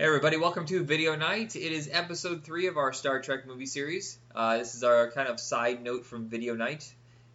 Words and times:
Hey 0.00 0.06
everybody, 0.06 0.38
welcome 0.38 0.64
to 0.64 0.82
Video 0.82 1.14
Night. 1.14 1.56
It 1.56 1.72
is 1.72 1.90
episode 1.92 2.42
three 2.42 2.68
of 2.68 2.78
our 2.78 2.90
Star 2.94 3.20
Trek 3.20 3.46
movie 3.46 3.66
series. 3.66 4.18
Uh, 4.34 4.56
this 4.56 4.74
is 4.74 4.82
our 4.82 5.10
kind 5.10 5.28
of 5.28 5.38
side 5.38 5.84
note 5.84 6.06
from 6.06 6.26
Video 6.26 6.54
Night, 6.54 6.90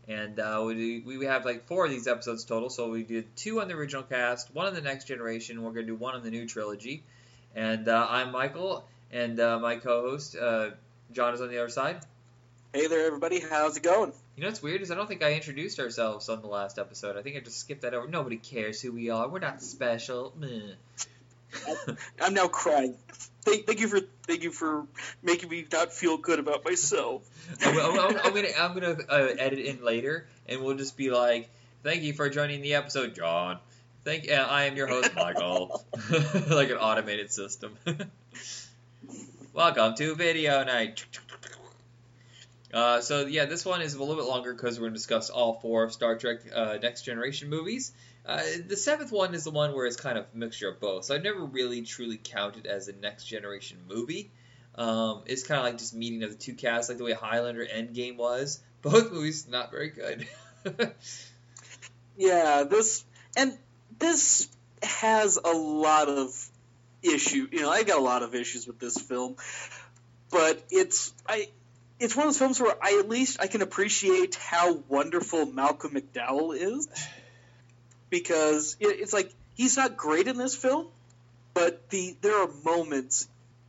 and 0.07 0.39
uh, 0.39 0.63
we, 0.65 1.01
we 1.01 1.25
have 1.27 1.45
like 1.45 1.67
four 1.67 1.85
of 1.85 1.91
these 1.91 2.07
episodes 2.07 2.43
total. 2.43 2.71
So 2.71 2.89
we 2.89 3.03
did 3.03 3.27
two 3.35 3.61
on 3.61 3.67
the 3.67 3.75
original 3.75 4.01
cast, 4.01 4.51
one 4.55 4.65
on 4.65 4.73
the 4.73 4.81
Next 4.81 5.05
Generation. 5.05 5.61
We're 5.61 5.73
going 5.73 5.85
to 5.85 5.91
do 5.91 5.95
one 5.95 6.15
on 6.15 6.23
the 6.23 6.31
new 6.31 6.47
trilogy. 6.47 7.03
And 7.55 7.87
uh, 7.87 8.07
I'm 8.09 8.31
Michael, 8.31 8.87
and 9.11 9.39
uh, 9.39 9.59
my 9.59 9.75
co-host 9.75 10.35
uh, 10.35 10.71
John 11.11 11.35
is 11.35 11.41
on 11.41 11.49
the 11.49 11.59
other 11.59 11.69
side. 11.69 11.99
Hey 12.73 12.87
there, 12.87 13.05
everybody. 13.05 13.41
How's 13.41 13.77
it 13.77 13.83
going? 13.83 14.11
You 14.35 14.41
know 14.41 14.47
what's 14.47 14.63
weird 14.63 14.81
is 14.81 14.89
I 14.89 14.95
don't 14.95 15.05
think 15.05 15.21
I 15.21 15.33
introduced 15.33 15.79
ourselves 15.79 16.29
on 16.29 16.41
the 16.41 16.47
last 16.47 16.79
episode. 16.79 17.15
I 17.15 17.21
think 17.21 17.37
I 17.37 17.41
just 17.41 17.59
skipped 17.59 17.83
that 17.83 17.93
over. 17.93 18.07
Nobody 18.07 18.37
cares 18.37 18.81
who 18.81 18.91
we 18.91 19.11
are. 19.11 19.29
We're 19.29 19.37
not 19.37 19.61
special. 19.61 20.33
Meh. 20.35 20.73
I'm 22.21 22.33
now 22.33 22.47
crying. 22.47 22.95
Thank, 23.43 23.67
thank 23.67 23.79
you 23.79 23.87
for 23.87 23.99
thank 24.27 24.43
you 24.43 24.51
for 24.51 24.85
making 25.21 25.49
me 25.49 25.65
not 25.71 25.93
feel 25.93 26.17
good 26.17 26.39
about 26.39 26.65
myself. 26.65 27.23
I'm, 27.63 27.77
I'm- 27.79 28.17
I'm- 28.17 28.33
gonna 28.33 28.47
I'm 28.59 28.73
gonna 28.73 28.97
uh, 29.07 29.35
edit 29.37 29.59
in 29.59 29.83
later, 29.83 30.27
and 30.47 30.61
we'll 30.61 30.75
just 30.75 30.97
be 30.97 31.11
like, 31.11 31.49
"Thank 31.83 32.03
you 32.03 32.13
for 32.13 32.29
joining 32.29 32.61
the 32.61 32.73
episode, 32.75 33.13
John. 33.15 33.59
Thank 34.03 34.29
uh, 34.29 34.33
I 34.49 34.63
am 34.65 34.75
your 34.75 34.87
host, 34.87 35.11
Michael." 35.15 35.83
like 36.49 36.69
an 36.71 36.77
automated 36.77 37.31
system. 37.31 37.77
Welcome 39.53 39.95
to 39.95 40.15
Video 40.15 40.63
Night. 40.63 41.05
Uh, 42.73 42.99
so 42.99 43.25
yeah, 43.25 43.45
this 43.45 43.63
one 43.63 43.81
is 43.81 43.93
a 43.93 43.99
little 43.99 44.15
bit 44.15 44.25
longer 44.25 44.53
because 44.53 44.79
we're 44.79 44.87
gonna 44.87 44.95
discuss 44.97 45.29
all 45.29 45.59
four 45.61 45.89
Star 45.91 46.17
Trek 46.17 46.39
uh, 46.53 46.77
Next 46.81 47.03
Generation 47.03 47.49
movies. 47.49 47.93
Uh, 48.25 48.41
the 48.67 48.75
seventh 48.75 49.11
one 49.11 49.35
is 49.35 49.43
the 49.43 49.51
one 49.51 49.73
where 49.73 49.85
it's 49.85 49.97
kind 49.97 50.17
of 50.17 50.25
a 50.33 50.37
mixture 50.37 50.69
of 50.69 50.79
both. 50.79 51.05
So 51.05 51.15
I 51.15 51.19
never 51.19 51.45
really 51.45 51.83
truly 51.83 52.19
counted 52.21 52.65
as 52.65 52.87
a 52.87 52.93
Next 52.93 53.25
Generation 53.25 53.77
movie. 53.87 54.31
Um, 54.75 55.21
it's 55.25 55.43
kind 55.43 55.59
of 55.59 55.65
like 55.65 55.77
just 55.77 55.93
meeting 55.93 56.23
of 56.23 56.31
the 56.31 56.37
two 56.37 56.55
casts, 56.55 56.89
like 56.89 56.97
the 56.97 57.03
way 57.03 57.13
Highlander 57.13 57.65
Endgame 57.65 58.17
was. 58.17 58.59
Both 58.81 59.11
movies 59.11 59.47
not 59.47 59.71
very 59.71 59.89
good. 59.89 60.27
Yeah, 62.17 62.63
this 62.63 63.03
and 63.35 63.57
this 63.99 64.47
has 64.81 65.37
a 65.37 65.51
lot 65.51 66.07
of 66.07 66.49
issue. 67.03 67.47
You 67.51 67.61
know, 67.61 67.69
I 67.69 67.83
got 67.83 67.99
a 67.99 68.01
lot 68.01 68.23
of 68.23 68.35
issues 68.35 68.65
with 68.67 68.79
this 68.79 68.97
film, 68.97 69.35
but 70.31 70.63
it's 70.69 71.13
I. 71.27 71.49
It's 71.97 72.15
one 72.15 72.27
of 72.27 72.33
those 72.33 72.39
films 72.39 72.59
where 72.59 72.75
I 72.81 72.99
at 72.99 73.07
least 73.07 73.37
I 73.39 73.47
can 73.47 73.61
appreciate 73.61 74.35
how 74.35 74.73
wonderful 74.89 75.45
Malcolm 75.45 75.91
McDowell 75.91 76.53
is, 76.53 76.89
because 78.09 78.77
it's 78.79 79.13
like 79.13 79.31
he's 79.55 79.77
not 79.77 79.97
great 79.97 80.27
in 80.27 80.37
this 80.37 80.55
film, 80.55 80.87
but 81.53 81.89
the 81.89 82.15
there 82.21 82.43
are 82.43 82.49
moments 82.63 83.27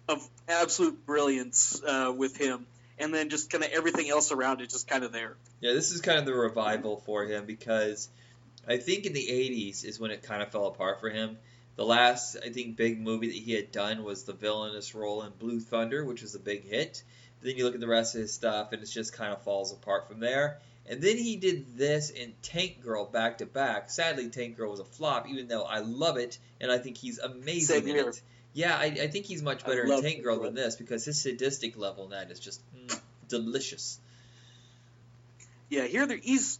of 0.08 0.26
absolute 0.48 1.04
brilliance 1.06 1.82
uh, 1.82 2.12
with 2.16 2.36
him, 2.36 2.66
and 2.98 3.12
then 3.12 3.28
just 3.30 3.50
kind 3.50 3.64
of 3.64 3.70
everything 3.72 4.08
else 4.08 4.32
around 4.32 4.60
it 4.60 4.70
just 4.70 4.88
kind 4.88 5.04
of 5.04 5.12
there. 5.12 5.36
Yeah, 5.60 5.72
this 5.72 5.92
is 5.92 6.00
kind 6.00 6.18
of 6.18 6.26
the 6.26 6.34
revival 6.34 6.98
for 6.98 7.24
him 7.24 7.46
because 7.46 8.08
I 8.68 8.78
think 8.78 9.06
in 9.06 9.12
the 9.12 9.26
80s 9.26 9.84
is 9.84 10.00
when 10.00 10.10
it 10.10 10.22
kind 10.22 10.42
of 10.42 10.50
fell 10.50 10.66
apart 10.66 11.00
for 11.00 11.08
him. 11.08 11.38
The 11.76 11.84
last, 11.84 12.36
I 12.44 12.48
think, 12.48 12.76
big 12.76 12.98
movie 12.98 13.26
that 13.26 13.36
he 13.36 13.52
had 13.52 13.70
done 13.70 14.02
was 14.02 14.24
the 14.24 14.32
villainous 14.32 14.94
role 14.94 15.22
in 15.22 15.32
Blue 15.38 15.60
Thunder, 15.60 16.04
which 16.04 16.22
was 16.22 16.34
a 16.34 16.38
big 16.38 16.64
hit. 16.64 17.02
But 17.38 17.48
then 17.48 17.56
you 17.56 17.64
look 17.64 17.74
at 17.74 17.80
the 17.80 17.86
rest 17.86 18.14
of 18.14 18.22
his 18.22 18.32
stuff, 18.32 18.72
and 18.72 18.82
it 18.82 18.86
just 18.86 19.12
kind 19.12 19.32
of 19.32 19.42
falls 19.42 19.72
apart 19.72 20.08
from 20.08 20.20
there. 20.20 20.58
And 20.88 21.02
then 21.02 21.16
he 21.16 21.36
did 21.36 21.76
this 21.76 22.10
in 22.10 22.32
Tank 22.42 22.82
Girl 22.82 23.04
back 23.06 23.38
to 23.38 23.46
back. 23.46 23.90
Sadly, 23.90 24.28
Tank 24.28 24.56
Girl 24.56 24.70
was 24.70 24.80
a 24.80 24.84
flop, 24.84 25.28
even 25.28 25.48
though 25.48 25.64
I 25.64 25.80
love 25.80 26.16
it, 26.16 26.38
and 26.60 26.70
I 26.70 26.78
think 26.78 26.96
he's 26.96 27.18
amazing 27.18 27.80
Same 27.80 27.88
in 27.88 27.94
here. 27.96 28.08
it. 28.10 28.22
Yeah, 28.52 28.76
I, 28.76 28.84
I 28.84 29.06
think 29.08 29.26
he's 29.26 29.42
much 29.42 29.64
better 29.64 29.84
in 29.84 30.02
Tank 30.02 30.22
Girl. 30.22 30.40
than 30.40 30.54
this 30.54 30.76
because 30.76 31.04
his 31.04 31.20
sadistic 31.20 31.76
level 31.76 32.04
in 32.04 32.10
that 32.10 32.30
is 32.30 32.40
just 32.40 32.60
mm, 32.74 33.00
delicious. 33.28 33.98
Yeah, 35.68 35.84
here 35.84 36.06
there, 36.06 36.16
he's 36.16 36.58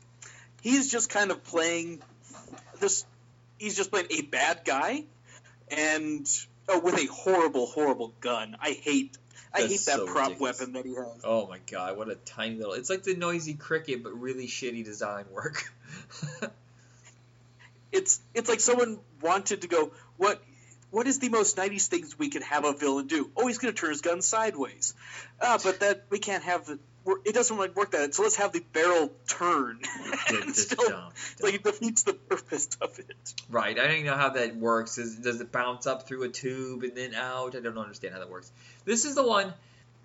he's 0.61 0.91
just 0.91 1.09
kind 1.09 1.31
of 1.31 1.45
playing 1.45 2.03
this. 2.81 3.05
He's 3.59 3.77
just 3.77 3.91
playing 3.91 4.09
a 4.11 4.23
bad 4.23 4.63
guy, 4.65 5.05
and 5.71 6.29
oh, 6.69 6.81
with 6.81 6.99
a 6.99 7.07
horrible, 7.07 7.67
horrible 7.67 8.13
gun. 8.21 8.57
I 8.61 8.73
hate. 8.73 9.17
I 9.53 9.63
hate 9.63 9.71
that 9.71 9.79
so 9.81 10.07
prop 10.07 10.29
ridiculous. 10.29 10.59
weapon 10.61 10.73
that 10.75 10.85
he 10.85 10.95
has. 10.95 11.21
Oh 11.25 11.47
my 11.47 11.59
god, 11.71 11.97
what 11.97 12.11
a 12.11 12.15
tiny 12.15 12.57
little. 12.57 12.75
It's 12.75 12.91
like 12.91 13.03
the 13.03 13.15
noisy 13.15 13.55
cricket, 13.55 14.03
but 14.03 14.19
really 14.21 14.47
shitty 14.47 14.85
design 14.85 15.27
work. 15.33 15.73
It's 17.93 18.21
it's 18.35 18.49
like 18.49 18.61
someone 18.61 18.99
wanted 19.23 19.63
to 19.63 19.69
go. 19.69 19.93
What 20.17 20.43
what 20.91 21.07
is 21.07 21.19
the 21.19 21.29
most 21.29 21.57
'90s 21.57 21.87
things 21.87 22.19
we 22.19 22.29
could 22.29 22.43
have 22.43 22.65
a 22.65 22.73
villain 22.73 23.07
do? 23.07 23.31
Oh, 23.37 23.47
he's 23.47 23.59
going 23.59 23.73
to 23.73 23.81
turn 23.81 23.91
his 23.91 24.01
gun 24.03 24.23
sideways. 24.23 24.95
Ah, 25.41 25.59
but 25.63 25.81
that 25.81 26.05
we 26.11 26.19
can't 26.19 26.45
have 26.45 26.67
the. 26.67 26.79
It 27.25 27.35
doesn't 27.35 27.57
like 27.57 27.77
work 27.77 27.93
that. 27.93 28.15
So 28.15 28.23
let's 28.23 28.37
have 28.37 28.53
the 28.53 28.65
barrel 28.73 29.13
turn. 29.29 29.81
And 30.29 30.57
still, 30.57 30.89
dumb, 30.89 31.13
like 31.41 31.55
it 31.55 31.63
defeats 31.63 32.03
the 32.03 32.15
purpose 32.15 32.69
of 32.81 32.99
it. 32.99 33.35
right, 33.49 33.79
I 33.79 33.83
don't 33.87 33.93
even 33.93 34.07
know 34.07 34.17
how 34.17 34.31
that 34.31 34.57
works. 34.57 34.99
Is, 34.99 35.15
does 35.17 35.41
it 35.41 35.53
bounce 35.53 35.87
up 35.87 36.09
through 36.09 36.25
a 36.25 36.29
tube 36.29 36.83
and 36.83 36.97
then 36.97 37.15
out? 37.15 37.55
I 37.55 37.61
don't 37.61 37.79
understand 37.79 38.13
how 38.13 38.19
that 38.19 38.29
works. 38.29 38.51
This 38.85 39.05
is 39.05 39.15
the 39.15 39.27
one 39.27 39.55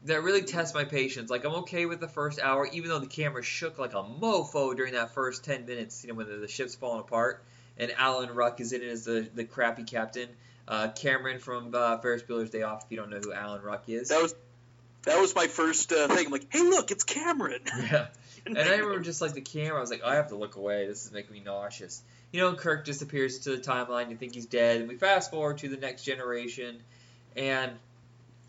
that 0.06 0.22
really 0.22 0.44
tests 0.44 0.76
my 0.76 0.84
patience. 0.84 1.32
Like, 1.32 1.44
I'm 1.44 1.56
okay 1.56 1.88
with 1.88 2.00
the 2.00 2.08
first 2.08 2.40
hour, 2.40 2.68
even 2.72 2.90
though 2.90 3.00
the 3.00 3.08
camera 3.08 3.42
shook 3.42 3.80
like 3.80 3.94
a 3.94 4.04
mofo 4.04 4.76
during 4.76 4.94
that 4.94 5.14
first 5.14 5.44
10 5.44 5.66
minutes, 5.66 6.04
you 6.04 6.10
know, 6.10 6.16
when 6.16 6.28
the, 6.28 6.36
the 6.36 6.48
ship's 6.48 6.76
falling 6.76 7.02
apart. 7.02 7.44
And 7.78 7.92
Alan 7.98 8.30
Ruck 8.30 8.62
is 8.62 8.74
in 8.74 8.82
it 8.82 8.90
as 8.90 9.06
the, 9.06 9.28
the 9.34 9.44
crappy 9.44 9.84
captain. 9.84 10.30
Uh, 10.68 10.90
Cameron 10.90 11.40
from 11.40 11.74
uh, 11.74 11.98
Ferris 11.98 12.22
Bueller's 12.22 12.52
Day 12.52 12.62
Off, 12.62 12.86
if 12.86 12.92
you 12.92 12.98
don't 12.98 13.10
know 13.10 13.20
who 13.20 13.34
Alan 13.34 13.62
Ruck 13.62 13.90
is. 13.90 14.10
That 14.10 14.22
was 14.22 14.36
that 15.04 15.20
was 15.20 15.36
my 15.36 15.48
first 15.48 15.92
uh, 15.92 16.08
thing. 16.08 16.28
I'm 16.28 16.32
like, 16.32 16.48
hey, 16.50 16.62
look, 16.62 16.92
it's 16.92 17.04
Cameron. 17.04 17.62
Yeah. 17.92 18.08
And 18.44 18.58
I 18.58 18.78
remember 18.78 19.00
just 19.04 19.22
like 19.22 19.34
the 19.34 19.42
camera, 19.42 19.78
I 19.78 19.82
was 19.82 19.92
like, 19.92 20.04
I 20.04 20.16
have 20.16 20.30
to 20.30 20.36
look 20.36 20.56
away. 20.56 20.88
This 20.88 21.06
is 21.06 21.12
making 21.12 21.34
me 21.34 21.42
nauseous. 21.42 22.02
You 22.32 22.40
know, 22.42 22.54
Kirk 22.56 22.86
disappears 22.86 23.40
to 23.40 23.52
the 23.56 23.62
timeline. 23.62 24.10
You 24.10 24.16
think 24.18 24.34
he's 24.34 24.48
dead. 24.48 24.80
And 24.80 24.90
we 24.90 24.96
fast 24.96 25.30
forward 25.30 25.60
to 25.60 25.70
the 25.70 25.78
next 25.78 26.04
generation, 26.06 26.82
and 27.36 27.72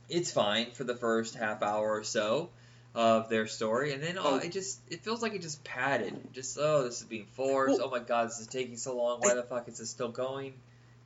it's 0.09 0.31
fine 0.33 0.71
for 0.71 0.85
the 0.85 0.95
first 0.95 1.35
half 1.35 1.63
hour 1.63 1.91
or 1.99 2.05
so 2.05 2.49
of 2.95 3.29
their 3.29 3.47
story. 3.47 3.93
And 3.93 4.03
then 4.03 4.17
oh, 4.19 4.23
Oh. 4.25 4.37
it 4.39 4.53
just 4.53 4.79
it 4.91 5.03
feels 5.05 5.21
like 5.21 5.35
it 5.35 5.43
just 5.43 5.63
padded. 5.63 6.15
Just 6.33 6.57
oh, 6.59 6.85
this 6.85 7.01
is 7.03 7.07
being 7.07 7.27
forced. 7.33 7.79
Well- 7.79 7.89
oh 7.89 7.91
my 7.91 7.99
god, 7.99 8.29
this 8.29 8.41
is 8.41 8.47
taking 8.47 8.79
so 8.79 8.97
long. 8.97 9.21
Why 9.21 9.35
the 9.35 9.43
fuck 9.43 9.69
is 9.69 9.77
this 9.79 9.91
still 9.91 10.11
going? 10.11 10.55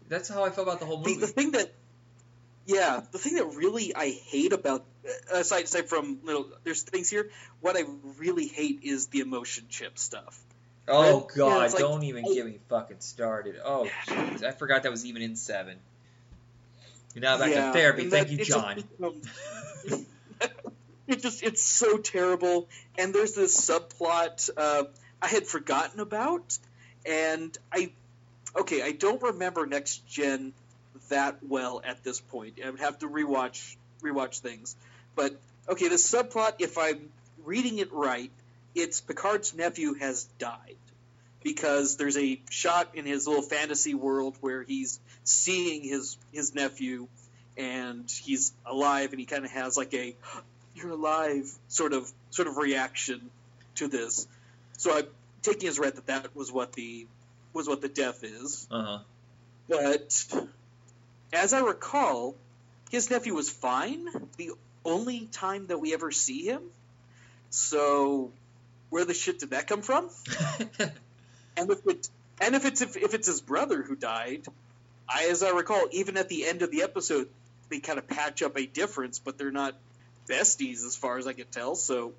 That's 0.09 0.28
how 0.28 0.45
I 0.45 0.51
felt 0.51 0.69
about 0.69 0.78
the 0.78 0.87
whole 0.87 0.99
The, 0.99 1.09
movie. 1.11 1.21
the 1.23 1.27
thing 1.27 1.51
that, 1.53 1.73
yeah, 2.66 3.00
the 3.12 3.19
thing 3.19 3.37
that 3.37 3.47
really 3.54 3.94
I 3.94 4.10
hate 4.10 4.53
about 4.53 4.84
aside 5.32 5.65
aside 5.65 5.88
from 5.88 6.19
little, 6.25 6.49
there's 6.65 6.82
things 6.82 7.09
here. 7.09 7.31
What 7.60 7.77
I 7.77 7.84
really 8.19 8.47
hate 8.47 8.81
is 8.82 9.06
the 9.09 9.21
emotion 9.21 9.66
chip 9.69 9.99
stuff. 9.99 10.38
oh 10.88 11.28
Yeah, 11.31 11.37
god, 11.37 11.72
like- 11.72 11.78
don't 11.78 12.03
even 12.03 12.25
get 12.32 12.44
me 12.47 12.59
fucking 12.69 13.00
started. 13.00 13.56
Oh 13.65 13.88
jeez, 14.06 14.43
I 14.43 14.50
forgot 14.50 14.82
that 14.82 14.91
was 14.91 15.04
even 15.06 15.22
in 15.22 15.37
seven. 15.37 15.78
Now 17.15 17.38
back 17.38 17.50
Yeah, 17.50 17.69
to 17.69 17.72
therapy. 17.72 18.10
Thank 18.10 18.28
that- 18.28 18.32
you, 18.32 18.38
just 18.38 18.50
John. 18.50 18.84
it 21.06 21.22
just 21.22 21.43
it's 21.43 21.62
so 21.62 21.98
terrible. 21.98 22.69
And 22.98 23.15
there's 23.15 23.34
this 23.34 23.59
subplot 23.59 24.50
uh, 24.56 24.84
I 25.22 25.28
had 25.28 25.47
forgotten 25.47 26.00
about, 26.00 26.59
and 27.06 27.56
I 27.72 27.93
okay, 28.54 28.83
I 28.83 28.93
don't 28.93 29.22
remember 29.22 29.66
next 29.66 30.06
gen 30.06 30.53
that 31.09 31.39
well 31.43 31.81
at 31.84 32.03
this 32.05 32.21
point. 32.21 32.55
I 32.65 32.71
would 32.71 32.81
have 32.81 32.99
to 33.00 33.09
rewatch 33.09 33.77
rewatch 34.03 34.41
things. 34.41 34.77
But 35.15 35.39
okay, 35.69 35.89
the 35.89 35.97
subplot, 35.97 36.55
if 36.59 36.78
I'm 36.78 37.09
reading 37.44 37.78
it 37.78 37.93
right, 37.93 38.31
it's 38.75 39.00
Picard's 39.00 39.55
nephew 39.55 39.95
has 39.95 40.25
died 40.39 40.77
because 41.43 41.97
there's 41.97 42.16
a 42.16 42.41
shot 42.50 42.95
in 42.95 43.06
his 43.06 43.27
little 43.27 43.43
fantasy 43.43 43.95
world 43.95 44.37
where 44.41 44.62
he's 44.62 45.01
seeing 45.25 45.83
his 45.83 46.19
his 46.33 46.54
nephew 46.54 47.09
and 47.57 48.10
he's 48.10 48.53
alive 48.66 49.13
and 49.13 49.21
he 49.21 49.27
kind 49.27 49.45
of 49.45 49.51
has 49.51 49.77
like 49.77 49.95
a 49.95 50.15
you're 50.75 50.91
alive 50.91 51.51
sort 51.69 51.92
of 51.92 52.10
sort 52.31 52.48
of 52.48 52.57
reaction 52.57 53.31
to 53.77 53.89
this. 53.89 54.27
So 54.77 54.97
I'm 54.97 55.07
taking 55.42 55.69
as 55.69 55.78
read 55.78 55.97
that 55.97 56.07
that 56.07 56.36
was 56.36 56.53
what 56.53 56.72
the 56.72 57.07
was 57.53 57.69
what 57.69 57.81
the 57.81 57.89
death 57.89 58.25
is. 58.25 58.66
Uh 58.71 58.83
huh. 58.83 58.98
But 59.69 60.34
as 61.36 61.53
I 61.53 61.60
recall, 61.60 62.34
his 62.91 63.10
nephew 63.10 63.34
was 63.34 63.50
fine. 63.50 64.06
The 64.36 64.53
only 64.84 65.27
time 65.27 65.66
that 65.68 65.78
we 65.78 65.94
ever 65.94 66.10
see 66.10 66.44
him. 66.44 66.62
So 67.50 68.30
where 68.91 69.04
the 69.04 69.15
shit 69.15 69.41
did 69.41 69.50
that 69.50 69.66
come 69.66 69.83
from? 69.83 70.10
And 71.56 71.71
if 71.71 71.86
it 71.86 72.09
and 72.41 72.54
if 72.54 72.65
it's 72.66 72.83
if, 72.83 72.97
if 72.97 73.15
it's 73.15 73.27
his 73.27 73.41
brother 73.41 73.83
who 73.83 73.97
died, 73.97 74.44
I 75.09 75.28
as 75.30 75.42
I 75.42 75.50
recall, 75.50 75.86
even 75.92 76.16
at 76.16 76.28
the 76.28 76.47
end 76.47 76.62
of 76.62 76.71
the 76.71 76.83
episode, 76.83 77.28
they 77.71 77.80
kind 77.80 77.98
of 77.98 78.06
patch 78.06 78.42
up 78.42 78.59
a 78.59 78.66
difference, 78.66 79.18
but 79.18 79.38
they're 79.38 79.50
not 79.50 79.74
besties 80.28 80.84
as 80.84 80.97
far 80.97 81.18
as 81.18 81.27
I 81.27 81.33
can 81.33 81.47
tell. 81.47 81.74
So 81.74 82.12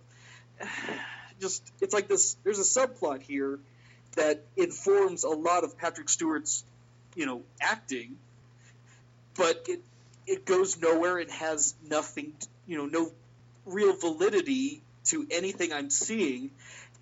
just 1.39 1.63
it's 1.81 1.93
like 1.93 2.07
this. 2.07 2.35
There's 2.43 2.59
a 2.59 2.63
subplot 2.63 3.21
here 3.21 3.59
that 4.15 4.43
informs 4.55 5.23
a 5.23 5.29
lot 5.29 5.63
of 5.63 5.77
Patrick 5.77 6.09
Stewart's, 6.09 6.63
you 7.15 7.27
know, 7.27 7.43
acting, 7.61 8.17
but 9.38 9.66
it 9.68 9.81
it 10.25 10.45
goes 10.45 10.80
nowhere 10.81 11.19
and 11.19 11.31
has 11.31 11.74
nothing, 11.88 12.34
you 12.66 12.78
know, 12.78 12.86
no 12.86 13.12
real 13.66 13.95
validity 13.95 14.81
to 15.06 15.25
anything 15.31 15.72
I'm 15.72 15.89
seeing, 15.89 16.51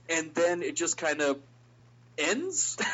and 0.09 0.33
then 0.35 0.61
it 0.61 0.75
just 0.75 0.97
kind 0.97 1.21
of 1.21 1.39
ends. 2.17 2.77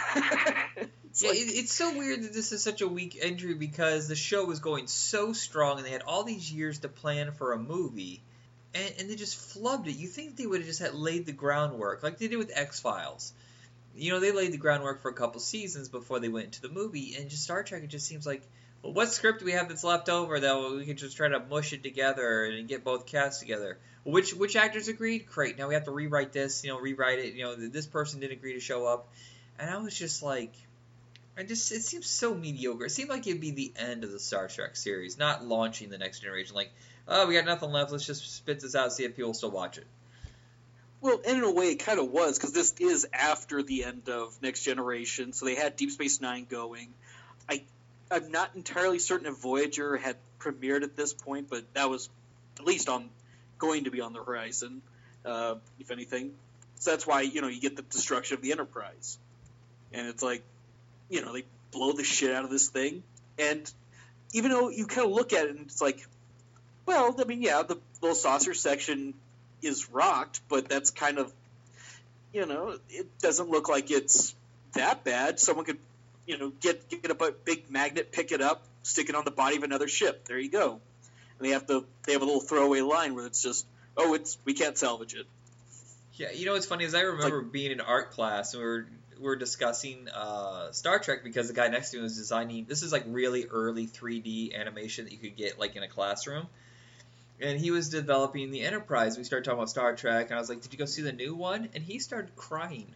It's, 1.12 1.24
yeah, 1.24 1.32
like, 1.32 1.40
it, 1.40 1.52
it's 1.56 1.74
so 1.74 1.98
weird 1.98 2.24
that 2.24 2.32
this 2.32 2.54
is 2.54 2.64
such 2.64 2.80
a 2.80 2.88
weak 2.88 3.20
entry 3.22 3.54
because 3.54 4.08
the 4.08 4.16
show 4.16 4.46
was 4.46 4.62
going 4.62 4.88
so 4.88 5.34
strong 5.34 5.76
and 5.76 5.86
they 5.86 5.92
had 5.92 6.04
all 6.04 6.24
these 6.24 6.50
years 6.50 6.80
to 6.80 6.88
plan 6.88 7.34
for 7.34 7.52
a 7.52 7.60
movie, 7.60 8.22
and, 8.74 8.94
and 8.98 9.10
they 9.10 9.16
just 9.16 9.38
flubbed 9.38 9.88
it. 9.88 9.98
You 9.98 10.08
think 10.08 10.38
they 10.38 10.48
would 10.48 10.62
have 10.62 10.68
just 10.68 10.80
had 10.80 10.94
laid 10.94 11.26
the 11.26 11.34
groundwork 11.34 12.02
like 12.02 12.18
they 12.18 12.30
did 12.30 12.38
with 12.38 12.54
X 12.56 12.80
Files. 12.80 13.34
You 13.94 14.14
know, 14.14 14.22
they 14.22 14.32
laid 14.32 14.54
the 14.54 14.58
groundwork 14.58 15.02
for 15.02 15.10
a 15.10 15.14
couple 15.14 15.42
seasons 15.42 15.90
before 15.90 16.22
they 16.22 16.30
went 16.30 16.46
into 16.46 16.62
the 16.62 16.70
movie, 16.70 17.16
and 17.18 17.30
just 17.30 17.44
Star 17.44 17.62
Trek, 17.62 17.84
it 17.84 17.90
just 17.90 18.08
seems 18.08 18.26
like, 18.26 18.44
well, 18.84 18.94
what 18.94 19.10
script 19.10 19.40
do 19.40 19.46
we 19.46 19.52
have 19.52 19.70
that's 19.70 19.84
left 19.84 20.10
over 20.10 20.40
that 20.40 20.76
we 20.76 20.86
can 20.86 20.98
just 20.98 21.16
try 21.16 21.28
to 21.28 21.40
mush 21.40 21.74
it 21.74 21.84
together 21.84 22.46
and 22.46 22.68
get 22.68 22.84
both 22.84 23.06
casts 23.06 23.40
together? 23.40 23.78
Which 24.04 24.34
which 24.34 24.56
actors 24.56 24.88
agreed? 24.88 25.28
Great. 25.28 25.58
Now 25.58 25.68
we 25.68 25.76
have 25.76 25.84
to 25.86 25.92
rewrite 25.92 26.34
this. 26.34 26.64
You 26.64 26.72
know, 26.72 26.80
rewrite 26.80 27.20
it. 27.20 27.34
You 27.36 27.44
know, 27.44 27.56
this 27.56 27.86
person 27.86 28.20
didn't 28.20 28.38
agree 28.38 28.54
to 28.54 28.60
show 28.60 28.88
up, 28.88 29.08
and 29.60 29.70
I 29.70 29.78
was 29.78 29.96
just 29.96 30.24
like, 30.24 30.54
I 31.38 31.44
just 31.44 31.72
it 31.72 31.84
seems 31.84 32.08
so 32.08 32.34
mediocre. 32.34 32.86
It 32.86 32.90
seemed 32.90 33.10
like 33.10 33.28
it'd 33.28 33.40
be 33.40 33.52
the 33.52 33.72
end 33.76 34.04
of 34.04 34.12
the 34.12 34.20
Star 34.20 34.48
Trek 34.48 34.76
series, 34.76 35.20
not 35.20 35.46
launching 35.46 35.90
the 35.90 36.00
next 36.00 36.22
generation. 36.22 36.56
Like, 36.56 36.72
oh, 37.08 37.28
we 37.28 37.36
got 37.36 37.46
nothing 37.46 37.72
left. 37.72 37.92
Let's 37.92 38.08
just 38.08 38.36
spit 38.36 38.60
this 38.60 38.74
out, 38.74 38.92
see 38.92 39.04
if 39.04 39.16
people 39.16 39.36
still 39.36 39.52
watch 39.52 39.78
it. 39.78 39.86
Well, 41.02 41.20
in 41.20 41.44
a 41.44 41.52
way, 41.52 41.70
it 41.72 41.78
kind 41.78 42.00
of 42.00 42.12
was 42.12 42.38
because 42.38 42.54
this 42.54 42.74
is 42.80 43.08
after 43.14 43.62
the 43.64 43.86
end 43.86 44.10
of 44.10 44.40
Next 44.42 44.64
Generation, 44.64 45.34
so 45.34 45.46
they 45.46 45.56
had 45.56 45.76
Deep 45.76 45.92
Space 45.92 46.22
Nine 46.22 46.46
going. 46.50 46.94
I 47.50 47.64
I'm 48.12 48.32
not 48.32 48.52
entirely 48.56 49.00
certain 49.00 49.28
if 49.28 49.38
Voyager 49.38 49.98
had 49.98 50.18
premiered 50.40 50.84
at 50.84 50.96
this 50.96 51.14
point, 51.14 51.50
but 51.50 51.64
that 51.74 51.90
was 51.90 52.10
at 52.60 52.66
least 52.66 52.90
on 52.90 53.10
going 53.58 53.86
to 53.86 53.92
be 53.92 54.02
on 54.02 54.14
the 54.14 54.24
horizon, 54.24 54.82
uh, 55.26 55.56
if 55.80 55.92
anything. 55.92 56.32
So 56.80 56.92
that's 56.92 57.06
why 57.08 57.22
you 57.22 57.42
know 57.42 57.48
you 57.48 57.62
get 57.62 57.76
the 57.76 57.84
destruction 57.84 58.36
of 58.36 58.42
the 58.42 58.52
Enterprise, 58.52 59.18
and 59.94 60.08
it's 60.08 60.24
like 60.24 60.44
you 61.12 61.22
know, 61.22 61.34
they 61.34 61.44
blow 61.72 61.92
the 61.92 62.04
shit 62.04 62.34
out 62.34 62.46
of 62.46 62.50
this 62.50 62.70
thing. 62.70 63.04
And 63.38 63.72
even 64.34 64.50
though 64.50 64.70
you 64.70 64.88
kind 64.88 65.06
of 65.06 65.12
look 65.12 65.34
at 65.34 65.46
it 65.46 65.52
and 65.52 65.60
it's 65.60 65.82
like, 65.82 66.08
well, 66.86 67.16
I 67.20 67.26
mean, 67.26 67.44
yeah, 67.44 67.62
the 67.62 67.78
little 68.02 68.16
saucer 68.16 68.54
section 68.56 69.14
is 69.62 69.92
rocked, 69.92 70.42
but 70.50 70.70
that's 70.70 70.90
kind 70.90 71.20
of, 71.20 71.32
you 72.34 72.46
know, 72.46 72.78
it 72.90 73.20
doesn't 73.20 73.50
look 73.50 73.70
like 73.70 73.92
it's 73.92 74.34
that 74.74 75.04
bad. 75.04 75.40
Someone 75.40 75.66
could, 75.66 75.78
you 76.26 76.38
know, 76.38 76.50
get 76.50 76.90
get 76.90 77.10
a 77.10 77.34
big 77.44 77.70
magnet, 77.70 78.12
pick 78.12 78.32
it 78.32 78.42
up, 78.42 78.64
stick 78.84 79.10
it 79.10 79.16
on 79.16 79.26
the 79.26 79.32
body 79.32 79.58
of 79.58 79.64
another 79.64 79.88
ship. 79.88 80.26
There 80.26 80.40
you 80.40 80.52
go. 80.52 80.80
And 81.40 81.48
they 81.48 81.52
have 81.52 81.68
to 81.68 81.86
they 82.04 82.14
have 82.14 82.22
a 82.22 82.26
little 82.26 82.42
throwaway 82.42 82.82
line 82.82 83.16
where 83.16 83.26
it's 83.26 83.42
just, 83.42 83.66
oh, 83.98 84.14
it's 84.14 84.38
we 84.46 84.54
can't 84.54 84.78
salvage 84.78 85.16
it. 85.16 85.26
Yeah, 86.14 86.32
you 86.32 86.46
know 86.46 86.54
what's 86.54 86.66
funny 86.66 86.86
is 86.86 86.94
I 86.94 87.02
remember 87.02 87.42
like, 87.42 87.52
being 87.52 87.72
in 87.72 87.82
art 87.82 88.12
class 88.12 88.54
and 88.54 88.62
we 88.62 88.70
were 88.70 88.88
we're 89.22 89.36
discussing 89.36 90.10
uh, 90.10 90.72
Star 90.72 91.00
Trek 91.00 91.24
because 91.24 91.48
the 91.48 91.54
guy 91.54 91.68
next 91.68 91.92
to 91.92 91.98
me 91.98 92.04
was 92.04 92.18
designing. 92.18 92.66
This 92.66 92.82
is 92.82 92.92
like 92.92 93.04
really 93.08 93.46
early 93.46 93.88
3D 93.88 94.56
animation 94.60 95.06
that 95.06 95.12
you 95.12 95.20
could 95.20 95.38
get 95.38 95.60
like 95.60 95.76
in 95.76 95.84
a 95.84 95.88
classroom, 95.88 96.48
and 97.40 97.60
he 97.60 97.72
was 97.72 97.90
developing 97.90 98.52
the 98.52 98.62
Enterprise. 98.62 99.18
We 99.18 99.24
started 99.24 99.46
talking 99.46 99.60
about 99.60 99.70
Star 99.70 99.96
Trek, 99.96 100.28
and 100.28 100.36
I 100.36 100.40
was 100.40 100.50
like, 100.50 100.62
"Did 100.62 100.74
you 100.74 100.80
go 100.80 100.86
see 100.86 101.04
the 101.04 101.14
new 101.14 101.36
one?" 101.36 101.70
And 101.76 101.84
he 101.84 102.00
started 102.00 102.36
crying, 102.36 102.88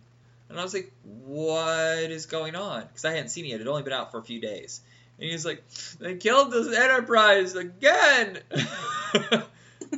and 0.50 0.60
I 0.60 0.64
was 0.64 0.74
like, 0.74 0.92
"What 1.04 2.12
is 2.12 2.26
going 2.26 2.56
on?" 2.56 2.84
Because 2.84 3.06
I 3.06 3.12
hadn't 3.12 3.30
seen 3.30 3.46
it 3.46 3.50
yet; 3.50 3.56
it 3.56 3.60
had 3.60 3.68
only 3.68 3.84
been 3.84 3.94
out 3.94 4.12
for 4.12 4.20
a 4.20 4.24
few 4.24 4.40
days. 4.40 4.82
And 5.20 5.30
he's 5.30 5.46
like, 5.46 5.64
"They 6.00 6.16
killed 6.16 6.52
this 6.52 6.76
Enterprise 6.76 7.56
again." 7.56 8.40
and 8.52 9.44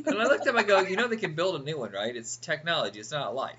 I 0.06 0.24
looked 0.24 0.46
at 0.46 0.48
him, 0.48 0.56
I 0.56 0.62
go, 0.62 0.80
"You 0.80 0.96
know 0.96 1.08
they 1.08 1.16
can 1.16 1.34
build 1.34 1.60
a 1.60 1.64
new 1.64 1.78
one, 1.78 1.92
right? 1.92 2.14
It's 2.14 2.36
technology. 2.36 3.00
It's 3.00 3.12
not 3.12 3.34
life." 3.34 3.56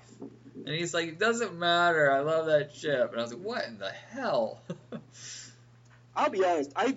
And 0.66 0.74
he's 0.74 0.92
like, 0.92 1.08
it 1.08 1.18
doesn't 1.18 1.58
matter. 1.58 2.12
I 2.12 2.20
love 2.20 2.46
that 2.46 2.74
ship. 2.74 3.10
And 3.12 3.18
I 3.18 3.22
was 3.22 3.32
like, 3.32 3.42
what 3.42 3.64
in 3.64 3.78
the 3.78 3.90
hell? 3.90 4.60
I'll 6.16 6.30
be 6.30 6.44
honest. 6.44 6.72
I 6.76 6.96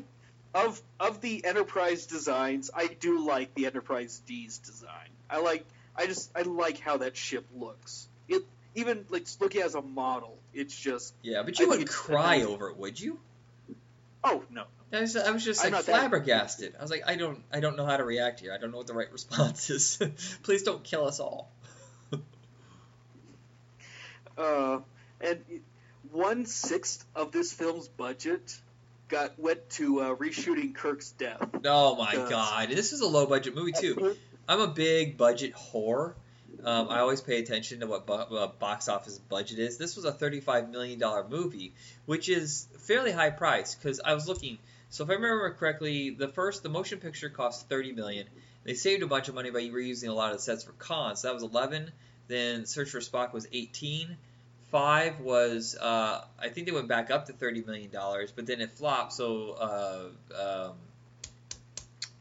of 0.54 0.82
of 1.00 1.22
the 1.22 1.46
Enterprise 1.46 2.06
designs, 2.06 2.70
I 2.74 2.88
do 2.88 3.26
like 3.26 3.56
the 3.56 3.66
Enterprise 3.66 4.22
D's 4.28 4.58
design. 4.60 5.10
I 5.30 5.40
like. 5.40 5.66
I 5.96 6.08
just 6.08 6.32
I 6.36 6.42
like 6.42 6.80
how 6.80 6.98
that 6.98 7.16
ship 7.16 7.46
looks. 7.56 8.08
It 8.28 8.44
even 8.76 9.06
like 9.10 9.28
looking 9.40 9.62
as 9.62 9.76
a 9.76 9.82
model. 9.82 10.38
It's 10.54 10.76
just 10.76 11.14
yeah, 11.22 11.44
but 11.44 11.60
you 11.60 11.66
I 11.66 11.70
wouldn't 11.70 11.90
cry 11.90 12.44
over 12.44 12.70
it, 12.70 12.78
would 12.78 13.00
you? 13.00 13.20
Oh 14.24 14.44
no. 14.50 14.64
I 14.92 15.02
was, 15.02 15.16
I 15.18 15.32
was 15.32 15.44
just 15.44 15.64
like 15.64 15.84
flabbergasted. 15.84 16.74
That... 16.74 16.80
I 16.80 16.82
was 16.84 16.92
like, 16.92 17.02
I 17.08 17.16
don't, 17.16 17.42
I 17.52 17.60
don't 17.60 17.78
know 17.78 17.86
how 17.86 17.98
to 17.98 18.04
react 18.04 18.42
here. 18.42 18.54
I 18.54 18.60
don't 18.60 18.72
know 18.72 18.78
what 18.78 18.86
the 18.86 18.94
right 18.94 19.12
response 19.12 19.70
is. 19.70 20.00
Please 20.44 20.64
don't 20.64 20.84
kill 20.84 21.06
us 21.06 21.20
all. 21.20 21.52
Uh, 24.36 24.80
and 25.22 25.40
one 26.12 26.48
sixth 26.48 27.06
of 27.16 27.32
this 27.32 27.54
film's 27.54 27.88
budget 27.88 28.60
got 29.08 29.38
went 29.38 29.70
to 29.70 30.00
uh, 30.00 30.16
reshooting 30.16 30.74
Kirk's 30.74 31.12
death. 31.12 31.48
Oh 31.66 31.96
my 31.96 32.16
god, 32.16 32.70
this 32.70 32.94
is 32.94 33.02
a 33.02 33.08
low 33.08 33.28
budget 33.28 33.54
movie 33.54 33.74
too. 33.74 34.16
I'm 34.50 34.60
a 34.60 34.68
big 34.68 35.18
budget 35.18 35.54
whore. 35.54 36.14
Um, 36.66 36.88
I 36.90 37.00
always 37.00 37.22
pay 37.22 37.40
attention 37.40 37.82
to 37.82 37.88
what 37.88 38.06
bo- 38.06 38.52
box 38.60 38.88
office 38.88 39.18
budget 39.18 39.60
is. 39.60 39.78
This 39.78 39.96
was 39.96 40.06
a 40.06 40.12
$35 40.12 40.70
million 40.70 41.02
movie, 41.30 41.74
which 42.06 42.30
is 42.30 42.68
fairly 42.80 43.12
high 43.12 43.32
price 43.32 43.76
because 43.76 44.00
I 44.04 44.14
was 44.14 44.28
looking. 44.28 44.58
So 44.90 45.04
if 45.04 45.10
I 45.10 45.14
remember 45.14 45.52
correctly, 45.52 46.12
the 46.12 46.28
first 46.28 46.64
the 46.64 46.70
motion 46.70 47.00
picture 47.00 47.30
cost 47.30 47.68
30 47.68 47.94
million. 47.94 48.28
They 48.64 48.76
saved 48.76 49.04
a 49.04 49.08
bunch 49.08 49.28
of 49.28 49.36
money 49.36 49.50
by 49.50 49.64
reusing 49.64 50.08
a 50.08 50.14
lot 50.14 50.32
of 50.32 50.38
the 50.38 50.44
sets 50.44 50.64
for 50.64 50.72
cons. 50.74 51.22
So 51.22 51.28
that 51.28 51.34
was 51.34 51.44
11. 51.44 51.92
Then 52.28 52.66
Search 52.66 52.92
for 52.92 53.00
Spock 53.00 53.34
was 53.34 53.48
18. 53.52 54.16
Five 54.72 55.20
was 55.20 55.76
uh, 55.80 56.24
I 56.40 56.50
think 56.50 56.68
they 56.68 56.74
went 56.74 56.88
back 56.88 57.12
up 57.12 57.26
to 57.26 57.34
30 57.34 57.64
million 57.64 57.92
dollars, 57.92 58.32
but 58.32 58.46
then 58.48 58.62
it 58.62 58.72
flopped. 58.72 59.14
So 59.14 59.52
uh, 59.52 60.70
um, 60.70 60.74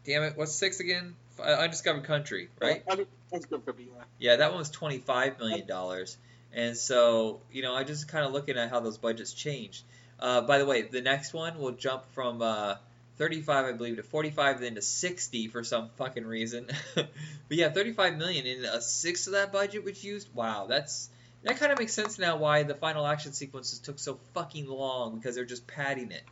damn 0.05 0.25
it, 0.25 0.37
what's 0.37 0.55
six 0.55 0.81
again? 0.81 1.15
Uh, 1.39 1.45
Undiscovered 1.45 2.05
Country, 2.05 2.49
right? 2.61 2.83
Undiscovered 3.33 3.67
Country, 3.67 3.89
yeah. 3.95 4.05
Yeah, 4.19 4.37
that 4.37 4.51
one 4.51 4.59
was 4.59 4.71
25 4.71 5.39
million 5.39 5.67
dollars. 5.67 6.17
And 6.53 6.77
so, 6.77 7.41
you 7.51 7.63
know, 7.63 7.75
I 7.75 7.85
just 7.85 8.09
kind 8.09 8.27
of 8.27 8.33
looking 8.33 8.59
at 8.59 8.69
how 8.71 8.81
those 8.81 8.99
budgets 8.99 9.33
changed. 9.33 9.85
Uh, 10.21 10.43
by 10.43 10.59
the 10.59 10.67
way, 10.67 10.83
the 10.83 11.01
next 11.01 11.33
one 11.33 11.59
will 11.59 11.73
jump 11.73 12.05
from 12.13 12.43
uh, 12.43 12.77
35, 13.17 13.65
I 13.65 13.73
believe, 13.73 13.97
to 13.97 14.03
45, 14.03 14.61
then 14.61 14.75
to 14.75 14.83
60 14.83 15.49
for 15.49 15.65
some 15.65 15.89
fucking 15.97 16.27
reason. 16.27 16.69
but 16.95 17.09
yeah, 17.51 17.71
35 17.71 18.17
million 18.19 18.47
in 18.47 18.65
a 18.65 18.81
sixth 18.81 19.27
of 19.27 19.33
that 19.33 19.53
budget 19.53 19.85
was 19.85 20.03
used. 20.05 20.33
Wow, 20.35 20.67
that's 20.69 21.09
that 21.43 21.57
kind 21.57 21.73
of 21.73 21.79
makes 21.79 21.93
sense 21.93 22.19
now 22.19 22.37
why 22.37 22.63
the 22.63 22.75
final 22.75 23.05
action 23.05 23.33
sequences 23.33 23.81
took 23.81 23.99
so 23.99 24.21
fucking 24.33 24.69
long 24.69 25.17
because 25.17 25.35
they're 25.35 25.45
just 25.45 25.67
padding 25.67 26.13
it. 26.13 26.23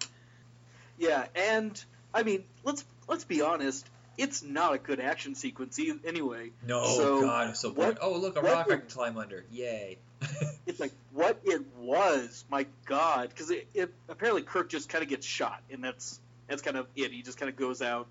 Yeah, 0.99 1.27
and 1.35 1.83
I 2.15 2.23
mean, 2.23 2.45
let's 2.63 2.85
let's 3.09 3.25
be 3.25 3.43
honest. 3.43 3.89
It's 4.19 4.43
not 4.43 4.75
a 4.75 4.79
good 4.79 5.01
action 5.01 5.35
sequence 5.35 5.79
anyway. 6.05 6.51
No, 6.67 6.85
so 6.85 7.23
God, 7.23 7.51
it's 7.51 7.61
so 7.61 7.71
boring. 7.71 7.97
Oh, 8.01 8.19
look, 8.19 8.37
a 8.37 8.43
rock 8.43 8.67
I 8.71 8.77
can 8.77 8.89
climb 8.89 9.17
under. 9.17 9.45
Yay. 9.51 9.99
it's 10.67 10.79
like 10.79 10.93
what 11.13 11.41
it 11.45 11.63
was. 11.79 12.45
My 12.51 12.67
God, 12.85 13.31
because 13.31 13.51
it, 13.51 13.67
it 13.73 13.95
apparently 14.09 14.43
Kirk 14.43 14.69
just 14.69 14.89
kind 14.89 15.03
of 15.03 15.09
gets 15.09 15.27
shot, 15.27 15.63
and 15.71 15.83
that's 15.83 16.21
that's 16.49 16.63
kind 16.63 16.77
of 16.77 16.87
it. 16.97 17.13
He 17.13 17.23
just 17.23 17.39
kind 17.39 17.49
of 17.49 17.57
goes 17.57 17.81
out 17.81 18.07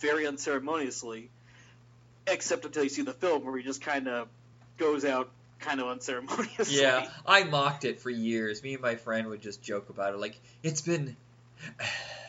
very 0.00 0.26
unceremoniously, 0.26 1.30
except 2.26 2.64
until 2.64 2.82
you 2.82 2.90
see 2.90 3.02
the 3.02 3.12
film 3.12 3.44
where 3.44 3.56
he 3.56 3.62
just 3.62 3.80
kind 3.80 4.08
of 4.08 4.28
goes 4.76 5.04
out 5.04 5.30
kind 5.60 5.80
of 5.80 5.86
unceremoniously. 5.86 6.80
Yeah, 6.80 7.08
I 7.26 7.44
mocked 7.44 7.84
it 7.84 8.00
for 8.00 8.10
years. 8.10 8.62
Me 8.62 8.74
and 8.74 8.82
my 8.82 8.96
friend 8.96 9.28
would 9.28 9.40
just 9.40 9.62
joke 9.62 9.88
about 9.88 10.14
it, 10.14 10.20
like 10.20 10.38
it's 10.62 10.80
been 10.80 11.16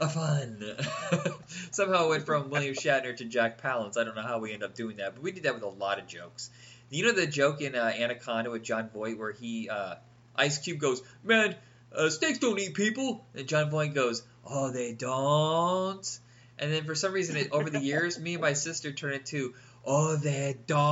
a 0.00 0.08
fun. 0.08 0.76
Somehow 1.70 2.06
it 2.06 2.08
went 2.08 2.26
from 2.26 2.50
William 2.50 2.74
Shatner 2.74 3.16
to 3.16 3.24
Jack 3.24 3.60
Palance. 3.60 3.96
I 3.96 4.04
don't 4.04 4.14
know 4.14 4.22
how 4.22 4.38
we 4.38 4.52
end 4.52 4.62
up 4.62 4.74
doing 4.74 4.96
that, 4.96 5.14
but 5.14 5.22
we 5.22 5.32
did 5.32 5.44
that 5.44 5.54
with 5.54 5.62
a 5.62 5.68
lot 5.68 5.98
of 5.98 6.06
jokes. 6.06 6.50
You 6.90 7.04
know 7.04 7.12
the 7.12 7.26
joke 7.26 7.60
in 7.60 7.74
uh, 7.74 7.92
Anaconda 7.96 8.50
with 8.50 8.62
Jon 8.62 8.90
Voight 8.90 9.18
where 9.18 9.32
he 9.32 9.68
uh, 9.68 9.96
Ice 10.36 10.58
Cube 10.58 10.78
goes, 10.78 11.02
"Man, 11.22 11.56
uh, 11.92 12.10
snakes 12.10 12.38
don't 12.38 12.58
eat 12.58 12.74
people," 12.74 13.24
and 13.34 13.48
Jon 13.48 13.70
Voight 13.70 13.94
goes, 13.94 14.22
"Oh, 14.44 14.70
they 14.70 14.92
don't." 14.92 16.18
And 16.58 16.72
then 16.72 16.84
for 16.84 16.94
some 16.94 17.12
reason, 17.12 17.36
it, 17.36 17.48
over 17.50 17.68
the 17.68 17.80
years, 17.80 18.18
me 18.18 18.34
and 18.34 18.42
my 18.42 18.52
sister 18.52 18.92
turned 18.92 19.14
it 19.14 19.26
to, 19.26 19.54
"Oh, 19.84 20.16
they 20.16 20.56
don't." 20.66 20.84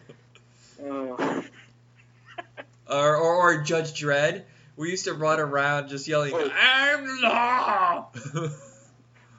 or, 2.90 3.16
or, 3.16 3.34
or 3.36 3.62
Judge 3.62 4.00
Dredd. 4.00 4.44
We 4.76 4.90
used 4.90 5.04
to 5.04 5.14
run 5.14 5.40
around 5.40 5.88
just 5.88 6.08
yelling. 6.08 6.34
"I'm 6.34 7.20
law." 7.20 8.06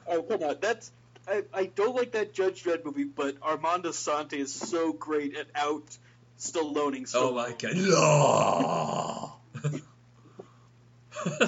oh 0.07 0.23
come 0.23 0.43
on, 0.43 0.57
that's 0.61 0.91
I, 1.27 1.43
I 1.53 1.65
don't 1.65 1.95
like 1.95 2.11
that 2.13 2.33
Judge 2.33 2.63
Dredd 2.63 2.83
movie, 2.85 3.03
but 3.03 3.37
Armand 3.41 3.83
Assante 3.83 4.33
is 4.33 4.53
so 4.53 4.93
great 4.93 5.35
at 5.35 5.47
out 5.55 5.97
Stalloning. 6.41 7.09
Oh 7.13 7.33
my 7.33 7.53
god, 7.53 7.77
law. 7.77 9.35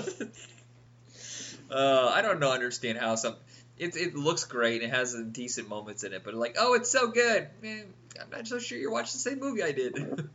uh, 1.71 2.11
I 2.13 2.21
don't 2.21 2.39
know, 2.39 2.51
understand 2.51 2.99
how 2.99 3.15
some. 3.15 3.35
It, 3.79 3.97
it 3.97 4.15
looks 4.15 4.45
great. 4.45 4.83
It 4.83 4.91
has 4.91 5.13
some 5.13 5.31
decent 5.31 5.67
moments 5.67 6.03
in 6.03 6.13
it, 6.13 6.23
but 6.23 6.35
like, 6.35 6.57
oh, 6.59 6.75
it's 6.75 6.91
so 6.91 7.07
good. 7.07 7.47
Man, 7.63 7.85
I'm 8.21 8.29
not 8.29 8.47
so 8.47 8.59
sure 8.59 8.77
you're 8.77 8.91
watching 8.91 9.13
the 9.13 9.19
same 9.19 9.39
movie 9.39 9.63
I 9.63 9.71
did. 9.71 10.29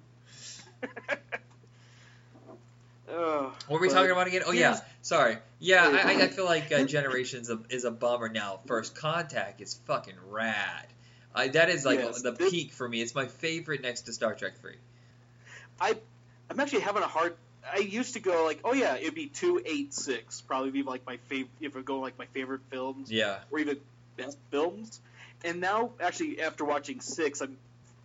Uh, 3.10 3.50
what 3.68 3.80
were 3.80 3.86
we 3.86 3.88
talking 3.88 4.10
about 4.10 4.26
again? 4.26 4.42
Oh 4.46 4.52
yeah, 4.52 4.78
sorry. 5.02 5.38
Yeah. 5.60 5.84
I, 5.86 6.12
I- 6.12 6.22
I 6.24 6.28
feel 6.28 6.44
like 6.44 6.70
uh, 6.72 6.84
Generations 6.86 7.48
of- 7.48 7.64
is 7.70 7.84
a 7.84 7.90
bummer 7.90 8.28
now. 8.28 8.60
First 8.66 8.94
Contact 8.94 9.60
is 9.60 9.74
fucking 9.86 10.14
rad. 10.28 10.86
I, 11.34 11.48
that 11.48 11.68
is 11.70 11.84
like 11.84 11.98
Yes, 12.00 12.22
the 12.22 12.32
peak 12.32 12.72
for 12.72 12.88
me. 12.88 13.00
It's 13.00 13.14
my 13.14 13.26
favorite 13.26 13.82
next 13.82 14.02
to 14.02 14.12
Star 14.12 14.34
Trek 14.34 14.58
Three. 14.60 14.76
I'm 15.80 16.60
actually 16.60 16.80
having 16.80 17.02
a 17.02 17.06
hard. 17.06 17.34
I 17.70 17.78
used 17.78 18.14
to 18.14 18.20
go 18.20 18.44
like, 18.44 18.60
oh 18.64 18.72
yeah, 18.72 18.96
it'd 18.96 19.14
be 19.14 19.26
two 19.26 19.60
eight 19.64 19.92
six, 19.92 20.40
probably 20.40 20.70
be 20.70 20.82
like 20.82 21.06
my 21.06 21.18
favorite. 21.28 21.50
If 21.60 21.76
I 21.76 21.82
go 21.82 22.00
like 22.00 22.18
my 22.18 22.26
favorite 22.26 22.62
films 22.70 23.10
Yeah, 23.12 23.38
or 23.50 23.58
even 23.58 23.78
best 24.16 24.38
films, 24.50 25.00
and 25.44 25.60
now 25.60 25.90
actually 26.00 26.40
after 26.40 26.64
watching 26.64 27.00
six, 27.00 27.40
I'm 27.42 27.58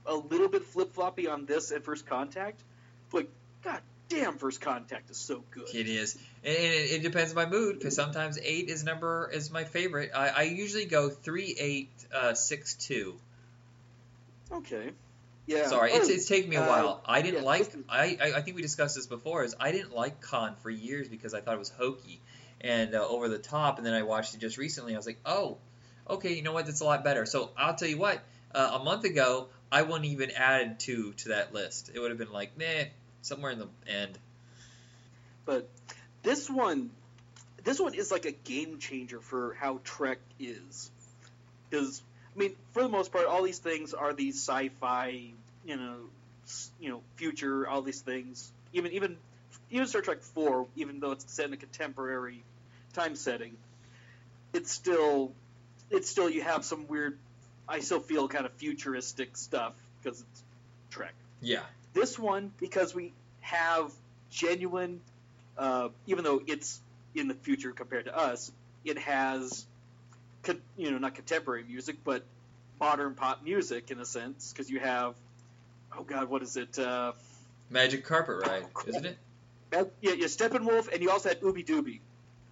a 0.05 0.15
little 0.15 0.49
bit 0.49 0.63
flip 0.65 0.93
floppy 0.93 1.27
on 1.27 1.45
this 1.45 1.71
and 1.71 1.83
First 1.83 2.05
Contact. 2.05 2.61
Like, 3.13 3.29
god 3.63 3.81
damn, 4.13 4.37
First 4.37 4.61
Contact 4.61 5.09
is 5.09 5.17
so 5.17 5.43
good. 5.51 5.73
it 5.73 5.87
is, 5.87 6.15
and 6.43 6.55
it, 6.55 6.91
it 6.91 7.03
depends 7.03 7.31
on 7.31 7.35
my 7.35 7.45
mood 7.45 7.77
because 7.77 7.95
sometimes 7.95 8.37
eight 8.41 8.69
is 8.69 8.83
number 8.83 9.29
is 9.33 9.51
my 9.51 9.63
favorite. 9.63 10.11
I, 10.15 10.29
I 10.29 10.41
usually 10.43 10.85
go 10.85 11.09
three 11.09 11.55
eight 11.59 11.89
uh, 12.13 12.33
six 12.33 12.75
two. 12.75 13.15
Okay. 14.51 14.91
Yeah. 15.45 15.67
Sorry, 15.67 15.91
it's, 15.91 16.09
Oh, 16.09 16.11
it's 16.11 16.27
taken 16.27 16.49
me 16.49 16.55
a 16.55 16.63
uh, 16.63 16.67
while. 16.67 17.03
I 17.05 17.21
didn't 17.21 17.41
yeah, 17.41 17.47
like. 17.47 17.73
I, 17.89 18.17
I 18.21 18.33
I 18.37 18.41
think 18.41 18.55
we 18.55 18.61
discussed 18.61 18.95
this 18.95 19.07
before. 19.07 19.43
Is 19.43 19.55
I 19.59 19.71
didn't 19.71 19.93
like 19.93 20.21
Khan 20.21 20.55
for 20.61 20.69
years 20.69 21.09
because 21.09 21.33
I 21.33 21.41
thought 21.41 21.55
it 21.55 21.59
was 21.59 21.69
hokey 21.69 22.21
and 22.61 22.95
uh, 22.95 23.05
over 23.05 23.27
the 23.27 23.37
top. 23.39 23.77
And 23.77 23.85
then 23.85 23.93
I 23.93 24.03
watched 24.03 24.33
it 24.33 24.39
just 24.39 24.57
recently. 24.57 24.93
I 24.93 24.97
was 24.97 25.05
like, 25.05 25.19
oh, 25.25 25.57
okay, 26.09 26.33
you 26.33 26.41
know 26.41 26.53
what? 26.53 26.65
That's 26.65 26.81
a 26.81 26.85
lot 26.85 27.03
better. 27.03 27.25
So 27.25 27.51
I'll 27.57 27.75
tell 27.75 27.89
you 27.89 27.97
what. 27.97 28.23
Uh, 28.55 28.77
a 28.79 28.83
month 28.83 29.03
ago, 29.03 29.47
I 29.71 29.81
wouldn't 29.81 30.05
even 30.05 30.29
added 30.31 30.79
two 30.79 31.13
to 31.13 31.29
that 31.29 31.53
list. 31.53 31.89
It 31.93 31.99
would 31.99 32.11
have 32.11 32.19
been 32.19 32.31
like, 32.31 32.55
meh, 32.55 32.85
somewhere 33.23 33.51
in 33.51 33.59
the 33.59 33.67
end. 33.87 34.17
But 35.45 35.67
this 36.21 36.49
one, 36.49 36.91
this 37.63 37.79
one 37.79 37.93
is 37.95 38.11
like 38.11 38.25
a 38.25 38.31
game 38.31 38.79
changer 38.79 39.19
for 39.19 39.55
how 39.59 39.79
Trek 39.83 40.19
is, 40.39 40.91
because 41.69 42.01
I 42.35 42.39
mean, 42.39 42.55
for 42.71 42.83
the 42.83 42.89
most 42.89 43.11
part, 43.11 43.25
all 43.25 43.43
these 43.43 43.59
things 43.59 43.93
are 43.93 44.13
these 44.13 44.35
sci-fi, 44.35 45.31
you 45.65 45.75
know, 45.75 45.95
you 46.79 46.89
know, 46.89 47.01
future, 47.15 47.67
all 47.67 47.81
these 47.81 48.01
things. 48.01 48.51
Even 48.73 48.91
even 48.91 49.17
even 49.71 49.87
Star 49.87 50.01
Trek 50.01 50.21
Four, 50.21 50.67
even 50.75 50.99
though 50.99 51.11
it's 51.11 51.31
set 51.31 51.47
in 51.47 51.53
a 51.53 51.57
contemporary 51.57 52.43
time 52.93 53.15
setting, 53.15 53.55
it's 54.53 54.71
still 54.71 55.31
it's 55.89 56.09
still 56.09 56.29
you 56.29 56.43
have 56.43 56.63
some 56.63 56.87
weird. 56.87 57.17
I 57.67 57.79
still 57.79 58.01
feel 58.01 58.27
kind 58.27 58.45
of 58.45 58.51
futuristic 58.53 59.37
stuff 59.37 59.73
because 60.01 60.19
it's 60.19 60.43
Trek 60.89 61.13
Yeah, 61.43 61.61
this 61.93 62.17
one 62.17 62.51
because 62.59 62.95
we 62.95 63.13
have 63.41 63.91
genuine 64.31 65.01
uh, 65.57 65.89
even 66.07 66.23
though 66.23 66.41
it's 66.47 66.79
in 67.13 67.27
the 67.27 67.35
future 67.35 67.71
compared 67.71 68.05
to 68.05 68.17
us 68.17 68.51
it 68.83 68.97
has 68.97 69.65
you 70.77 70.91
know 70.91 70.97
not 70.97 71.13
contemporary 71.15 71.63
music 71.63 71.97
but 72.03 72.23
modern 72.79 73.13
pop 73.13 73.43
music 73.43 73.91
in 73.91 73.99
a 73.99 74.05
sense 74.05 74.51
because 74.51 74.69
you 74.69 74.79
have 74.79 75.13
oh 75.97 76.03
god 76.03 76.29
what 76.29 76.41
is 76.41 76.57
it 76.57 76.79
uh, 76.79 77.11
Magic 77.69 78.03
Carpet 78.03 78.37
Ride, 78.45 78.65
Oh, 78.75 78.81
isn't 78.87 79.05
it? 79.05 79.17
yeah, 79.71 79.83
yeah 80.01 80.25
Steppenwolf 80.25 80.91
and 80.91 81.01
you 81.01 81.11
also 81.11 81.29
had 81.29 81.41
Ooby 81.41 81.65
Dooby 81.65 81.99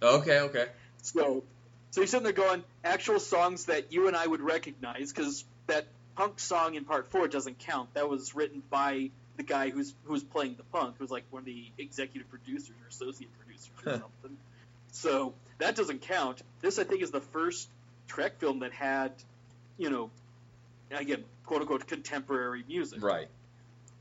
Okay, 0.02 0.40
okay. 0.40 0.66
so 1.02 1.42
so 1.90 2.00
you're 2.00 2.06
sitting 2.06 2.24
there 2.24 2.32
going 2.32 2.62
actual 2.84 3.18
songs 3.20 3.66
that 3.66 3.92
you 3.92 4.06
and 4.08 4.16
I 4.16 4.26
would 4.26 4.40
recognize 4.40 5.12
because 5.12 5.44
that 5.66 5.86
punk 6.16 6.38
song 6.40 6.74
in 6.74 6.84
part 6.84 7.10
four 7.10 7.28
doesn't 7.28 7.58
count 7.58 7.92
that 7.94 8.08
was 8.08 8.34
written 8.34 8.62
by 8.70 9.10
the 9.36 9.42
guy 9.42 9.70
who's 9.70 9.94
who's 10.04 10.22
playing 10.22 10.54
the 10.56 10.62
punk 10.64 10.96
who's 10.98 11.10
like 11.10 11.24
one 11.30 11.40
of 11.40 11.46
the 11.46 11.66
executive 11.78 12.28
producers 12.28 12.74
or 12.82 12.88
associate 12.88 13.30
producers 13.38 13.70
or 13.86 13.92
something 13.92 14.36
so 14.92 15.34
that 15.58 15.74
doesn't 15.74 16.02
count 16.02 16.42
this 16.60 16.78
I 16.78 16.84
think 16.84 17.02
is 17.02 17.10
the 17.10 17.20
first 17.20 17.68
Trek 18.08 18.38
film 18.38 18.60
that 18.60 18.72
had 18.72 19.12
you 19.78 19.90
know 19.90 20.10
again 20.90 21.24
quote 21.46 21.62
unquote 21.62 21.86
contemporary 21.86 22.64
music 22.68 23.02
Right. 23.02 23.28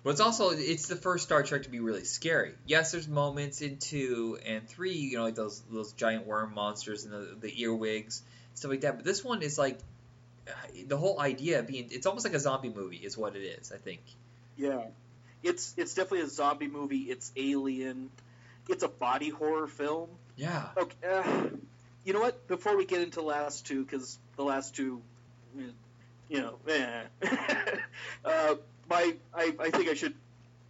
But 0.04 0.12
it's 0.12 0.20
also 0.20 0.50
it's 0.50 0.88
the 0.88 0.96
first 0.96 1.26
Star 1.26 1.44
Trek 1.44 1.62
to 1.64 1.70
be 1.70 1.80
really 1.80 2.06
scary. 2.06 2.54
Yes, 2.66 2.92
there's 2.92 3.08
moments 3.08 3.62
in 3.62 3.78
two 3.78 4.40
and 4.48 4.68
three, 4.68 4.96
you 4.96 5.18
know, 5.18 5.24
like 5.24 5.36
those 5.36 5.62
those 5.72 5.94
giant 5.94 6.26
worm 6.26 6.56
monsters 6.56 7.06
and 7.06 7.14
the, 7.14 7.36
the 7.40 7.62
earwigs 7.62 8.24
stuff 8.56 8.72
like 8.72 8.82
that. 8.82 8.96
But 8.98 9.06
this 9.06 9.24
one 9.24 9.42
is 9.42 9.58
like 9.58 9.80
the 10.88 10.98
whole 10.98 11.20
idea 11.20 11.64
being 11.64 11.88
it's 11.92 12.06
almost 12.06 12.26
like 12.26 12.34
a 12.34 12.40
zombie 12.40 12.70
movie 12.70 12.98
is 12.98 13.18
what 13.18 13.36
it 13.36 13.44
is. 13.44 13.72
I 13.72 13.78
think. 13.78 14.02
Yeah, 14.58 14.84
it's 15.44 15.74
it's 15.78 15.94
definitely 15.94 16.22
a 16.22 16.30
zombie 16.30 16.68
movie. 16.68 17.00
It's 17.00 17.32
alien. 17.36 18.10
It's 18.70 18.84
a 18.84 18.88
body 18.88 19.30
horror 19.30 19.68
film. 19.68 20.10
Yeah. 20.36 20.68
Okay, 20.78 20.96
uh, 21.08 21.48
you 22.04 22.14
know 22.14 22.22
what? 22.22 22.48
Before 22.48 22.78
we 22.78 22.86
get 22.86 23.02
into 23.02 23.20
the 23.20 23.26
last 23.26 23.66
two, 23.66 23.84
because 23.84 24.18
the 24.36 24.44
last 24.44 24.76
two, 24.76 25.02
you 26.30 26.42
know, 26.42 26.56
eh. 26.68 27.04
uh, 28.26 28.56
my 28.90 29.16
I, 29.34 29.54
I 29.60 29.70
think 29.70 29.90
I 29.90 29.94
should. 29.94 30.16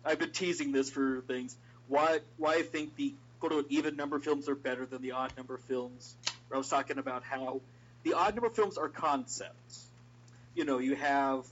I've 0.04 0.20
been 0.20 0.32
teasing 0.32 0.72
this 0.72 0.90
for 0.90 1.22
things. 1.28 1.56
Why 1.88 2.20
why 2.38 2.56
I 2.56 2.62
think 2.64 2.96
the 2.96 3.14
quote 3.40 3.52
unquote 3.52 3.72
even 3.72 3.96
number 3.96 4.20
films 4.20 4.50
are 4.50 4.56
better 4.56 4.86
than 4.86 5.02
the 5.02 5.12
odd 5.12 5.34
number 5.38 5.58
films. 5.58 6.16
Where 6.48 6.56
I 6.56 6.60
was 6.60 6.70
talking 6.70 6.98
about 6.98 7.24
how 7.24 7.62
the 8.03 8.13
odd 8.13 8.36
number 8.36 8.50
films 8.50 8.77
are 8.77 8.89
concepts. 8.89 9.86
You 10.55 10.65
know, 10.65 10.79
you 10.79 10.96
have 10.96 11.46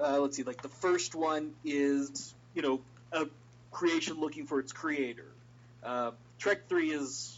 uh, 0.00 0.18
let's 0.20 0.36
see, 0.36 0.42
like 0.42 0.62
the 0.62 0.68
first 0.68 1.14
one 1.14 1.52
is 1.64 2.34
you 2.54 2.62
know 2.62 2.80
a 3.12 3.26
creation 3.70 4.20
looking 4.20 4.46
for 4.46 4.58
its 4.60 4.72
creator. 4.72 5.26
Uh, 5.82 6.12
Trek 6.38 6.68
Three 6.68 6.90
is 6.90 7.36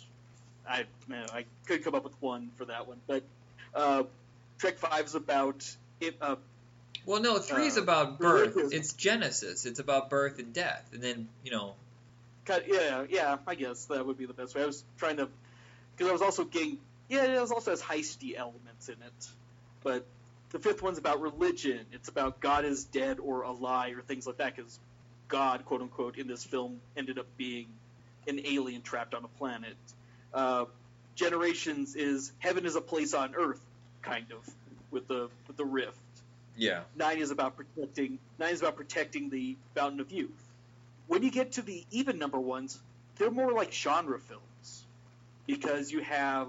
I 0.68 0.84
man, 1.08 1.26
I 1.32 1.44
could 1.66 1.82
come 1.84 1.94
up 1.94 2.04
with 2.04 2.20
one 2.20 2.50
for 2.56 2.66
that 2.66 2.86
one, 2.86 2.98
but 3.06 3.22
uh, 3.74 4.04
Trek 4.58 4.78
Five 4.78 5.06
is 5.06 5.14
about 5.14 5.68
it. 6.00 6.16
Uh, 6.20 6.36
Well, 7.06 7.20
no, 7.20 7.38
three 7.38 7.66
is 7.66 7.78
Uh, 7.78 7.82
about 7.82 8.18
birth. 8.18 8.54
religious. 8.54 8.78
It's 8.78 8.92
Genesis. 8.92 9.64
It's 9.66 9.80
about 9.80 10.10
birth 10.10 10.38
and 10.38 10.52
death, 10.52 10.88
and 10.92 11.02
then 11.02 11.28
you 11.44 11.50
know. 11.50 11.74
yeah, 12.66 13.04
yeah, 13.08 13.38
I 13.46 13.54
guess 13.54 13.86
that 13.86 14.04
would 14.04 14.18
be 14.18 14.26
the 14.26 14.34
best 14.34 14.54
way. 14.54 14.62
I 14.62 14.66
was 14.66 14.84
trying 14.98 15.16
to 15.16 15.28
because 15.96 16.10
I 16.10 16.12
was 16.12 16.22
also 16.22 16.44
getting 16.44 16.78
yeah, 17.10 17.24
it 17.24 17.38
also 17.38 17.70
has 17.70 17.82
heisty 17.82 18.36
elements 18.36 18.88
in 18.88 18.94
it, 18.94 19.28
but 19.82 20.06
the 20.50 20.58
fifth 20.58 20.82
one's 20.82 20.98
about 20.98 21.20
religion. 21.20 21.80
It's 21.92 22.08
about 22.08 22.40
God 22.40 22.64
is 22.64 22.84
dead 22.84 23.18
or 23.20 23.42
a 23.42 23.52
lie 23.52 23.90
or 23.90 24.00
things 24.00 24.26
like 24.26 24.38
that 24.38 24.56
because 24.56 24.78
God, 25.28 25.64
quote 25.64 25.82
unquote, 25.82 26.16
in 26.16 26.26
this 26.26 26.44
film 26.44 26.80
ended 26.96 27.18
up 27.18 27.26
being 27.36 27.66
an 28.26 28.40
alien 28.44 28.82
trapped 28.82 29.14
on 29.14 29.24
a 29.24 29.28
planet. 29.28 29.76
Uh, 30.32 30.64
Generations 31.16 31.96
is 31.96 32.32
heaven 32.38 32.64
is 32.64 32.76
a 32.76 32.80
place 32.80 33.12
on 33.12 33.34
earth, 33.34 33.60
kind 34.00 34.26
of, 34.32 34.48
with 34.90 35.06
the 35.06 35.28
with 35.46 35.56
the 35.56 35.64
rift. 35.64 35.98
Yeah. 36.56 36.80
Nine 36.96 37.18
is 37.18 37.30
about 37.30 37.56
protecting. 37.56 38.18
Nine 38.38 38.52
is 38.54 38.60
about 38.60 38.76
protecting 38.76 39.28
the 39.28 39.56
Fountain 39.74 40.00
of 40.00 40.10
Youth. 40.12 40.30
When 41.08 41.22
you 41.22 41.30
get 41.30 41.52
to 41.52 41.62
the 41.62 41.84
even 41.90 42.18
number 42.18 42.38
ones, 42.38 42.78
they're 43.16 43.30
more 43.30 43.52
like 43.52 43.72
genre 43.72 44.18
films, 44.18 44.84
because 45.46 45.90
you 45.92 46.00
have 46.00 46.48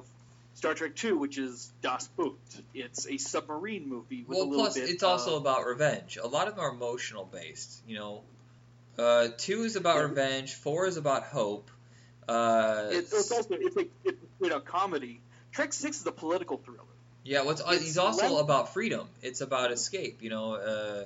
Star 0.53 0.73
Trek 0.73 0.95
Two, 0.95 1.17
which 1.17 1.37
is 1.37 1.71
Das 1.81 2.07
Boot. 2.09 2.39
It's 2.73 3.07
a 3.07 3.17
submarine 3.17 3.87
movie 3.89 4.23
with 4.27 4.37
a 4.37 4.45
Well, 4.45 4.53
plus 4.59 4.77
it's 4.77 5.03
also 5.03 5.37
about 5.37 5.65
revenge. 5.65 6.17
A 6.21 6.27
lot 6.27 6.47
of 6.47 6.55
them 6.55 6.63
are 6.65 6.69
emotional 6.71 7.25
based. 7.25 7.81
You 7.87 7.95
know, 7.97 8.23
uh, 8.99 9.29
two 9.37 9.63
is 9.63 9.75
about 9.75 9.95
Yeah. 9.97 10.03
revenge. 10.09 10.53
Four 10.53 10.87
is 10.87 10.97
about 10.97 11.23
hope. 11.23 11.71
Uh, 12.27 12.89
It's, 12.91 13.13
it's 13.13 13.31
also 13.31 13.55
it's 13.55 13.75
a 13.77 13.85
it's 14.03 14.21
you 14.41 14.49
know 14.49 14.59
comedy. 14.59 15.21
Trek 15.51 15.73
Six 15.73 15.99
is 16.01 16.05
a 16.05 16.11
political 16.11 16.57
thriller. 16.57 16.79
yeah, 17.23 17.41
what's 17.43 17.61
it's 17.65 17.83
he's 17.83 17.97
also 17.97 18.29
less- 18.33 18.41
about 18.41 18.73
freedom. 18.73 19.07
It's 19.21 19.41
about 19.41 19.71
escape. 19.71 20.21
You 20.21 20.29
know, 20.29 20.53
uh, 20.55 21.05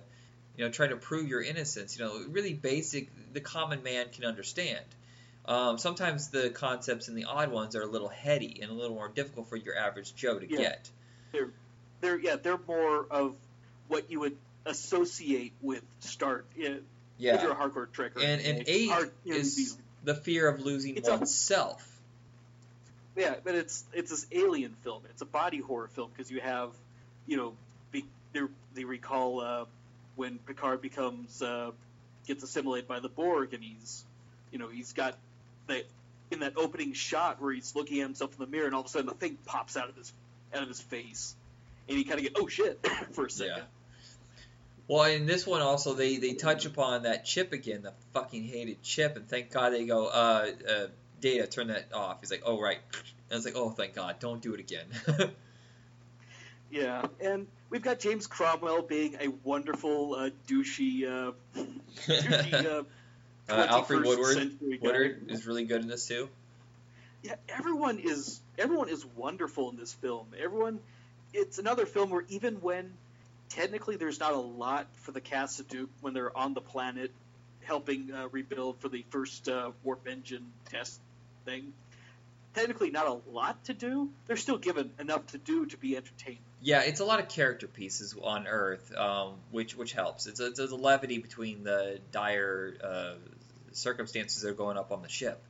you 0.57 0.65
know, 0.65 0.71
trying 0.71 0.89
to 0.89 0.97
prove 0.97 1.27
your 1.29 1.41
innocence. 1.41 1.97
You 1.97 2.05
know, 2.05 2.25
really 2.29 2.53
basic. 2.53 3.09
The 3.33 3.41
common 3.41 3.83
man 3.83 4.07
can 4.11 4.25
understand. 4.25 4.85
Um, 5.47 5.77
sometimes 5.77 6.29
the 6.29 6.49
concepts 6.49 7.07
in 7.07 7.15
the 7.15 7.25
odd 7.25 7.51
ones 7.51 7.75
are 7.75 7.81
a 7.81 7.87
little 7.87 8.07
heady 8.09 8.59
and 8.61 8.71
a 8.71 8.73
little 8.73 8.95
more 8.95 9.09
difficult 9.09 9.47
for 9.47 9.55
your 9.57 9.77
average 9.77 10.15
Joe 10.15 10.39
to 10.39 10.49
Yeah. 10.49 10.57
get. 10.57 10.89
They're 12.01 12.19
yeah 12.19 12.35
they're 12.35 12.59
more 12.67 13.05
of 13.09 13.35
what 13.87 14.09
you 14.11 14.19
would 14.21 14.37
associate 14.65 15.53
with 15.61 15.83
Start. 15.99 16.45
If 16.55 16.81
Yeah, 17.17 17.41
you're 17.41 17.51
a 17.51 17.55
hardcore 17.55 17.87
Trekker. 17.87 18.17
and 18.23 18.41
and 18.41 18.63
eight 18.67 18.89
hard- 18.89 19.11
you 19.23 19.33
know, 19.33 19.39
is 19.39 19.55
these- 19.55 19.77
the 20.03 20.15
fear 20.15 20.47
of 20.47 20.59
losing 20.61 20.97
It's 20.97 21.07
a- 21.07 21.11
oneself. 21.11 21.91
Yeah, 23.15 23.35
but 23.43 23.55
it's 23.55 23.85
it's 23.93 24.09
this 24.11 24.27
alien 24.31 24.75
film. 24.83 25.03
It's 25.09 25.21
a 25.21 25.25
body 25.25 25.59
horror 25.59 25.87
film 25.87 26.11
because 26.11 26.29
you 26.29 26.41
have, 26.41 26.71
you 27.27 27.37
know, 27.37 27.55
be, 27.91 28.05
they, 28.33 28.41
they 28.73 28.83
recall 28.83 29.39
uh, 29.41 29.65
when 30.15 30.37
Picard 30.39 30.81
becomes 30.81 31.41
uh, 31.41 31.71
gets 32.27 32.43
assimilated 32.43 32.87
by 32.87 32.99
the 32.99 33.09
Borg, 33.09 33.53
and 33.53 33.63
he's, 33.63 34.03
you 34.51 34.59
know, 34.59 34.67
he's 34.67 34.91
got 34.93 35.17
the 35.67 35.83
in 36.31 36.39
that 36.39 36.53
opening 36.57 36.93
shot 36.93 37.41
where 37.41 37.53
he's 37.53 37.75
looking 37.75 37.99
at 37.99 38.03
himself 38.03 38.33
in 38.33 38.39
the 38.39 38.47
mirror, 38.47 38.65
and 38.65 38.73
all 38.73 38.81
of 38.81 38.87
a 38.87 38.89
sudden 38.89 39.07
the 39.07 39.13
thing 39.13 39.37
pops 39.45 39.77
out 39.77 39.89
of 39.89 39.95
his 39.95 40.11
out 40.53 40.61
of 40.61 40.67
his 40.67 40.81
face, 40.81 41.35
and 41.87 41.97
he 41.97 42.03
kind 42.03 42.19
of 42.19 42.23
get 42.23 42.33
oh 42.35 42.47
shit 42.47 42.85
for 43.11 43.25
a 43.25 43.29
second. 43.29 43.57
Yeah. 43.57 43.63
Well, 44.87 45.03
in 45.05 45.25
this 45.25 45.47
one 45.47 45.61
also 45.61 45.93
they 45.93 46.17
they 46.17 46.33
touch 46.33 46.65
upon 46.65 47.03
that 47.03 47.25
chip 47.25 47.53
again, 47.53 47.81
the 47.83 47.93
fucking 48.13 48.43
hated 48.43 48.81
chip, 48.81 49.15
and 49.15 49.27
thank 49.27 49.51
God 49.51 49.71
they 49.71 49.85
go, 49.85 50.07
uh, 50.07 50.47
uh 50.69 50.87
Data, 51.21 51.47
turn 51.47 51.67
that 51.67 51.93
off. 51.93 52.19
He's 52.19 52.29
like, 52.29 52.43
oh 52.45 52.61
right. 52.61 52.77
And 52.93 53.31
I 53.31 53.35
was 53.35 53.45
like, 53.45 53.55
oh 53.55 53.69
thank 53.71 53.95
God, 53.95 54.19
don't 54.19 54.41
do 54.41 54.53
it 54.53 54.59
again. 54.59 54.85
Yeah, 56.75 57.05
and 57.21 57.47
we've 57.69 57.81
got 57.81 57.99
James 57.99 58.27
Cromwell 58.27 58.81
being 58.81 59.15
a 59.21 59.29
wonderful 59.45 60.15
uh, 60.15 60.29
douchey, 60.45 61.05
uh, 61.07 61.31
douchey 62.05 62.85
uh, 63.49 63.67
Alfre 63.67 64.03
21st 64.03 64.05
Woodard. 64.05 64.81
Woodard 64.81 65.31
is 65.31 65.45
really 65.45 65.65
good 65.65 65.81
in 65.81 65.87
this 65.87 66.07
too. 66.07 66.29
Yeah, 67.23 67.35
everyone 67.49 67.99
is 67.99 68.39
everyone 68.57 68.89
is 68.89 69.05
wonderful 69.15 69.69
in 69.71 69.77
this 69.77 69.93
film. 69.93 70.27
Everyone, 70.39 70.79
it's 71.33 71.57
another 71.57 71.85
film 71.85 72.09
where 72.11 72.23
even 72.29 72.55
when 72.55 72.93
technically 73.49 73.95
there's 73.95 74.19
not 74.19 74.33
a 74.33 74.39
lot 74.39 74.87
for 74.97 75.11
the 75.11 75.21
cast 75.21 75.57
to 75.57 75.63
do 75.63 75.89
when 76.01 76.13
they're 76.13 76.35
on 76.35 76.53
the 76.53 76.61
planet 76.61 77.11
helping 77.63 78.11
uh, 78.13 78.27
rebuild 78.31 78.79
for 78.79 78.89
the 78.89 79.03
first 79.09 79.49
uh, 79.49 79.71
warp 79.83 80.07
engine 80.07 80.45
test 80.69 80.99
thing. 81.45 81.73
Technically, 82.53 82.91
not 82.91 83.07
a 83.07 83.31
lot 83.31 83.63
to 83.65 83.73
do. 83.73 84.09
They're 84.27 84.37
still 84.37 84.57
given 84.57 84.91
enough 84.99 85.25
to 85.27 85.37
do 85.37 85.65
to 85.65 85.77
be 85.77 85.97
entertaining. 85.97 86.39
Yeah, 86.61 86.81
it's 86.81 86.99
a 86.99 87.05
lot 87.05 87.19
of 87.19 87.27
character 87.27 87.67
pieces 87.67 88.15
on 88.21 88.47
Earth, 88.47 88.95
um, 88.95 89.35
which 89.51 89.75
which 89.75 89.93
helps. 89.93 90.25
It's 90.25 90.39
a, 90.39 90.47
it's 90.47 90.59
a 90.59 90.75
levity 90.75 91.19
between 91.19 91.63
the 91.63 91.99
dire 92.11 92.75
uh, 92.83 93.13
circumstances 93.71 94.41
that 94.41 94.49
are 94.49 94.53
going 94.53 94.77
up 94.77 94.91
on 94.91 95.01
the 95.01 95.09
ship. 95.09 95.41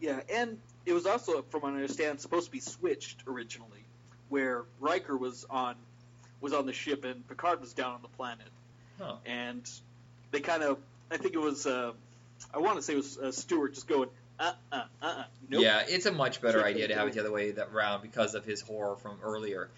Yeah, 0.00 0.20
and 0.32 0.58
it 0.86 0.92
was 0.92 1.06
also, 1.06 1.42
from 1.50 1.62
what 1.62 1.72
I 1.72 1.76
understand, 1.76 2.20
supposed 2.20 2.46
to 2.46 2.52
be 2.52 2.60
switched 2.60 3.24
originally, 3.26 3.84
where 4.28 4.64
Riker 4.80 5.16
was 5.16 5.46
on 5.48 5.76
was 6.40 6.52
on 6.52 6.66
the 6.66 6.72
ship 6.72 7.04
and 7.04 7.26
Picard 7.26 7.60
was 7.60 7.72
down 7.72 7.94
on 7.94 8.02
the 8.02 8.08
planet, 8.08 8.46
Huh. 9.00 9.16
and 9.26 9.68
they 10.30 10.40
kind 10.40 10.62
of, 10.62 10.78
I 11.10 11.16
think 11.16 11.34
it 11.34 11.40
was, 11.40 11.66
uh, 11.66 11.92
I 12.52 12.58
want 12.58 12.76
to 12.76 12.82
say 12.82 12.92
it 12.92 12.96
was 12.96 13.18
uh, 13.18 13.32
Stewart 13.32 13.74
just 13.74 13.88
going, 13.88 14.08
uh, 14.38 14.52
uh, 14.70 14.82
uh, 15.02 15.06
uh, 15.06 15.24
nope. 15.48 15.62
Yeah, 15.62 15.82
it's 15.88 16.06
a 16.06 16.12
much 16.12 16.40
better 16.40 16.64
idea 16.64 16.88
to 16.88 16.94
have 16.94 17.08
it 17.08 17.14
the 17.14 17.20
other 17.20 17.32
way 17.32 17.50
that 17.52 17.72
round 17.72 18.02
because 18.02 18.34
of 18.34 18.44
his 18.44 18.60
horror 18.60 18.96
from 18.96 19.18
earlier. 19.24 19.68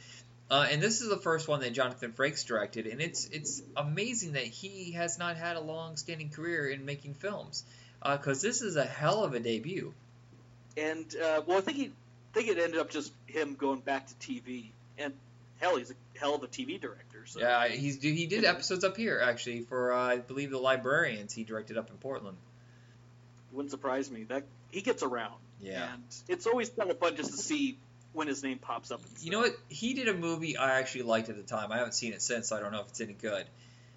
Uh, 0.51 0.67
and 0.71 0.83
this 0.83 1.01
is 1.01 1.09
the 1.09 1.17
first 1.17 1.47
one 1.47 1.61
that 1.61 1.73
Jonathan 1.73 2.13
Frakes 2.13 2.45
directed, 2.45 2.87
and 2.89 3.01
it's 3.01 3.27
it's 3.27 3.63
amazing 3.77 4.33
that 4.33 4.45
he 4.45 4.93
has 4.93 5.19
not 5.19 5.37
had 5.37 5.57
a 5.57 5.61
long-standing 5.61 6.31
career 6.31 6.69
in 6.69 6.85
making 6.85 7.15
films, 7.15 7.65
because 8.03 8.43
this 8.43 8.61
is 8.61 8.75
a 8.77 8.85
hell 8.85 9.23
of 9.23 9.35
a 9.35 9.41
debut. 9.41 9.95
And 10.77 11.07
uh, 11.17 11.43
well, 11.47 11.59
I 11.59 11.61
think 11.61 11.77
he, 11.77 11.85
I 11.87 11.91
think 12.35 12.49
it 12.49 12.59
ended 12.59 12.81
up 12.81 12.91
just 12.91 13.13
him 13.27 13.55
going 13.55 13.81
back 13.81 14.09
to 14.09 14.15
TV, 14.15 14.71
and 14.99 15.13
hell, 15.61 15.77
he's 15.77 15.93
a 15.93 16.19
hell 16.19 16.35
of 16.35 16.43
a 16.43 16.49
TV 16.49 16.81
director. 16.81 17.23
So 17.27 17.39
Yeah, 17.39 17.69
he's 17.69 18.03
he 18.03 18.27
did 18.27 18.45
episodes 18.45 18.83
up 18.83 18.97
here 18.97 19.21
actually 19.23 19.61
for 19.61 19.93
uh, 19.93 19.99
I 19.99 20.17
believe 20.19 20.51
the 20.51 20.59
Librarians. 20.59 21.33
He 21.33 21.45
directed 21.45 21.79
up 21.79 21.91
in 21.91 21.97
Portland. 21.99 22.37
wouldn't 23.53 23.71
surprise 23.71 24.11
me. 24.11 24.25
That 24.25 24.43
he 24.73 24.81
gets 24.81 25.05
around, 25.05 25.35
Yeah. 25.61 25.93
and 25.93 26.03
it's 26.29 26.47
always 26.49 26.71
kind 26.71 26.91
of 26.91 26.99
fun 26.99 27.15
just 27.15 27.31
to 27.33 27.37
see 27.37 27.79
when 28.13 28.27
his 28.29 28.43
name 28.43 28.59
pops 28.59 28.91
up. 28.91 29.01
You 29.21 29.31
know 29.31 29.41
what? 29.41 29.53
He 29.69 29.95
did 29.95 30.09
a 30.09 30.15
movie 30.15 30.57
I 30.57 30.79
actually 30.79 31.03
liked 31.03 31.29
at 31.29 31.37
the 31.37 31.43
time. 31.43 31.71
I 31.73 31.79
haven't 31.79 31.93
seen 31.95 32.13
it 32.13 32.23
since, 32.23 32.49
so 32.49 32.57
I 32.57 32.61
don't 32.61 32.73
know 32.73 32.81
if 32.81 32.89
it's 32.89 33.01
any 33.01 33.13
good. 33.13 33.47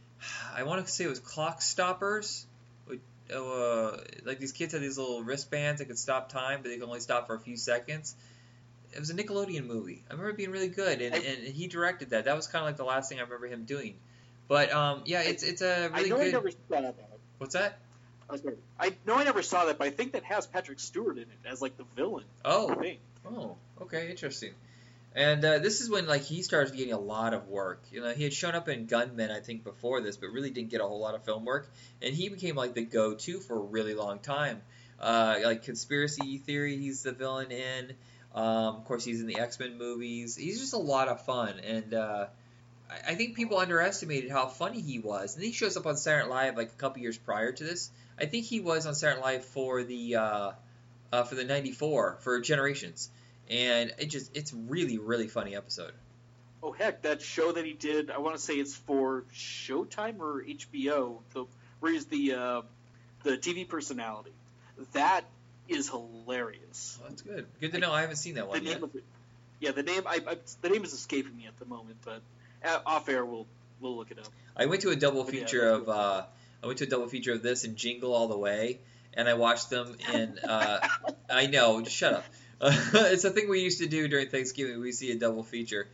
I 0.55 0.63
want 0.63 0.85
to 0.85 0.91
say 0.91 1.03
it 1.05 1.09
was 1.09 1.19
Clockstoppers. 1.19 2.45
Uh, 3.33 3.97
like 4.25 4.37
these 4.39 4.51
kids 4.51 4.73
had 4.73 4.81
these 4.81 4.97
little 4.97 5.23
wristbands 5.23 5.79
that 5.79 5.85
could 5.85 5.97
stop 5.97 6.29
time, 6.29 6.59
but 6.61 6.69
they 6.69 6.75
could 6.77 6.85
only 6.87 6.99
stop 6.99 7.25
for 7.25 7.35
a 7.35 7.39
few 7.39 7.55
seconds. 7.55 8.15
It 8.91 8.99
was 8.99 9.09
a 9.09 9.13
Nickelodeon 9.15 9.65
movie. 9.65 10.03
I 10.09 10.13
remember 10.13 10.31
it 10.31 10.37
being 10.37 10.51
really 10.51 10.67
good, 10.67 11.01
and, 11.01 11.15
I- 11.15 11.19
and 11.19 11.43
he 11.47 11.67
directed 11.67 12.11
that. 12.11 12.25
That 12.25 12.35
was 12.35 12.47
kind 12.47 12.61
of 12.63 12.67
like 12.67 12.77
the 12.77 12.83
last 12.83 13.09
thing 13.09 13.19
I 13.19 13.21
remember 13.23 13.47
him 13.47 13.63
doing. 13.63 13.95
But 14.49 14.71
um, 14.73 15.03
yeah, 15.05 15.21
it's 15.21 15.41
it's 15.41 15.61
a 15.61 15.85
I 15.91 15.97
really 15.97 16.09
know 16.09 16.17
I 16.17 16.23
good. 16.25 16.33
never 16.33 16.51
saw 16.51 16.81
that. 16.81 16.95
What's 17.37 17.53
that? 17.53 17.79
I'm. 18.29 18.39
I 18.79 18.93
know 19.07 19.15
I 19.15 19.23
never 19.23 19.41
saw 19.41 19.65
that, 19.65 19.77
but 19.77 19.87
I 19.87 19.89
think 19.89 20.11
that 20.13 20.23
has 20.25 20.45
Patrick 20.45 20.79
Stewart 20.81 21.15
in 21.17 21.23
it 21.23 21.29
as 21.49 21.61
like 21.61 21.77
the 21.77 21.85
villain. 21.95 22.25
Oh. 22.43 22.75
Oh, 23.25 23.57
okay, 23.81 24.09
interesting. 24.09 24.53
And 25.15 25.45
uh, 25.45 25.59
this 25.59 25.81
is 25.81 25.89
when 25.89 26.07
like 26.07 26.23
he 26.23 26.41
starts 26.41 26.71
getting 26.71 26.93
a 26.93 26.99
lot 26.99 27.33
of 27.33 27.47
work. 27.47 27.83
You 27.91 28.01
know, 28.01 28.13
he 28.13 28.23
had 28.23 28.33
shown 28.33 28.55
up 28.55 28.67
in 28.67 28.87
Gunmen, 28.87 29.29
I 29.29 29.41
think, 29.41 29.63
before 29.63 30.01
this, 30.01 30.17
but 30.17 30.29
really 30.29 30.49
didn't 30.49 30.71
get 30.71 30.81
a 30.81 30.85
whole 30.85 30.99
lot 30.99 31.13
of 31.13 31.23
film 31.23 31.45
work. 31.45 31.69
And 32.01 32.15
he 32.15 32.29
became 32.29 32.55
like 32.55 32.73
the 32.73 32.83
go-to 32.83 33.39
for 33.39 33.55
a 33.55 33.61
really 33.61 33.93
long 33.93 34.19
time. 34.19 34.61
Uh, 34.99 35.39
like 35.43 35.63
conspiracy 35.63 36.37
theory, 36.37 36.77
he's 36.77 37.03
the 37.03 37.11
villain 37.11 37.51
in. 37.51 37.93
Um, 38.33 38.77
of 38.77 38.85
course, 38.85 39.05
he's 39.05 39.21
in 39.21 39.27
the 39.27 39.37
X-Men 39.39 39.77
movies. 39.77 40.35
He's 40.35 40.59
just 40.59 40.73
a 40.73 40.77
lot 40.77 41.07
of 41.07 41.23
fun, 41.23 41.59
and 41.59 41.93
uh, 41.93 42.25
I, 42.89 43.11
I 43.11 43.15
think 43.15 43.35
people 43.35 43.59
underestimated 43.59 44.31
how 44.31 44.47
funny 44.47 44.81
he 44.81 44.97
was. 44.97 45.35
And 45.35 45.43
he 45.43 45.51
shows 45.51 45.77
up 45.77 45.85
on 45.85 45.97
Saturday 45.97 46.27
Night 46.27 46.45
Live 46.45 46.57
like 46.57 46.69
a 46.69 46.75
couple 46.75 47.01
years 47.03 47.17
prior 47.17 47.51
to 47.51 47.63
this. 47.63 47.91
I 48.19 48.25
think 48.25 48.45
he 48.45 48.59
was 48.59 48.87
on 48.87 48.95
Saturday 48.95 49.21
Night 49.21 49.33
Live 49.33 49.45
for 49.45 49.83
the 49.83 50.15
uh, 51.13 51.23
for 51.23 51.35
the 51.35 51.43
'94 51.43 52.17
for 52.19 52.39
Generations 52.41 53.09
and 53.49 53.93
it 53.97 54.07
just 54.07 54.35
it's 54.35 54.53
really 54.53 54.97
really 54.97 55.27
funny 55.27 55.55
episode. 55.55 55.93
Oh 56.61 56.71
heck, 56.71 57.01
that 57.01 57.21
show 57.21 57.51
that 57.51 57.65
he 57.65 57.73
did. 57.73 58.09
I 58.09 58.19
want 58.19 58.35
to 58.35 58.41
say 58.41 58.55
it's 58.55 58.75
for 58.75 59.25
Showtime 59.33 60.19
or 60.19 60.43
HBO. 60.43 61.19
The 61.33 61.45
where 61.79 61.91
he's 61.91 62.05
the 62.05 62.33
uh, 62.33 62.61
the 63.23 63.37
TV 63.37 63.67
personality. 63.67 64.31
That 64.93 65.25
is 65.67 65.89
hilarious. 65.89 66.99
Oh, 67.01 67.09
that's 67.09 67.21
good. 67.21 67.45
Good 67.59 67.73
to 67.73 67.79
know. 67.79 67.91
I 67.91 68.01
haven't 68.01 68.15
seen 68.15 68.35
that 68.35 68.47
one 68.47 68.63
yet. 68.63 68.81
it. 68.81 69.03
Yeah, 69.59 69.71
the 69.71 69.83
name. 69.83 70.03
I, 70.05 70.19
I 70.27 70.37
the 70.61 70.69
name 70.69 70.83
is 70.83 70.93
escaping 70.93 71.35
me 71.35 71.47
at 71.47 71.57
the 71.59 71.65
moment, 71.65 71.97
but 72.03 72.21
uh, 72.63 72.79
off 72.85 73.09
air 73.09 73.25
we'll 73.25 73.47
we'll 73.81 73.97
look 73.97 74.11
it 74.11 74.19
up. 74.19 74.27
I 74.55 74.65
went 74.65 74.81
to 74.81 74.89
a 74.89 74.95
double 74.95 75.23
But 75.23 75.33
yeah, 75.33 75.41
feature 75.41 75.69
of 75.69 75.89
uh, 75.89 76.23
I 76.63 76.65
went 76.65 76.79
to 76.79 76.85
a 76.85 76.89
double 76.89 77.07
feature 77.07 77.33
of 77.33 77.43
this 77.43 77.65
and 77.65 77.75
Jingle 77.75 78.13
All 78.13 78.27
the 78.27 78.37
Way, 78.37 78.79
and 79.15 79.27
I 79.27 79.33
watched 79.33 79.69
them. 79.69 79.95
And 80.11 80.39
uh, 80.43 80.79
I 81.29 81.47
know, 81.47 81.81
just 81.81 81.95
shut 81.95 82.13
up. 82.13 82.25
it's 82.61 83.23
a 83.25 83.29
thing 83.29 83.49
we 83.49 83.61
used 83.61 83.79
to 83.79 83.87
do 83.87 84.07
during 84.07 84.29
Thanksgiving. 84.29 84.79
We 84.79 84.91
see 84.91 85.11
a 85.11 85.15
double 85.15 85.43
feature, 85.43 85.89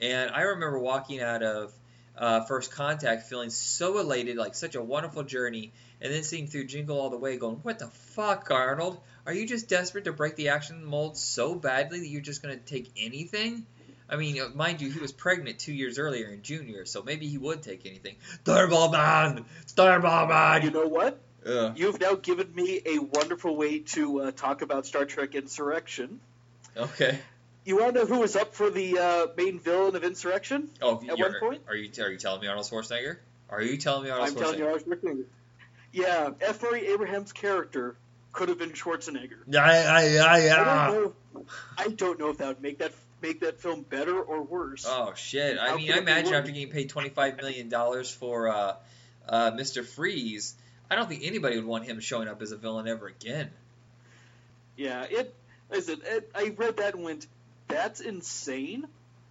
and 0.00 0.30
I 0.30 0.42
remember 0.42 0.78
walking 0.78 1.20
out 1.20 1.42
of 1.42 1.72
uh, 2.16 2.44
First 2.44 2.70
Contact 2.70 3.24
feeling 3.24 3.50
so 3.50 3.98
elated, 3.98 4.36
like 4.36 4.54
such 4.54 4.74
a 4.74 4.82
wonderful 4.82 5.24
journey, 5.24 5.72
and 6.00 6.12
then 6.12 6.22
seeing 6.22 6.46
through 6.46 6.64
Jingle 6.64 6.98
All 6.98 7.10
the 7.10 7.18
Way, 7.18 7.36
going, 7.36 7.56
"What 7.56 7.78
the 7.78 7.88
fuck, 7.88 8.50
Arnold? 8.50 9.00
Are 9.26 9.34
you 9.34 9.46
just 9.46 9.68
desperate 9.68 10.04
to 10.04 10.12
break 10.12 10.36
the 10.36 10.48
action 10.48 10.84
mold 10.84 11.18
so 11.18 11.54
badly 11.54 12.00
that 12.00 12.08
you're 12.08 12.22
just 12.22 12.42
going 12.42 12.58
to 12.58 12.64
take 12.64 12.90
anything?" 12.96 13.66
I 14.08 14.16
mean, 14.16 14.40
uh, 14.40 14.48
mind 14.54 14.80
you, 14.80 14.90
he 14.90 15.00
was 15.00 15.12
pregnant 15.12 15.58
two 15.58 15.72
years 15.72 15.98
earlier 15.98 16.28
in 16.28 16.42
Junior, 16.42 16.84
so 16.84 17.02
maybe 17.02 17.26
he 17.26 17.38
would 17.38 17.62
take 17.62 17.86
anything. 17.86 18.16
Starball 18.44 18.92
man, 18.92 19.44
Starball 19.66 20.28
man. 20.28 20.62
You 20.62 20.70
know 20.70 20.86
what? 20.86 21.18
Ugh. 21.46 21.74
You've 21.76 22.00
now 22.00 22.14
given 22.14 22.54
me 22.54 22.80
a 22.86 22.98
wonderful 22.98 23.56
way 23.56 23.80
to 23.80 24.22
uh, 24.22 24.30
talk 24.30 24.62
about 24.62 24.86
Star 24.86 25.04
Trek 25.04 25.34
Insurrection. 25.34 26.20
Okay. 26.76 27.18
You 27.64 27.78
want 27.78 27.94
to 27.94 28.00
know 28.00 28.06
who 28.06 28.20
was 28.20 28.36
up 28.36 28.54
for 28.54 28.70
the 28.70 28.98
uh, 28.98 29.26
main 29.36 29.58
villain 29.58 29.96
of 29.96 30.04
Insurrection? 30.04 30.68
Oh, 30.82 31.02
At 31.08 31.18
one 31.18 31.34
point? 31.40 31.62
are 31.68 31.74
you 31.74 31.90
are 32.02 32.10
you 32.10 32.18
telling 32.18 32.40
me 32.40 32.46
Arnold 32.48 32.66
Schwarzenegger? 32.66 33.16
Are 33.48 33.62
you 33.62 33.76
telling 33.76 34.04
me 34.04 34.10
Arnold 34.10 34.30
Schwarzenegger? 34.30 34.32
I'm 34.32 34.36
Schwarzenegger? 34.36 34.40
telling 34.40 34.58
you, 34.58 34.64
Arnold 34.66 34.84
Schwarzenegger. 34.84 35.24
Yeah, 35.92 36.30
F. 36.40 36.62
Murray 36.62 36.88
Abraham's 36.88 37.32
character 37.32 37.96
could 38.32 38.48
have 38.48 38.58
been 38.58 38.72
Schwarzenegger. 38.72 39.56
I, 39.56 39.84
I, 39.84 40.16
I, 40.16 40.60
I 40.60 40.64
don't 40.64 41.14
know. 41.34 41.44
I 41.78 41.88
don't 41.88 42.18
know 42.18 42.30
if 42.30 42.38
that 42.38 42.48
would 42.48 42.62
make 42.62 42.78
that 42.78 42.92
make 43.22 43.40
that 43.40 43.60
film 43.60 43.82
better 43.82 44.20
or 44.20 44.42
worse. 44.42 44.84
Oh 44.88 45.14
shit! 45.14 45.58
I 45.58 45.70
How 45.70 45.76
mean, 45.76 45.92
I 45.92 45.98
imagine 45.98 46.34
after 46.34 46.50
getting 46.50 46.70
paid 46.70 46.90
twenty 46.90 47.08
five 47.08 47.36
million 47.36 47.68
dollars 47.68 48.10
for 48.10 48.48
uh, 48.48 48.74
uh, 49.28 49.52
Mr. 49.52 49.84
Freeze, 49.84 50.54
I 50.90 50.96
don't 50.96 51.08
think 51.08 51.22
anybody 51.24 51.56
would 51.56 51.64
want 51.64 51.84
him 51.84 52.00
showing 52.00 52.28
up 52.28 52.42
as 52.42 52.52
a 52.52 52.56
villain 52.56 52.86
ever 52.86 53.06
again. 53.06 53.50
Yeah, 54.76 55.04
it. 55.04 55.34
Listen, 55.70 56.00
it, 56.04 56.30
I 56.34 56.54
read 56.56 56.76
that 56.76 56.94
and 56.94 57.04
went, 57.04 57.26
"That's 57.68 58.00
insane." 58.00 58.86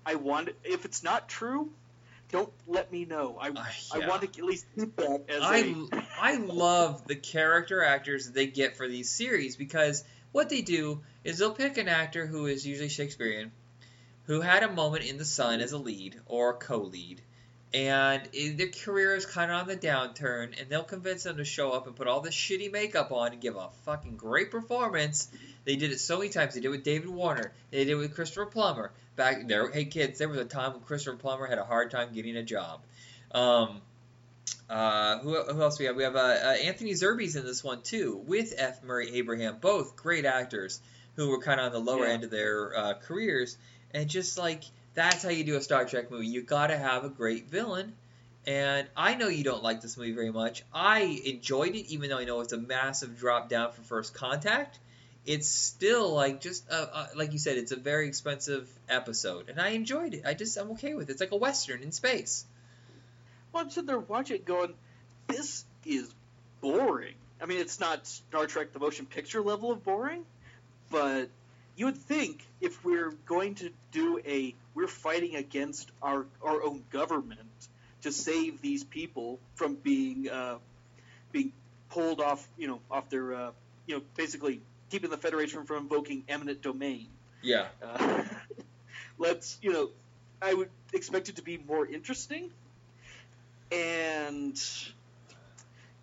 I 0.06 0.16
want 0.16 0.50
if 0.64 0.86
it's 0.86 1.04
not 1.04 1.30
true, 1.30 1.70
don't 2.32 2.52
let 2.68 2.92
me 2.92 3.06
know. 3.06 3.38
I 3.40 3.50
Uh, 3.50 3.66
I 3.94 4.08
want 4.08 4.22
to 4.22 4.28
at 4.28 4.46
least 4.46 4.66
keep 4.76 4.96
that 4.98 5.24
as 5.30 5.42
I, 5.42 5.58
a. 5.58 6.04
I 6.20 6.36
love 6.38 7.08
the 7.08 7.16
character 7.16 7.84
actors 7.84 8.26
that 8.26 8.34
they 8.34 8.48
get 8.48 8.76
for 8.76 8.88
these 8.88 9.10
series 9.10 9.56
because 9.56 10.04
what 10.32 10.50
they 10.50 10.62
do 10.62 11.02
is 11.24 11.38
they'll 11.38 11.54
pick 11.54 11.78
an 11.78 11.88
actor 11.88 12.26
who 12.26 12.48
is 12.48 12.66
usually 12.66 12.90
Shakespearean, 12.90 13.52
who 14.26 14.42
had 14.42 14.64
a 14.64 14.72
moment 14.72 15.06
in 15.06 15.18
The 15.18 15.26
Sun 15.26 15.62
as 15.62 15.72
a 15.72 15.78
lead 15.78 16.20
or 16.26 16.52
a 16.52 16.54
co-lead, 16.56 17.22
and 17.74 18.28
their 18.58 18.68
career 18.68 19.16
is 19.16 19.26
kind 19.26 19.52
of 19.52 19.62
on 19.62 19.68
the 19.68 19.76
downturn, 19.76 20.60
and 20.60 20.70
they'll 20.70 20.84
convince 20.84 21.24
them 21.24 21.38
to 21.38 21.46
show 21.46 21.72
up 21.72 21.88
and 21.88 21.96
put 21.96 22.08
all 22.08 22.22
this 22.22 22.36
shitty 22.36 22.72
makeup 22.72 23.12
on 23.12 23.32
and 23.32 23.42
give 23.42 23.56
a 23.56 23.70
fucking 23.86 24.16
great 24.16 24.52
performance. 24.52 25.30
They 25.66 25.76
did 25.76 25.92
it 25.92 26.00
so 26.00 26.18
many 26.20 26.30
times. 26.30 26.54
They 26.54 26.60
did 26.62 26.68
it 26.68 26.72
with 26.72 26.84
David 26.84 27.10
Warner. 27.10 27.52
They 27.72 27.80
did 27.86 27.90
it 27.90 27.96
with 27.96 28.14
Christopher 28.16 28.46
Plummer. 28.46 28.92
Back 29.16 29.48
there, 29.48 29.70
hey 29.72 29.86
kids, 29.86 30.20
there 30.20 30.28
was 30.30 30.40
a 30.40 30.46
time 30.46 30.74
when 30.74 30.82
Christopher 30.82 31.18
Plummer 31.18 31.46
had 31.48 31.58
a 31.60 31.64
hard 31.64 31.92
time 31.92 32.14
getting 32.14 32.36
a 32.38 32.44
job. 32.44 32.82
Um, 33.32 33.82
Uh, 34.70 35.20
who, 35.20 35.42
who 35.44 35.62
else 35.62 35.78
we 35.78 35.86
have? 35.86 35.96
We 35.96 36.04
have 36.04 36.16
uh, 36.16 36.20
uh, 36.20 36.56
Anthony 36.64 36.92
Zerbe's 36.94 37.36
in 37.36 37.46
this 37.46 37.64
one 37.64 37.82
too, 37.82 38.22
with 38.26 38.54
F. 38.58 38.84
Murray 38.84 39.16
Abraham, 39.16 39.58
both 39.62 39.96
great 39.96 40.26
actors 40.26 40.80
who 41.16 41.30
were 41.30 41.40
kind 41.40 41.60
of 41.60 41.68
on 41.68 41.72
the 41.74 41.80
lower 41.92 42.08
Yeah. 42.08 42.14
end 42.14 42.24
of 42.24 42.32
their 42.32 42.76
uh, 42.76 42.94
careers, 42.96 43.58
and 43.94 44.10
just 44.10 44.38
like 44.38 44.64
that's 44.94 45.24
how 45.24 45.30
you 45.30 45.44
do 45.44 45.56
a 45.56 45.62
Star 45.62 45.86
Trek 45.86 46.12
movie. 46.12 46.28
You 46.28 46.42
got 46.42 46.68
to 46.68 46.78
have 46.78 47.04
a 47.04 47.10
great 47.10 47.50
villain. 47.50 47.94
And 48.46 48.88
I 48.98 49.16
know 49.16 49.30
you 49.30 49.44
don't 49.44 49.64
like 49.64 49.82
this 49.82 49.98
movie 49.98 50.12
very 50.12 50.32
much. 50.32 50.64
I 50.74 51.22
enjoyed 51.26 51.76
it, 51.76 51.92
even 51.92 52.10
though 52.10 52.18
I 52.18 52.26
know 52.26 52.42
it's 52.42 52.52
a 52.52 52.58
massive 52.58 53.18
drop 53.18 53.48
down 53.48 53.72
from 53.72 53.86
First 53.86 54.14
Contact. 54.14 54.80
It's 55.26 55.48
still 55.48 56.14
like 56.14 56.42
just 56.42 56.70
uh, 56.70 56.88
uh, 56.92 57.08
like 57.16 57.32
you 57.32 57.40
said, 57.40 57.58
it's 57.58 57.72
a 57.72 57.78
very 57.78 58.10
expensive 58.10 58.70
episode, 58.90 59.48
and 59.48 59.62
I 59.62 59.70
enjoyed 59.70 60.14
it. 60.14 60.24
I 60.26 60.34
just 60.34 60.58
I'm 60.58 60.72
okay 60.72 60.94
with 60.94 61.10
it. 61.10 61.14
It's 61.14 61.22
like 61.22 61.32
a 61.32 61.38
western 61.38 61.82
in 61.82 61.94
space. 61.94 62.44
Well, 63.54 63.64
I'm 63.64 63.70
sitting 63.70 63.88
there 63.88 64.00
watching 64.00 64.36
it 64.36 64.46
going, 64.46 64.74
this 65.28 65.64
is 65.86 66.14
boring. 66.60 67.14
I 67.42 67.46
mean, 67.46 67.60
it's 67.60 67.80
not 67.80 68.06
Star 68.06 68.48
Trek 68.48 68.74
the 68.74 68.80
motion 68.80 69.06
picture 69.06 69.42
level 69.42 69.72
of 69.72 69.84
boring, 69.86 70.26
but 70.90 71.30
you 71.78 71.86
would 71.86 71.98
think 71.98 72.46
if 72.60 72.84
we're 72.84 73.12
going 73.26 73.56
to 73.56 73.70
do 73.92 74.20
a 74.26 74.54
we're 74.76 74.88
fighting 74.88 75.36
against 75.36 75.92
our 76.02 76.26
our 76.42 76.64
own 76.64 76.84
government 76.92 77.40
to 78.04 78.12
save 78.12 78.62
these 78.62 78.84
people 78.84 79.40
from 79.56 79.76
being 79.76 80.30
uh, 80.30 80.58
being 81.32 81.52
pulled 81.90 82.22
off, 82.22 82.48
you 82.58 82.68
know, 82.68 82.80
off 82.90 83.10
their, 83.10 83.34
uh, 83.34 83.52
you 83.88 83.96
know, 83.96 84.02
basically 84.16 84.62
keeping 84.90 85.10
the 85.10 85.18
Federation 85.18 85.66
from 85.66 85.84
invoking 85.84 86.24
eminent 86.28 86.62
domain. 86.62 87.08
Yeah. 87.42 87.68
Uh, 87.82 88.24
let's, 89.18 89.58
you 89.62 89.72
know, 89.72 89.90
I 90.42 90.54
would 90.54 90.70
expect 90.94 91.30
it 91.30 91.38
to 91.38 91.44
be 91.44 91.58
more 91.58 91.86
interesting, 91.86 92.52
and 93.72 94.62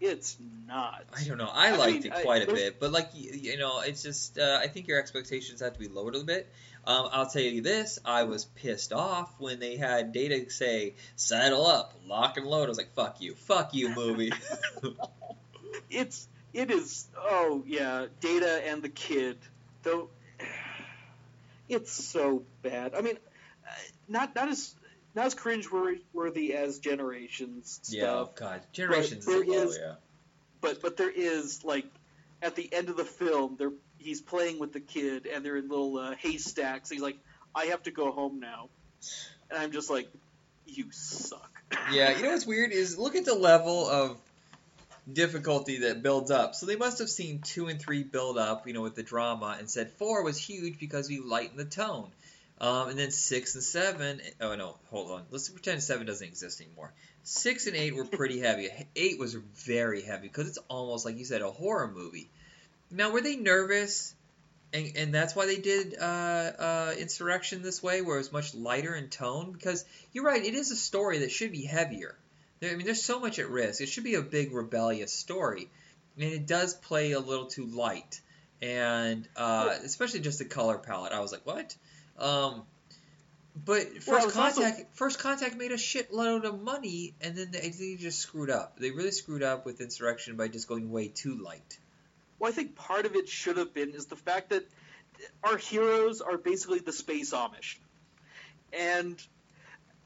it's 0.00 0.38
not. 0.66 1.04
I 1.14 1.24
don't 1.24 1.36
know. 1.36 1.50
I 1.52 1.68
I 1.68 1.76
liked 1.76 2.04
mean, 2.04 2.12
it 2.12 2.22
quite 2.22 2.48
a 2.48 2.52
bit, 2.52 2.80
but 2.80 2.90
like 2.90 3.10
you, 3.12 3.32
you 3.32 3.58
know, 3.58 3.80
it's 3.80 4.02
just 4.02 4.38
uh, 4.38 4.58
I 4.62 4.68
think 4.68 4.88
your 4.88 4.98
expectations 4.98 5.60
have 5.60 5.74
to 5.74 5.78
be 5.78 5.88
lowered 5.88 6.14
a 6.14 6.18
little 6.18 6.26
bit. 6.26 6.50
Um, 6.86 7.08
I'll 7.12 7.26
tell 7.26 7.42
you 7.42 7.60
this: 7.62 7.98
I 8.04 8.24
was 8.24 8.44
pissed 8.46 8.92
off 8.92 9.32
when 9.38 9.60
they 9.60 9.76
had 9.76 10.12
Data 10.12 10.50
say 10.50 10.94
"Saddle 11.16 11.66
up, 11.66 11.94
lock 12.06 12.36
and 12.36 12.46
load." 12.46 12.64
I 12.64 12.68
was 12.68 12.78
like, 12.78 12.94
"Fuck 12.94 13.20
you, 13.20 13.34
fuck 13.34 13.74
you, 13.74 13.94
movie." 13.94 14.32
It's 15.90 16.28
it 16.52 16.70
is. 16.70 17.08
Oh 17.16 17.64
yeah, 17.66 18.06
Data 18.20 18.62
and 18.66 18.82
the 18.82 18.88
kid. 18.88 19.38
Though 19.82 20.08
it's 21.68 21.92
so 21.92 22.44
bad. 22.62 22.94
I 22.94 23.00
mean, 23.00 23.16
uh, 23.66 23.70
not 24.08 24.34
not 24.34 24.48
as 24.48 24.74
not 25.14 25.26
as 25.26 25.34
cringe-worthy 25.34 26.54
as 26.54 26.78
Generations 26.78 27.80
yeah, 27.92 28.04
oh. 28.10 28.30
God, 28.36 28.60
Generations 28.72 29.26
there 29.26 29.42
is 29.42 29.48
low, 29.48 29.62
is- 29.64 29.78
yeah. 29.80 29.94
but 30.60 30.80
but 30.80 30.96
there 30.96 31.10
is 31.10 31.64
like 31.64 31.86
at 32.40 32.54
the 32.54 32.72
end 32.72 32.88
of 32.88 32.96
the 32.96 33.04
film 33.04 33.56
there 33.58 33.72
he's 34.00 34.20
playing 34.20 34.58
with 34.58 34.72
the 34.72 34.80
kid 34.80 35.26
and 35.26 35.44
they're 35.44 35.56
in 35.56 35.68
little 35.68 35.98
uh, 35.98 36.14
haystacks 36.16 36.90
he's 36.90 37.00
like 37.00 37.18
i 37.54 37.66
have 37.66 37.82
to 37.82 37.90
go 37.90 38.10
home 38.10 38.40
now 38.40 38.68
and 39.50 39.58
i'm 39.58 39.72
just 39.72 39.90
like 39.90 40.08
you 40.66 40.86
suck 40.90 41.50
Yeah, 41.92 42.16
you 42.16 42.22
know 42.22 42.30
what's 42.30 42.46
weird 42.46 42.72
is 42.72 42.98
look 42.98 43.14
at 43.14 43.24
the 43.24 43.34
level 43.34 43.88
of 43.88 44.20
difficulty 45.12 45.78
that 45.80 46.02
builds 46.02 46.30
up. 46.30 46.54
So 46.54 46.66
they 46.66 46.76
must 46.76 46.98
have 46.98 47.08
seen 47.08 47.40
two 47.40 47.68
and 47.68 47.80
three 47.80 48.02
build 48.02 48.38
up, 48.38 48.66
you 48.66 48.72
know, 48.72 48.82
with 48.82 48.94
the 48.94 49.02
drama, 49.02 49.56
and 49.58 49.68
said 49.68 49.90
four 49.92 50.22
was 50.22 50.38
huge 50.38 50.78
because 50.78 51.08
we 51.08 51.20
lightened 51.20 51.58
the 51.58 51.64
tone. 51.64 52.08
Um, 52.60 52.90
and 52.90 52.98
then 52.98 53.10
six 53.10 53.54
and 53.54 53.64
seven, 53.64 54.20
oh 54.40 54.54
no, 54.54 54.76
hold 54.90 55.10
on. 55.10 55.22
Let's 55.30 55.48
pretend 55.48 55.82
seven 55.82 56.06
doesn't 56.06 56.26
exist 56.26 56.60
anymore. 56.60 56.92
Six 57.22 57.66
and 57.66 57.74
eight 57.74 57.94
were 57.94 58.04
pretty 58.04 58.40
heavy. 58.46 58.68
Eight 58.94 59.18
was 59.18 59.34
very 59.34 60.02
heavy 60.02 60.28
because 60.28 60.48
it's 60.48 60.58
almost 60.68 61.06
like 61.06 61.16
you 61.16 61.24
said 61.24 61.40
a 61.40 61.50
horror 61.50 61.90
movie. 61.90 62.28
Now, 62.90 63.10
were 63.10 63.20
they 63.20 63.36
nervous? 63.36 64.14
And, 64.72 64.92
and 64.96 65.14
that's 65.14 65.34
why 65.34 65.46
they 65.46 65.56
did 65.56 65.96
uh, 65.98 66.04
uh, 66.04 66.94
Insurrection 66.98 67.62
this 67.62 67.82
way, 67.82 68.02
where 68.02 68.18
it's 68.18 68.30
much 68.32 68.54
lighter 68.54 68.94
in 68.94 69.08
tone. 69.08 69.52
Because 69.52 69.84
you're 70.12 70.24
right, 70.24 70.44
it 70.44 70.54
is 70.54 70.70
a 70.70 70.76
story 70.76 71.18
that 71.18 71.32
should 71.32 71.52
be 71.52 71.64
heavier. 71.64 72.14
There, 72.60 72.70
I 72.70 72.76
mean, 72.76 72.86
there's 72.86 73.02
so 73.02 73.18
much 73.18 73.38
at 73.38 73.48
risk. 73.48 73.80
It 73.80 73.88
should 73.88 74.04
be 74.04 74.14
a 74.14 74.22
big 74.22 74.52
rebellious 74.52 75.12
story, 75.12 75.68
and 76.16 76.24
it 76.24 76.46
does 76.46 76.74
play 76.74 77.12
a 77.12 77.20
little 77.20 77.46
too 77.46 77.66
light. 77.66 78.20
And 78.62 79.26
uh, 79.36 79.74
especially 79.84 80.20
just 80.20 80.38
the 80.38 80.44
color 80.44 80.78
palette, 80.78 81.12
I 81.12 81.20
was 81.20 81.32
like, 81.32 81.46
what? 81.46 81.74
Um, 82.18 82.62
but 83.64 83.88
Well, 84.06 84.20
first 84.20 84.36
also- 84.36 84.60
contact, 84.62 84.96
first 84.96 85.18
contact 85.18 85.56
made 85.56 85.72
a 85.72 85.76
shitload 85.76 86.44
of 86.44 86.62
money, 86.62 87.14
and 87.20 87.34
then 87.34 87.50
they, 87.50 87.70
they 87.70 87.96
just 87.96 88.20
screwed 88.20 88.50
up. 88.50 88.78
They 88.78 88.90
really 88.90 89.10
screwed 89.10 89.42
up 89.42 89.66
with 89.66 89.80
Insurrection 89.80 90.36
by 90.36 90.48
just 90.48 90.68
going 90.68 90.92
way 90.92 91.08
too 91.08 91.36
light. 91.36 91.78
Well 92.40 92.50
i 92.50 92.54
think 92.54 92.74
part 92.74 93.06
of 93.06 93.14
it 93.14 93.28
should 93.28 93.56
have 93.58 93.72
been 93.72 93.90
is 93.94 94.06
the 94.06 94.16
fact 94.16 94.50
that 94.50 94.64
our 95.44 95.56
heroes 95.56 96.20
are 96.20 96.36
basically 96.38 96.80
the 96.80 96.92
space 96.92 97.32
amish 97.32 97.76
and 98.72 99.22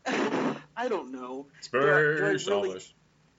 i 0.06 0.88
don't 0.88 1.12
know 1.12 1.46
do 1.72 1.78
I- 1.78 1.82
do 1.82 2.24
I 2.26 2.54
really- 2.56 2.80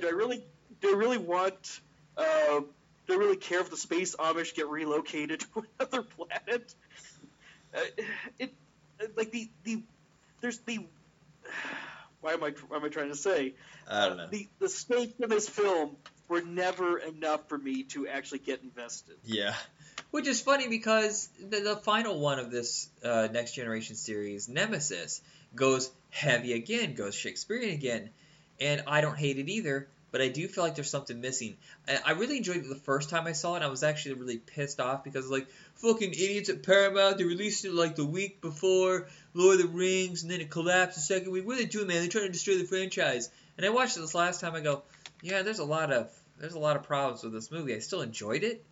do 0.00 0.06
I 0.08 0.10
really 0.10 0.44
do 0.80 0.90
I 0.94 0.96
really 0.96 1.18
want 1.18 1.80
uh, 2.16 2.60
do 3.06 3.14
I 3.14 3.16
really 3.16 3.36
care 3.36 3.60
if 3.60 3.70
the 3.70 3.76
space 3.76 4.16
Amish 4.16 4.54
get 4.54 4.68
relocated 4.68 5.40
to 5.54 5.64
another 5.78 6.02
planet? 6.02 6.74
Uh, 7.74 7.80
it 8.38 8.52
like 9.16 9.30
the 9.30 9.48
the 9.64 9.82
there's 10.40 10.58
the 10.60 10.80
why 12.20 12.32
am 12.32 12.42
I 12.44 12.50
what 12.68 12.78
am 12.78 12.84
I 12.84 12.88
trying 12.88 13.08
to 13.08 13.16
say? 13.16 13.54
I 13.88 14.08
don't 14.08 14.16
know. 14.18 14.26
The 14.30 14.48
the 14.58 14.68
stakes 14.68 15.14
in 15.20 15.28
this 15.30 15.48
film 15.48 15.96
were 16.28 16.42
never 16.42 16.98
enough 16.98 17.48
for 17.48 17.58
me 17.58 17.84
to 17.84 18.08
actually 18.08 18.40
get 18.40 18.62
invested. 18.62 19.16
Yeah. 19.24 19.54
Which 20.10 20.26
is 20.26 20.40
funny 20.40 20.68
because 20.68 21.28
the, 21.40 21.60
the 21.60 21.76
final 21.76 22.18
one 22.20 22.38
of 22.38 22.50
this 22.50 22.88
uh, 23.04 23.28
Next 23.32 23.52
Generation 23.52 23.96
series, 23.96 24.48
Nemesis, 24.48 25.20
goes 25.54 25.90
heavy 26.10 26.52
again, 26.52 26.94
goes 26.94 27.14
Shakespearean 27.14 27.74
again. 27.74 28.10
And 28.60 28.82
I 28.86 29.00
don't 29.00 29.18
hate 29.18 29.38
it 29.38 29.48
either, 29.48 29.88
but 30.12 30.22
I 30.22 30.28
do 30.28 30.48
feel 30.48 30.64
like 30.64 30.74
there's 30.74 30.88
something 30.88 31.20
missing. 31.20 31.56
I, 31.86 31.98
I 32.06 32.10
really 32.12 32.38
enjoyed 32.38 32.58
it 32.58 32.68
the 32.68 32.74
first 32.74 33.10
time 33.10 33.26
I 33.26 33.32
saw 33.32 33.52
it, 33.52 33.56
and 33.56 33.64
I 33.64 33.68
was 33.68 33.82
actually 33.82 34.14
really 34.14 34.38
pissed 34.38 34.80
off 34.80 35.04
because, 35.04 35.28
like, 35.28 35.46
fucking 35.74 36.12
idiots 36.12 36.48
at 36.48 36.62
Paramount, 36.62 37.18
they 37.18 37.24
released 37.24 37.64
it 37.64 37.74
like 37.74 37.96
the 37.96 38.06
week 38.06 38.40
before 38.40 39.08
Lord 39.34 39.60
of 39.60 39.66
the 39.66 39.68
Rings, 39.68 40.22
and 40.22 40.30
then 40.30 40.40
it 40.40 40.50
collapsed 40.50 40.96
the 40.96 41.02
second 41.02 41.32
week. 41.32 41.46
What 41.46 41.56
are 41.56 41.58
they 41.58 41.66
doing, 41.66 41.88
man? 41.88 42.00
They're 42.00 42.08
trying 42.08 42.26
to 42.26 42.32
destroy 42.32 42.56
the 42.56 42.64
franchise. 42.64 43.28
And 43.58 43.66
I 43.66 43.70
watched 43.70 43.96
it 43.96 44.00
this 44.00 44.14
last 44.14 44.40
time, 44.40 44.54
I 44.54 44.60
go, 44.60 44.82
yeah, 45.22 45.42
there's 45.42 45.58
a 45.58 45.64
lot 45.64 45.92
of 45.92 46.10
there's 46.38 46.54
a 46.54 46.58
lot 46.58 46.76
of 46.76 46.82
problems 46.82 47.22
with 47.22 47.32
this 47.32 47.50
movie. 47.50 47.74
I 47.74 47.78
still 47.78 48.02
enjoyed 48.02 48.44
it, 48.44 48.64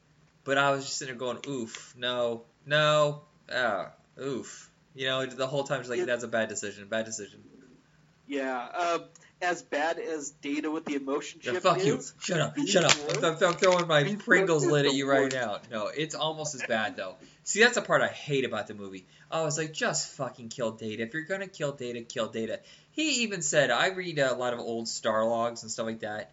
but 0.44 0.58
I 0.58 0.70
was 0.70 0.84
just 0.84 0.98
sitting 0.98 1.16
there 1.16 1.34
going, 1.34 1.38
oof, 1.48 1.94
no, 1.96 2.44
no, 2.66 3.22
ah, 3.52 3.92
oof. 4.20 4.70
You 4.94 5.06
know, 5.06 5.26
the 5.26 5.46
whole 5.46 5.64
time 5.64 5.80
just 5.80 5.90
like 5.90 5.98
Yeah. 6.00 6.04
that's 6.04 6.24
a 6.24 6.28
bad 6.28 6.48
decision, 6.48 6.86
bad 6.88 7.04
decision. 7.04 7.42
Yeah, 8.26 8.68
uh, 8.74 8.98
as 9.44 9.62
bad 9.62 9.98
as 9.98 10.30
Data 10.30 10.70
with 10.70 10.84
the 10.84 10.94
emotion 10.94 11.40
chip. 11.40 11.54
Yeah, 11.54 11.60
fuck 11.60 11.78
is, 11.78 11.86
you. 11.86 12.00
Shut 12.18 12.40
up. 12.40 12.58
Shut 12.66 12.84
up. 12.84 13.24
I'm, 13.24 13.48
I'm 13.48 13.54
throwing 13.54 13.86
my 13.86 14.02
Beast 14.02 14.24
Pringles 14.24 14.66
lid 14.66 14.86
at 14.86 14.94
you 14.94 15.08
right 15.08 15.32
now. 15.32 15.58
No, 15.70 15.86
it's 15.88 16.14
almost 16.14 16.54
as 16.54 16.62
bad 16.66 16.96
though. 16.96 17.16
See, 17.44 17.60
that's 17.60 17.74
the 17.74 17.82
part 17.82 18.00
I 18.02 18.08
hate 18.08 18.44
about 18.44 18.66
the 18.66 18.74
movie. 18.74 19.06
I 19.30 19.42
was 19.42 19.58
like, 19.58 19.72
just 19.72 20.12
fucking 20.16 20.48
kill 20.48 20.72
Data. 20.72 21.02
If 21.02 21.12
you're 21.12 21.24
gonna 21.24 21.46
kill 21.46 21.72
Data, 21.72 22.00
kill 22.02 22.28
Data. 22.28 22.60
He 22.92 23.22
even 23.22 23.42
said, 23.42 23.70
I 23.70 23.88
read 23.88 24.18
a 24.18 24.34
lot 24.34 24.54
of 24.54 24.60
old 24.60 24.86
Starlogs 24.86 25.62
and 25.62 25.70
stuff 25.70 25.86
like 25.86 26.00
that, 26.00 26.32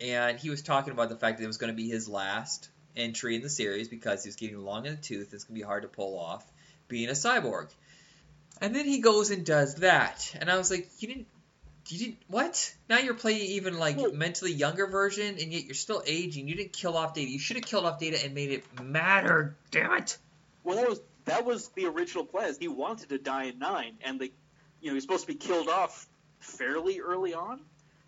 and 0.00 0.38
he 0.38 0.50
was 0.50 0.62
talking 0.62 0.92
about 0.92 1.08
the 1.08 1.16
fact 1.16 1.38
that 1.38 1.44
it 1.44 1.48
was 1.48 1.58
gonna 1.58 1.74
be 1.74 1.88
his 1.88 2.08
last 2.08 2.70
entry 2.96 3.36
in 3.36 3.42
the 3.42 3.50
series 3.50 3.88
because 3.88 4.24
he 4.24 4.28
was 4.28 4.36
getting 4.36 4.58
long 4.58 4.86
in 4.86 4.96
the 4.96 5.00
tooth. 5.00 5.34
It's 5.34 5.44
gonna 5.44 5.58
be 5.58 5.64
hard 5.64 5.82
to 5.82 5.88
pull 5.88 6.18
off 6.18 6.44
being 6.88 7.08
a 7.08 7.12
cyborg. 7.12 7.68
And 8.58 8.74
then 8.74 8.86
he 8.86 9.00
goes 9.00 9.30
and 9.30 9.44
does 9.44 9.74
that, 9.76 10.34
and 10.40 10.50
I 10.50 10.56
was 10.56 10.70
like, 10.70 10.88
you 11.00 11.08
didn't 11.08 11.26
you 11.88 11.98
didn't 11.98 12.18
what? 12.28 12.74
Now 12.88 12.98
you're 12.98 13.14
playing 13.14 13.40
even 13.52 13.78
like 13.78 13.96
Well- 13.96 14.12
mentally 14.12 14.52
younger 14.52 14.86
version, 14.86 15.38
and 15.38 15.52
yet 15.52 15.64
you're 15.64 15.74
still 15.74 16.02
aging. 16.06 16.48
You 16.48 16.54
didn't 16.54 16.72
kill 16.72 16.96
off 16.96 17.14
Data. 17.14 17.30
You 17.30 17.38
should 17.38 17.56
have 17.56 17.66
killed 17.66 17.84
off 17.84 17.98
Data 17.98 18.22
and 18.24 18.34
made 18.34 18.50
it 18.50 18.64
matter. 18.80 19.56
Damn 19.70 19.92
it! 19.92 20.18
Well, 20.64 20.76
that 20.76 20.88
was 20.88 21.00
that 21.26 21.44
was 21.44 21.68
the 21.68 21.86
original 21.86 22.24
plan. 22.24 22.54
He 22.58 22.68
wanted 22.68 23.10
to 23.10 23.18
die 23.18 23.44
in 23.44 23.58
nine, 23.58 23.94
and 24.02 24.20
they, 24.20 24.32
you 24.80 24.88
know, 24.88 24.94
he's 24.94 25.02
supposed 25.02 25.22
to 25.22 25.28
be 25.28 25.34
killed 25.34 25.68
off 25.68 26.06
fairly 26.40 27.00
early 27.00 27.34
on 27.34 27.60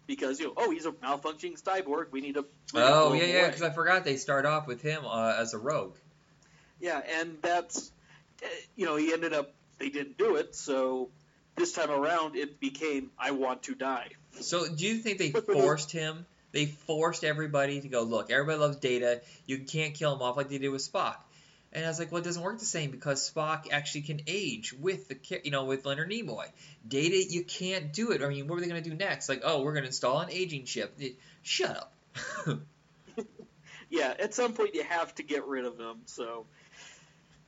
because 0.07 0.41
you 0.41 0.47
know, 0.47 0.55
oh, 0.57 0.71
he's 0.71 0.87
a 0.87 0.93
malfunctioning 0.93 1.61
cyborg. 1.63 2.07
We 2.11 2.21
need 2.21 2.35
to. 2.35 2.45
we 2.73 2.81
need 2.81 2.87
to 2.87 2.93
Oh 2.95 3.13
yeah, 3.13 3.25
yeah. 3.25 3.47
Because 3.47 3.63
I 3.63 3.71
forgot 3.71 4.05
they 4.05 4.17
start 4.17 4.47
off 4.47 4.67
with 4.67 4.83
him 4.83 5.05
uh, 5.05 5.35
as 5.39 5.55
a 5.55 5.59
rogue. 5.59 5.97
Yeah, 6.81 7.01
and 7.21 7.37
that's, 7.43 7.91
uh, 8.43 8.47
you 8.77 8.87
know, 8.87 8.97
he 8.97 9.13
ended 9.13 9.33
up. 9.33 9.53
They 9.79 9.91
didn't 9.91 10.19
do 10.19 10.37
it, 10.37 10.57
so 10.57 11.11
this 11.59 11.73
time 11.73 11.91
around 11.91 12.37
it 12.37 12.61
became 12.61 13.11
I 13.19 13.33
want 13.33 13.65
to 13.65 13.75
die. 13.75 14.09
So 14.41 14.69
do 14.69 14.87
you 14.87 14.99
think 14.99 15.19
they 15.19 15.31
But 15.31 15.47
for 15.47 15.55
the- 15.55 15.61
forced 15.61 15.93
him? 15.93 16.27
They 16.51 16.65
forced 16.65 17.25
everybody 17.25 17.81
to 17.83 17.89
go. 17.89 18.03
Look, 18.03 18.31
everybody 18.31 18.59
loves 18.59 18.77
Data. 18.79 19.21
You 19.45 19.59
can't 19.59 19.93
kill 19.95 20.15
him 20.15 20.23
off 20.23 20.37
like 20.37 20.49
they 20.49 20.57
did 20.59 20.71
with 20.71 20.81
Spock. 20.81 21.17
And 21.75 21.85
I 21.85 21.89
was 21.89 21.99
like, 21.99 22.11
well, 22.11 22.23
it 22.23 22.25
doesn't 22.25 22.43
work 22.43 22.59
the 22.59 22.65
same 22.65 22.91
because 22.91 23.31
Spock 23.31 23.71
actually 23.71 24.01
can 24.01 24.23
age 24.27 24.73
with 24.73 25.09
the, 25.09 25.41
you 25.45 25.51
know, 25.51 25.67
with 25.67 25.85
Leonard 25.85 26.11
Nimoy. 26.11 26.47
Data, 26.89 27.23
you 27.23 27.45
can't 27.45 27.93
do 27.93 28.13
it. 28.13 28.23
I 28.23 28.29
mean, 28.29 28.47
what 28.49 28.57
are 28.57 28.63
they 28.63 28.69
going 28.69 28.83
to 28.83 28.89
do 28.89 28.97
next? 28.97 29.29
Like, 29.29 29.43
oh, 29.45 29.63
we're 29.63 29.73
going 29.75 29.83
to 29.83 29.89
install 29.89 30.21
an 30.21 30.31
aging 30.31 30.65
chip. 30.65 30.99
Shut 31.43 31.77
up. 31.77 31.93
Yeah, 33.91 34.13
at 34.19 34.35
some 34.35 34.53
point 34.53 34.75
you 34.75 34.83
have 34.85 35.15
to 35.15 35.23
get 35.23 35.47
rid 35.47 35.65
of 35.65 35.79
him. 35.79 36.01
So, 36.05 36.45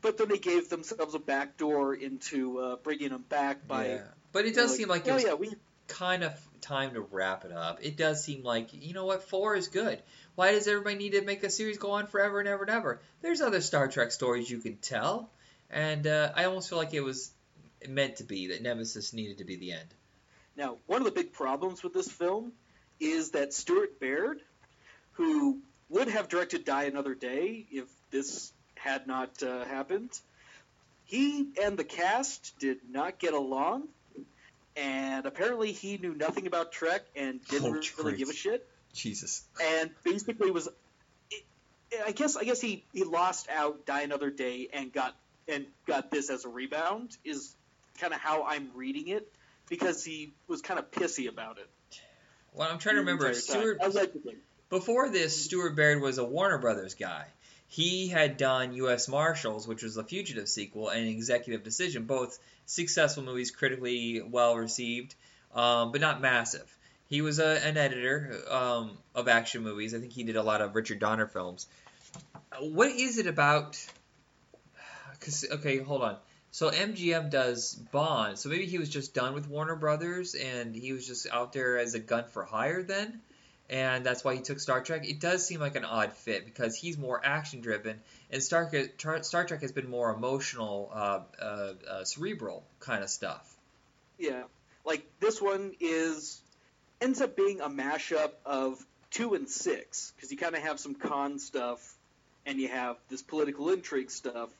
but 0.02 0.18
then 0.18 0.28
they 0.28 0.38
gave 0.38 0.68
themselves 0.68 1.14
a 1.14 1.18
backdoor 1.18 1.94
into 1.94 2.58
uh, 2.58 2.76
bringing 2.76 3.10
him 3.10 3.24
back 3.28 3.66
by. 3.66 3.88
yeah. 3.88 4.02
But 4.32 4.46
it 4.46 4.54
does 4.54 4.70
like, 4.70 4.78
seem 4.78 4.88
like 4.88 5.06
it 5.06 5.10
oh 5.10 5.14
was 5.14 5.24
yeah, 5.24 5.34
we 5.34 5.54
kind 5.88 6.22
of 6.22 6.32
time 6.60 6.94
to 6.94 7.00
wrap 7.00 7.44
it 7.44 7.52
up. 7.52 7.80
It 7.82 7.96
does 7.96 8.22
seem 8.24 8.42
like, 8.42 8.68
you 8.72 8.94
know 8.94 9.06
what, 9.06 9.24
four 9.24 9.56
is 9.56 9.68
good. 9.68 10.00
Why 10.34 10.52
does 10.52 10.66
everybody 10.68 10.96
need 10.96 11.12
to 11.12 11.22
make 11.22 11.42
a 11.42 11.50
series 11.50 11.78
go 11.78 11.92
on 11.92 12.06
forever 12.06 12.38
and 12.38 12.48
ever 12.48 12.62
and 12.62 12.70
ever? 12.70 13.00
There's 13.22 13.40
other 13.40 13.60
Star 13.60 13.88
Trek 13.88 14.12
stories 14.12 14.50
you 14.50 14.58
can 14.58 14.76
tell. 14.76 15.30
And 15.68 16.06
uh, 16.06 16.32
I 16.34 16.44
almost 16.44 16.68
feel 16.68 16.78
like 16.78 16.94
it 16.94 17.00
was 17.00 17.30
meant 17.88 18.16
to 18.16 18.24
be, 18.24 18.48
that 18.48 18.62
Nemesis 18.62 19.12
needed 19.12 19.38
to 19.38 19.44
be 19.44 19.56
the 19.56 19.72
end. 19.72 19.88
Now, 20.56 20.76
one 20.86 21.00
of 21.00 21.04
the 21.04 21.12
big 21.12 21.32
problems 21.32 21.82
with 21.82 21.92
this 21.92 22.10
film 22.10 22.52
is 22.98 23.30
that 23.30 23.54
Stuart 23.54 23.98
Baird, 23.98 24.40
who 25.12 25.60
would 25.88 26.08
have 26.08 26.28
directed 26.28 26.64
Die 26.64 26.84
Another 26.84 27.14
Day 27.14 27.66
if 27.70 27.88
this 28.10 28.52
had 28.82 29.06
not 29.06 29.42
uh, 29.42 29.64
happened, 29.64 30.10
he 31.04 31.48
and 31.62 31.76
the 31.78 31.84
cast 31.84 32.58
did 32.58 32.78
not 32.90 33.18
get 33.18 33.34
along, 33.34 33.88
and 34.76 35.26
apparently 35.26 35.72
he 35.72 35.98
knew 35.98 36.14
nothing 36.14 36.46
about 36.46 36.72
Trek 36.72 37.02
and 37.16 37.44
didn't 37.48 37.66
Oh, 37.68 37.72
really 37.72 38.12
Christ. 38.12 38.18
give 38.18 38.28
a 38.28 38.32
shit, 38.32 38.68
Jesus. 38.94 39.42
and 39.62 39.90
basically 40.04 40.50
was. 40.50 40.68
I 42.06 42.12
guess 42.12 42.36
I 42.36 42.44
guess 42.44 42.60
he, 42.60 42.84
he 42.92 43.02
lost 43.02 43.48
out 43.50 43.84
Die 43.84 44.02
Another 44.02 44.30
Day 44.30 44.68
and 44.72 44.92
got 44.92 45.16
and 45.48 45.66
got 45.86 46.10
this 46.12 46.30
as 46.30 46.44
a 46.44 46.48
rebound 46.48 47.16
is 47.24 47.52
kind 47.98 48.14
of 48.14 48.20
how 48.20 48.44
I'm 48.44 48.70
reading 48.76 49.08
it 49.08 49.26
because 49.68 50.04
he 50.04 50.32
was 50.46 50.62
kind 50.62 50.78
of 50.78 50.90
pissy 50.92 51.28
about 51.28 51.58
it. 51.58 51.68
Well, 52.54 52.70
I'm 52.70 52.78
trying 52.78 52.94
to 52.94 53.00
remember. 53.00 53.26
entire. 53.26 53.40
Stuart, 53.40 53.78
Allegedly. 53.82 54.36
before 54.68 55.08
this, 55.10 55.44
Stuart 55.44 55.74
Baird 55.74 56.00
was 56.00 56.18
a 56.18 56.24
Warner 56.24 56.58
Brothers 56.58 56.94
guy. 56.94 57.24
He 57.72 58.08
had 58.08 58.36
done 58.36 58.74
U.S. 58.74 59.06
Marshals, 59.06 59.68
which 59.68 59.84
was 59.84 59.94
the 59.94 60.02
Fugitive 60.02 60.48
sequel, 60.48 60.88
and 60.88 61.06
Executive 61.06 61.62
Decision, 61.62 62.02
both 62.02 62.36
successful 62.66 63.22
movies, 63.22 63.52
critically 63.52 64.20
well 64.20 64.56
received, 64.56 65.14
um, 65.54 65.92
but 65.92 66.00
not 66.00 66.20
massive. 66.20 66.76
He 67.06 67.22
was 67.22 67.38
a, 67.38 67.64
an 67.64 67.76
editor 67.76 68.36
um, 68.50 68.98
of 69.14 69.28
action 69.28 69.62
movies. 69.62 69.94
I 69.94 70.00
think 70.00 70.12
he 70.12 70.24
did 70.24 70.34
a 70.34 70.42
lot 70.42 70.62
of 70.62 70.74
Richard 70.74 70.98
Donner 70.98 71.28
films. 71.28 71.68
What 72.58 72.90
is 72.90 73.18
it 73.18 73.28
about? 73.28 73.78
Cause, 75.20 75.46
okay, 75.52 75.78
hold 75.78 76.02
on. 76.02 76.16
So 76.50 76.70
MGM 76.70 77.30
does 77.30 77.74
Bond. 77.92 78.36
So 78.36 78.48
maybe 78.48 78.66
he 78.66 78.78
was 78.78 78.88
just 78.88 79.14
done 79.14 79.32
with 79.32 79.48
Warner 79.48 79.76
Brothers, 79.76 80.34
and 80.34 80.74
he 80.74 80.92
was 80.92 81.06
just 81.06 81.28
out 81.30 81.52
there 81.52 81.78
as 81.78 81.94
a 81.94 82.00
gun 82.00 82.24
for 82.32 82.42
hire 82.42 82.82
then 82.82 83.20
and 83.70 84.04
that's 84.04 84.24
why 84.24 84.34
he 84.34 84.42
took 84.42 84.58
Star 84.58 84.82
Trek. 84.82 85.08
It 85.08 85.20
does 85.20 85.46
seem 85.46 85.60
like 85.60 85.76
an 85.76 85.84
odd 85.84 86.12
fit 86.12 86.44
because 86.44 86.76
he's 86.76 86.98
more 86.98 87.20
action 87.24 87.60
driven, 87.60 88.00
and 88.30 88.42
Star 88.42 88.70
Trek, 88.98 89.24
Star 89.24 89.44
Trek 89.44 89.62
has 89.62 89.72
been 89.72 89.88
more 89.88 90.12
emotional, 90.12 90.90
uh, 90.92 91.20
uh, 91.40 91.72
uh, 91.88 92.04
cerebral 92.04 92.64
kind 92.80 93.04
of 93.04 93.08
stuff. 93.08 93.48
Yeah, 94.18 94.42
like 94.84 95.06
this 95.20 95.40
one 95.40 95.72
is 95.80 96.42
ends 97.00 97.20
up 97.20 97.36
being 97.36 97.60
a 97.60 97.68
mashup 97.68 98.32
of 98.44 98.84
two 99.10 99.34
and 99.34 99.48
six 99.48 100.12
because 100.16 100.30
you 100.30 100.36
kind 100.36 100.56
of 100.56 100.62
have 100.62 100.80
some 100.80 100.94
Khan 100.96 101.38
stuff 101.38 101.94
and 102.44 102.58
you 102.58 102.68
have 102.68 102.96
this 103.08 103.22
political 103.22 103.70
intrigue 103.70 104.10
stuff, 104.10 104.50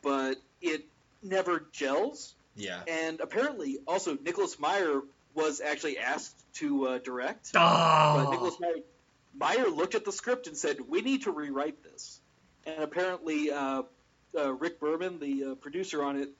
but 0.00 0.36
it 0.62 0.84
never 1.22 1.66
gels. 1.72 2.34
Yeah. 2.56 2.80
And 2.86 3.20
apparently, 3.20 3.78
also 3.86 4.16
Nicholas 4.16 4.60
Meyer 4.60 5.00
was 5.34 5.60
actually 5.60 5.98
asked 5.98 6.34
to 6.54 6.86
uh, 6.88 6.98
direct, 6.98 7.52
but 7.52 7.60
Oh. 7.60 8.30
Nicholas 8.30 8.54
Meyer, 8.60 8.74
Meyer 9.36 9.68
looked 9.68 9.94
at 9.94 10.04
the 10.04 10.12
script 10.12 10.46
and 10.46 10.56
said, 10.56 10.78
"We 10.88 11.02
need 11.02 11.22
to 11.22 11.32
rewrite 11.32 11.82
this." 11.82 12.20
And 12.66 12.82
apparently, 12.82 13.50
uh, 13.50 13.82
uh, 14.36 14.52
Rick 14.54 14.80
Berman, 14.80 15.18
the 15.18 15.44
uh, 15.44 15.54
producer 15.56 16.02
on 16.04 16.16
it, 16.20 16.30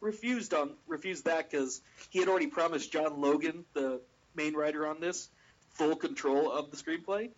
refused 0.00 0.52
on 0.54 0.72
refused 0.86 1.24
that 1.26 1.50
because 1.50 1.80
he 2.10 2.18
had 2.18 2.28
already 2.28 2.48
promised 2.48 2.92
John 2.92 3.20
Logan, 3.20 3.64
the 3.74 4.00
main 4.34 4.54
writer 4.54 4.86
on 4.86 5.00
this, 5.00 5.28
full 5.74 5.96
control 5.96 6.50
of 6.50 6.70
the 6.70 6.76
screenplay. 6.76 7.30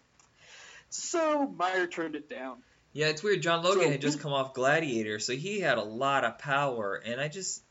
So 0.90 1.46
Meyer 1.46 1.86
turned 1.86 2.16
it 2.16 2.28
down. 2.28 2.58
Yeah, 2.94 3.08
it's 3.08 3.22
weird. 3.22 3.42
John 3.42 3.62
Logan 3.62 3.84
So- 3.84 3.90
had 3.90 4.00
just 4.00 4.20
come 4.20 4.32
off 4.32 4.54
Gladiator, 4.54 5.18
so 5.18 5.34
he 5.34 5.60
had 5.60 5.78
a 5.78 5.82
lot 5.84 6.24
of 6.24 6.38
power, 6.38 6.94
and 6.96 7.20
I 7.20 7.28
just, 7.28 7.62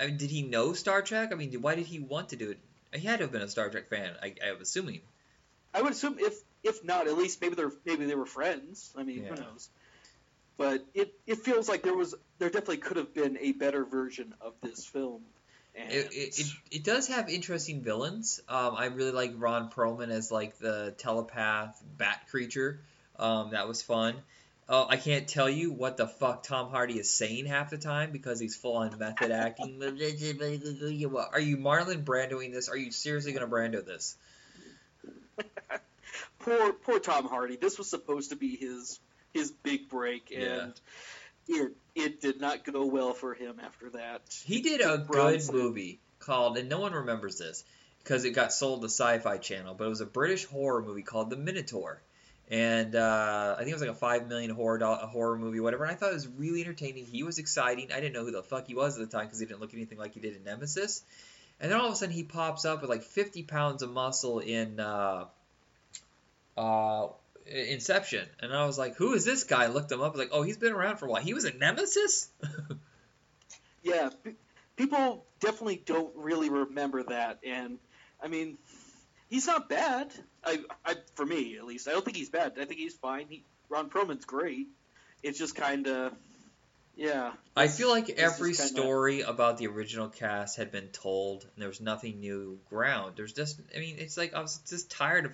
I 0.00 0.06
mean, 0.06 0.16
did 0.16 0.30
he 0.30 0.42
know 0.42 0.72
Star 0.72 1.02
Trek? 1.02 1.30
I 1.32 1.34
mean, 1.34 1.52
why 1.60 1.74
did 1.74 1.86
he 1.86 1.98
want 1.98 2.30
to 2.30 2.36
do 2.36 2.50
it? 2.50 2.58
He 2.92 3.06
had 3.06 3.18
to 3.18 3.24
have 3.24 3.32
been 3.32 3.42
a 3.42 3.48
Star 3.48 3.68
Trek 3.68 3.88
fan. 3.88 4.14
I, 4.22 4.34
I'm 4.46 4.60
assuming. 4.60 5.00
I 5.74 5.82
would 5.82 5.92
assume 5.92 6.18
if 6.18 6.34
if 6.62 6.82
not, 6.84 7.06
at 7.06 7.16
least 7.16 7.40
maybe 7.40 7.54
they're 7.54 7.72
maybe 7.84 8.06
they 8.06 8.14
were 8.14 8.26
friends. 8.26 8.92
I 8.96 9.02
mean, 9.02 9.22
Yeah. 9.22 9.30
who 9.30 9.42
knows? 9.42 9.68
But 10.56 10.84
it 10.94 11.12
it 11.26 11.38
feels 11.38 11.68
like 11.68 11.82
there 11.82 11.94
was 11.94 12.14
there 12.38 12.48
definitely 12.48 12.78
could 12.78 12.96
have 12.96 13.12
been 13.14 13.36
a 13.38 13.52
better 13.52 13.84
version 13.84 14.34
of 14.40 14.54
this 14.62 14.84
film. 14.84 15.22
And 15.74 15.92
It, 15.92 16.12
it, 16.12 16.38
it, 16.38 16.46
it 16.70 16.84
does 16.84 17.08
have 17.08 17.28
interesting 17.28 17.82
villains. 17.82 18.40
Um, 18.48 18.74
I 18.76 18.86
really 18.86 19.12
like 19.12 19.34
Ron 19.36 19.70
Perlman 19.70 20.08
as 20.08 20.32
like 20.32 20.58
the 20.58 20.94
telepath 20.96 21.82
bat 21.98 22.22
creature. 22.30 22.80
Um, 23.18 23.50
that 23.50 23.68
was 23.68 23.82
fun. 23.82 24.14
Uh, 24.68 24.84
I 24.88 24.96
can't 24.96 25.28
tell 25.28 25.48
you 25.48 25.72
what 25.72 25.96
the 25.96 26.08
fuck 26.08 26.42
Tom 26.42 26.70
Hardy 26.70 26.98
is 26.98 27.08
saying 27.08 27.46
half 27.46 27.70
the 27.70 27.78
time 27.78 28.10
because 28.10 28.40
he's 28.40 28.56
full 28.56 28.76
on 28.76 28.98
method 28.98 29.30
acting. 29.30 29.80
Are 29.82 31.40
you 31.40 31.56
Marlon 31.56 32.02
Brandoing 32.04 32.52
this? 32.52 32.68
Are 32.68 32.76
you 32.76 32.90
seriously 32.90 33.32
gonna 33.32 33.46
Brando 33.46 33.84
this? 33.84 34.16
poor 36.40 36.72
poor 36.72 36.98
Tom 36.98 37.28
Hardy. 37.28 37.56
This 37.56 37.78
was 37.78 37.88
supposed 37.88 38.30
to 38.30 38.36
be 38.36 38.56
his 38.56 38.98
his 39.32 39.52
big 39.52 39.88
break, 39.88 40.32
and 40.36 40.72
it 41.46 41.72
it 41.94 42.20
did 42.20 42.40
not 42.40 42.64
go 42.64 42.86
well 42.86 43.12
for 43.12 43.34
him 43.34 43.60
after 43.62 43.90
that. 43.90 44.22
He 44.44 44.62
did 44.62 44.80
a 44.80 44.98
good 44.98 45.42
movie 45.52 46.00
called, 46.18 46.58
and 46.58 46.68
no 46.68 46.80
one 46.80 46.92
remembers 46.92 47.38
this 47.38 47.62
because 48.02 48.24
it 48.24 48.30
got 48.30 48.52
sold 48.52 48.82
to 48.82 48.88
Sci-Fi 48.88 49.38
Channel, 49.38 49.74
but 49.74 49.84
it 49.84 49.88
was 49.88 50.00
a 50.00 50.06
British 50.06 50.44
horror 50.44 50.82
movie 50.82 51.02
called 51.02 51.30
The 51.30 51.36
Minotaur, 51.36 52.00
and 52.48 52.94
uh, 52.94 53.54
I 53.54 53.58
think 53.58 53.70
it 53.70 53.74
was 53.74 53.82
like 53.82 53.90
a 53.90 53.94
five 53.94 54.28
million 54.28 54.50
horror 54.50 54.78
do- 54.78 54.84
horror 54.86 55.36
movie, 55.36 55.60
whatever. 55.60 55.84
And 55.84 55.92
I 55.92 55.96
thought 55.96 56.10
it 56.10 56.14
was 56.14 56.28
really 56.28 56.60
entertaining. 56.60 57.04
He 57.06 57.22
was 57.22 57.38
exciting. 57.38 57.90
I 57.92 58.00
didn't 58.00 58.12
know 58.14 58.24
who 58.24 58.30
the 58.30 58.42
fuck 58.42 58.66
he 58.66 58.74
was 58.74 58.98
at 58.98 59.08
the 59.08 59.16
time 59.16 59.26
because 59.26 59.40
he 59.40 59.46
didn't 59.46 59.60
look 59.60 59.74
anything 59.74 59.98
like 59.98 60.14
he 60.14 60.20
did 60.20 60.36
in 60.36 60.44
Nemesis. 60.44 61.02
And 61.58 61.72
then 61.72 61.80
all 61.80 61.86
of 61.86 61.92
a 61.92 61.96
sudden 61.96 62.14
he 62.14 62.22
pops 62.22 62.64
up 62.64 62.82
with 62.82 62.90
like 62.90 63.02
50 63.02 63.42
pounds 63.44 63.82
of 63.82 63.90
muscle 63.90 64.40
in 64.40 64.78
uh, 64.78 65.24
uh, 66.56 67.08
Inception, 67.46 68.26
and 68.40 68.52
I 68.52 68.66
was 68.66 68.76
like, 68.76 68.96
"Who 68.96 69.14
is 69.14 69.24
this 69.24 69.44
guy?" 69.44 69.64
I 69.64 69.66
looked 69.68 69.92
him 69.92 70.00
up. 70.00 70.08
I 70.08 70.10
was 70.10 70.18
like, 70.18 70.30
"Oh, 70.32 70.42
he's 70.42 70.56
been 70.56 70.72
around 70.72 70.96
for 70.96 71.06
a 71.06 71.08
while. 71.08 71.22
He 71.22 71.32
was 71.32 71.44
in 71.44 71.58
Nemesis." 71.58 72.28
Yeah, 73.86 74.10
people 74.74 75.24
definitely 75.38 75.80
don't 75.86 76.10
really 76.16 76.50
remember 76.50 77.04
that, 77.04 77.38
and 77.46 77.78
I 78.20 78.26
mean, 78.26 78.58
he's 79.30 79.46
not 79.46 79.68
bad. 79.68 80.12
I, 80.46 80.60
I 80.84 80.94
for 81.14 81.26
me 81.26 81.56
at 81.58 81.64
least, 81.64 81.88
I 81.88 81.92
don't 81.92 82.04
think 82.04 82.16
he's 82.16 82.30
bad. 82.30 82.52
I 82.60 82.64
think 82.64 82.78
he's 82.80 82.94
fine. 82.94 83.26
He, 83.28 83.44
Ron 83.68 83.90
Perlman's 83.90 84.24
great. 84.24 84.68
It's 85.22 85.38
just 85.38 85.56
kind 85.56 85.88
of, 85.88 86.12
yeah. 86.96 87.32
I 87.56 87.66
feel 87.68 87.90
like 87.90 88.08
every 88.10 88.54
kinda- 88.54 88.68
story 88.68 89.22
about 89.22 89.58
the 89.58 89.66
original 89.66 90.08
cast 90.08 90.56
had 90.56 90.70
been 90.70 90.88
told, 90.88 91.42
and 91.42 91.52
there 91.56 91.68
was 91.68 91.80
nothing 91.80 92.20
new 92.20 92.60
ground. 92.70 93.14
There's 93.16 93.32
just, 93.32 93.60
I 93.74 93.80
mean, 93.80 93.96
it's 93.98 94.16
like 94.16 94.34
I 94.34 94.40
was 94.40 94.58
just 94.68 94.90
tired 94.90 95.26
of. 95.26 95.32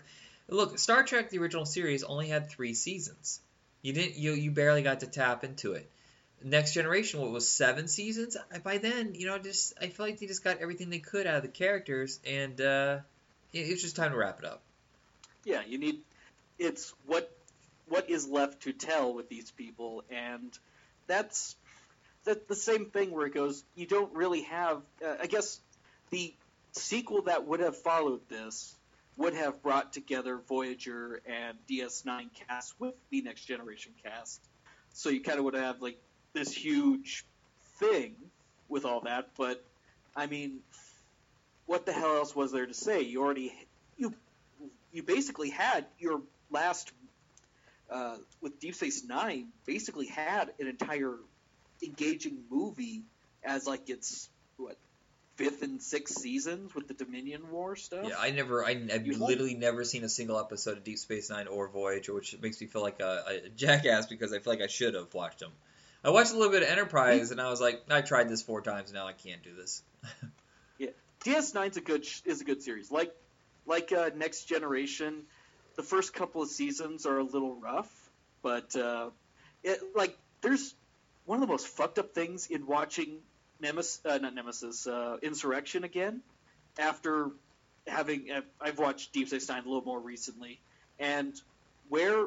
Look, 0.48 0.78
Star 0.78 1.04
Trek: 1.04 1.30
The 1.30 1.38
Original 1.38 1.64
Series 1.64 2.02
only 2.02 2.28
had 2.28 2.50
three 2.50 2.74
seasons. 2.74 3.40
You 3.82 3.92
didn't, 3.92 4.16
you 4.16 4.32
you 4.32 4.50
barely 4.50 4.82
got 4.82 5.00
to 5.00 5.06
tap 5.06 5.44
into 5.44 5.72
it. 5.72 5.88
Next 6.42 6.74
Generation, 6.74 7.20
what 7.20 7.30
was 7.30 7.48
seven 7.48 7.86
seasons? 7.86 8.36
By 8.64 8.78
then, 8.78 9.14
you 9.14 9.26
know, 9.26 9.38
just 9.38 9.74
I 9.80 9.86
feel 9.86 10.06
like 10.06 10.18
they 10.18 10.26
just 10.26 10.42
got 10.42 10.58
everything 10.58 10.90
they 10.90 10.98
could 10.98 11.26
out 11.26 11.36
of 11.36 11.42
the 11.42 11.48
characters, 11.48 12.18
and 12.26 12.60
uh, 12.60 12.98
it, 13.52 13.58
it's 13.60 13.82
just 13.82 13.94
time 13.94 14.10
to 14.10 14.16
wrap 14.16 14.40
it 14.40 14.44
up. 14.44 14.62
Yeah, 15.44 15.62
you 15.66 15.78
need. 15.78 16.00
It's 16.58 16.94
what 17.06 17.30
what 17.88 18.08
is 18.08 18.28
left 18.28 18.62
to 18.62 18.72
tell 18.72 19.14
with 19.14 19.28
these 19.28 19.50
people, 19.50 20.04
and 20.10 20.56
that's 21.06 21.56
that 22.24 22.48
the 22.48 22.54
same 22.54 22.86
thing 22.86 23.10
where 23.10 23.26
it 23.26 23.34
goes. 23.34 23.64
You 23.74 23.86
don't 23.86 24.14
really 24.14 24.42
have. 24.42 24.82
Uh, 25.04 25.14
I 25.20 25.26
guess 25.26 25.60
the 26.10 26.34
sequel 26.72 27.22
that 27.22 27.46
would 27.46 27.60
have 27.60 27.76
followed 27.76 28.20
this 28.28 28.74
would 29.16 29.34
have 29.34 29.62
brought 29.62 29.92
together 29.92 30.40
Voyager 30.48 31.20
and 31.26 31.58
DS9 31.68 32.30
cast 32.48 32.74
with 32.80 32.94
the 33.10 33.20
Next 33.20 33.44
Generation 33.44 33.92
cast. 34.02 34.40
So 34.94 35.10
you 35.10 35.20
kind 35.20 35.38
of 35.38 35.44
would 35.44 35.54
have 35.54 35.82
like 35.82 35.98
this 36.32 36.52
huge 36.52 37.24
thing 37.78 38.14
with 38.68 38.84
all 38.84 39.02
that, 39.02 39.28
but 39.36 39.62
I 40.16 40.26
mean, 40.26 40.60
what 41.66 41.86
the 41.86 41.92
hell 41.92 42.16
else 42.16 42.34
was 42.34 42.52
there 42.52 42.66
to 42.66 42.74
say? 42.74 43.02
You 43.02 43.22
already 43.22 43.52
you 44.92 45.02
basically 45.02 45.50
had 45.50 45.86
your 45.98 46.20
last 46.50 46.92
uh, 47.90 48.16
with 48.40 48.58
Deep 48.60 48.74
Space 48.74 49.04
Nine 49.04 49.48
basically 49.66 50.06
had 50.06 50.50
an 50.60 50.66
entire 50.66 51.14
engaging 51.82 52.38
movie 52.50 53.02
as 53.44 53.66
like 53.66 53.90
its 53.90 54.28
what 54.56 54.76
fifth 55.36 55.62
and 55.62 55.82
sixth 55.82 56.18
seasons 56.18 56.74
with 56.74 56.88
the 56.88 56.94
Dominion 56.94 57.50
War 57.50 57.74
stuff. 57.74 58.06
Yeah, 58.08 58.16
I 58.18 58.30
never, 58.30 58.64
I, 58.64 58.74
like- 58.74 59.06
literally 59.18 59.54
never 59.54 59.82
seen 59.84 60.04
a 60.04 60.08
single 60.08 60.38
episode 60.38 60.76
of 60.78 60.84
Deep 60.84 60.98
Space 60.98 61.30
Nine 61.30 61.48
or 61.48 61.68
Voyager, 61.68 62.14
which 62.14 62.36
makes 62.40 62.60
me 62.60 62.66
feel 62.66 62.82
like 62.82 63.00
a, 63.00 63.24
a 63.46 63.48
jackass 63.48 64.06
because 64.06 64.32
I 64.32 64.38
feel 64.38 64.52
like 64.52 64.62
I 64.62 64.66
should 64.68 64.94
have 64.94 65.12
watched 65.14 65.40
them. 65.40 65.52
I 66.04 66.10
watched 66.10 66.32
a 66.32 66.36
little 66.36 66.50
bit 66.50 66.62
of 66.62 66.68
Enterprise 66.68 67.30
and 67.30 67.40
I 67.40 67.48
was 67.48 67.60
like, 67.60 67.82
I 67.88 68.00
tried 68.02 68.28
this 68.28 68.42
four 68.42 68.60
times 68.60 68.92
now, 68.92 69.06
I 69.06 69.12
can't 69.12 69.42
do 69.42 69.54
this. 69.54 69.82
Yeah, 70.78 70.88
DS9's 71.24 71.76
a 71.76 71.80
good 71.80 72.04
sh- 72.04 72.22
is 72.24 72.40
a 72.40 72.44
good 72.44 72.60
series. 72.62 72.90
Like 72.90 73.14
like 73.66 73.92
uh, 73.92 74.10
Next 74.16 74.44
Generation, 74.44 75.22
the 75.76 75.82
first 75.82 76.12
couple 76.12 76.42
of 76.42 76.48
seasons 76.48 77.06
are 77.06 77.18
a 77.18 77.24
little 77.24 77.54
rough, 77.54 77.90
but 78.42 78.74
uh, 78.76 79.10
it, 79.62 79.80
like 79.94 80.16
there's 80.40 80.74
one 81.24 81.36
of 81.40 81.46
the 81.46 81.52
most 81.52 81.68
fucked 81.68 81.98
up 81.98 82.14
things 82.14 82.48
in 82.48 82.66
watching 82.66 83.18
Nemesis, 83.60 84.00
uh, 84.04 84.18
not 84.18 84.34
Nemesis, 84.34 84.86
uh, 84.86 85.16
Insurrection 85.22 85.84
again. 85.84 86.20
After 86.78 87.30
having, 87.86 88.30
I've- 88.32 88.46
I've 88.60 88.78
watched 88.78 89.12
Deep 89.12 89.28
Space 89.28 89.48
Nine 89.48 89.62
a 89.62 89.66
little 89.66 89.84
more 89.84 90.00
recently, 90.00 90.60
and 90.98 91.34
where 91.88 92.26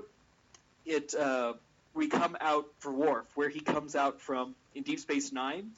it 0.85 1.13
uh, 1.15 1.53
we 1.93 2.07
come 2.07 2.37
out 2.39 2.67
for 2.79 2.91
Worf, 2.91 3.25
where 3.35 3.49
he 3.49 3.59
comes 3.59 3.95
out 3.95 4.21
from 4.21 4.55
in 4.75 4.83
Deep 4.83 4.99
Space 4.99 5.31
Nine, 5.31 5.71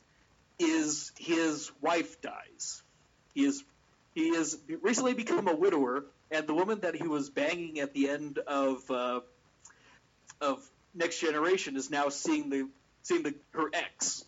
is 0.60 1.12
his 1.18 1.72
wife 1.82 2.22
dies. 2.22 2.82
He 3.34 3.46
is 3.46 3.64
he 4.18 4.34
has 4.36 4.58
recently 4.82 5.14
become 5.14 5.48
a 5.48 5.56
widower, 5.56 6.04
and 6.32 6.48
the 6.48 6.54
woman 6.56 6.80
that 6.80 6.96
he 6.96 7.08
was 7.08 7.30
banging 7.30 7.80
at 7.80 7.94
the 7.94 8.10
end 8.10 8.40
of 8.40 8.90
uh, 8.90 9.20
of 10.42 10.68
Next 10.96 11.20
Generation 11.20 11.76
is 11.76 11.92
now 11.92 12.10
seeing 12.10 12.50
the 12.50 12.68
seeing 13.04 13.22
the 13.22 13.36
her 13.52 13.70
ex. 13.72 14.26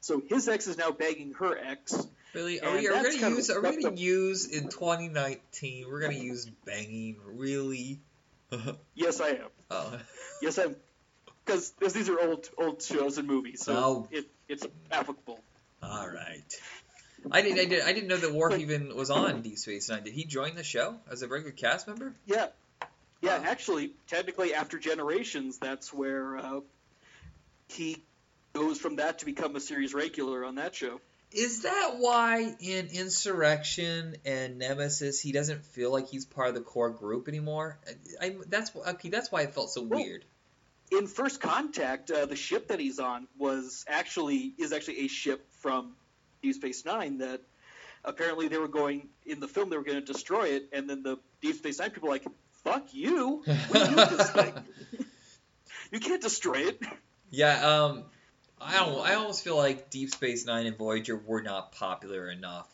So 0.00 0.22
his 0.28 0.46
ex 0.48 0.68
is 0.68 0.78
now 0.78 0.92
banging 0.92 1.32
her 1.40 1.58
ex. 1.58 2.06
Really? 2.34 2.60
Are 2.60 2.70
we, 2.72 2.86
are 2.86 3.02
we 3.02 3.18
gonna 3.18 3.34
use? 3.34 3.50
Are 3.50 3.60
we 3.60 3.82
gonna 3.82 3.88
up. 3.88 3.98
use 3.98 4.46
in 4.46 4.68
2019? 4.68 5.86
We're 5.90 6.00
gonna 6.02 6.14
use 6.14 6.46
banging? 6.64 7.16
Really? 7.26 7.98
Yes, 8.94 9.20
I 9.20 9.28
am. 9.30 9.48
oh. 9.72 9.98
Yes, 10.40 10.58
I'm. 10.58 10.76
Because 11.44 11.72
these 11.94 12.08
are 12.08 12.20
old 12.20 12.48
old 12.58 12.80
shows 12.80 13.18
and 13.18 13.26
movies, 13.26 13.64
so 13.64 13.74
Oh. 13.74 14.08
it, 14.12 14.26
it's 14.46 14.64
applicable. 14.92 15.40
All 15.82 16.06
right. 16.08 16.44
I 17.30 17.42
didn't. 17.42 17.58
I 17.58 17.64
did. 17.66 17.82
I 17.82 17.92
didn't 17.92 18.08
know 18.08 18.16
that 18.16 18.32
Worf 18.32 18.58
even 18.58 18.94
was 18.96 19.10
on 19.10 19.42
Deep 19.42 19.58
Space 19.58 19.88
Nine. 19.88 20.04
Did 20.04 20.12
he 20.12 20.24
join 20.24 20.54
the 20.54 20.64
show 20.64 20.96
as 21.10 21.22
a 21.22 21.28
regular 21.28 21.52
cast 21.52 21.86
member? 21.86 22.14
Yeah, 22.26 22.46
yeah. 23.20 23.38
Wow. 23.38 23.44
Actually, 23.46 23.92
technically, 24.08 24.54
after 24.54 24.78
Generations, 24.78 25.58
that's 25.58 25.92
where 25.92 26.36
uh, 26.38 26.60
he 27.68 28.02
goes 28.52 28.78
from 28.78 28.96
that 28.96 29.20
to 29.20 29.24
become 29.24 29.56
a 29.56 29.60
series 29.60 29.94
regular 29.94 30.44
on 30.44 30.56
that 30.56 30.74
show. 30.74 31.00
Is 31.30 31.62
that 31.62 31.94
why 31.96 32.54
in 32.60 32.88
Insurrection 32.92 34.16
and 34.26 34.58
Nemesis 34.58 35.18
he 35.18 35.32
doesn't 35.32 35.64
feel 35.64 35.90
like 35.90 36.08
he's 36.08 36.26
part 36.26 36.48
of 36.48 36.54
the 36.54 36.60
core 36.60 36.90
group 36.90 37.26
anymore? 37.28 37.78
I, 38.20 38.26
I 38.26 38.36
that's 38.48 38.70
okay. 38.76 39.08
That's 39.08 39.32
why 39.32 39.42
it 39.42 39.54
felt 39.54 39.70
so 39.70 39.82
Well, 39.82 39.98
weird. 40.00 40.24
in 40.90 41.06
First 41.06 41.40
Contact, 41.40 42.10
uh, 42.10 42.26
the 42.26 42.36
ship 42.36 42.68
that 42.68 42.80
he's 42.80 42.98
on 42.98 43.28
was 43.38 43.86
actually 43.88 44.52
is 44.58 44.72
actually 44.72 45.06
a 45.06 45.08
ship 45.08 45.46
from 45.60 45.92
Deep 46.42 46.54
Space 46.54 46.84
Nine 46.84 47.18
that 47.18 47.40
apparently 48.04 48.48
they 48.48 48.58
were 48.58 48.68
going 48.68 49.08
in 49.24 49.40
the 49.40 49.48
film 49.48 49.70
they 49.70 49.76
were 49.76 49.84
going 49.84 50.04
to 50.04 50.12
destroy 50.12 50.48
it, 50.48 50.68
and 50.72 50.88
then 50.88 51.02
the 51.02 51.18
Deep 51.40 51.56
Space 51.56 51.78
Nine 51.78 51.90
people 51.90 52.08
were 52.08 52.14
like, 52.14 52.26
"Fuck 52.64 52.92
you! 52.92 53.42
We 53.46 53.80
use 53.80 53.94
this 53.94 54.30
thing. 54.30 54.52
you 55.92 56.00
can't 56.00 56.22
destroy 56.22 56.68
it." 56.68 56.82
Yeah. 57.30 57.84
Um. 57.84 58.04
I 58.60 58.78
don't. 58.78 59.00
I 59.00 59.14
almost 59.14 59.42
feel 59.42 59.56
like 59.56 59.90
Deep 59.90 60.10
Space 60.10 60.46
Nine 60.46 60.66
and 60.66 60.76
Voyager 60.76 61.16
were 61.16 61.42
not 61.42 61.72
popular 61.72 62.30
enough 62.30 62.68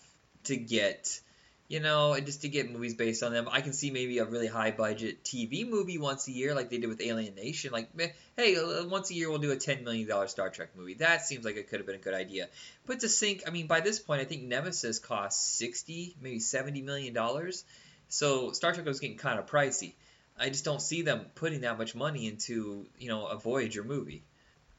to 0.44 0.56
get. 0.56 1.20
You 1.68 1.80
know, 1.80 2.18
just 2.18 2.42
to 2.42 2.48
get 2.48 2.72
movies 2.72 2.94
based 2.94 3.22
on 3.22 3.30
them. 3.30 3.46
I 3.50 3.60
can 3.60 3.74
see 3.74 3.90
maybe 3.90 4.18
a 4.18 4.24
really 4.24 4.46
high 4.46 4.70
budget 4.70 5.22
TV 5.22 5.68
movie 5.68 5.98
once 5.98 6.26
a 6.26 6.32
year, 6.32 6.54
like 6.54 6.70
they 6.70 6.78
did 6.78 6.88
with 6.88 7.02
Alien 7.02 7.34
Nation. 7.34 7.72
Like, 7.72 7.90
hey, 8.36 8.56
uh, 8.56 8.86
once 8.86 9.10
a 9.10 9.14
year 9.14 9.28
we'll 9.28 9.38
do 9.38 9.50
a 9.50 9.56
ten 9.56 9.84
million 9.84 10.08
dollar 10.08 10.28
Star 10.28 10.48
Trek 10.48 10.70
movie. 10.74 10.94
That 10.94 11.26
seems 11.26 11.44
like 11.44 11.56
it 11.56 11.68
could 11.68 11.80
have 11.80 11.86
been 11.86 11.96
a 11.96 11.98
good 11.98 12.14
idea. 12.14 12.48
But 12.86 13.00
to 13.00 13.08
sink, 13.10 13.42
I 13.46 13.50
mean, 13.50 13.66
by 13.66 13.80
this 13.80 13.98
point, 13.98 14.22
I 14.22 14.24
think 14.24 14.44
Nemesis 14.44 14.98
cost 14.98 15.58
sixty, 15.58 16.16
maybe 16.22 16.40
seventy 16.40 16.80
million 16.80 17.12
dollars. 17.12 17.64
So 18.08 18.52
Star 18.52 18.72
Trek 18.72 18.86
was 18.86 19.00
getting 19.00 19.18
kind 19.18 19.38
of 19.38 19.44
pricey. 19.44 19.92
I 20.38 20.48
just 20.48 20.64
don't 20.64 20.80
see 20.80 21.02
them 21.02 21.26
putting 21.34 21.62
that 21.62 21.76
much 21.78 21.94
money 21.94 22.28
into, 22.28 22.86
you 22.98 23.08
know, 23.08 23.26
a 23.26 23.36
Voyager 23.36 23.84
movie. 23.84 24.22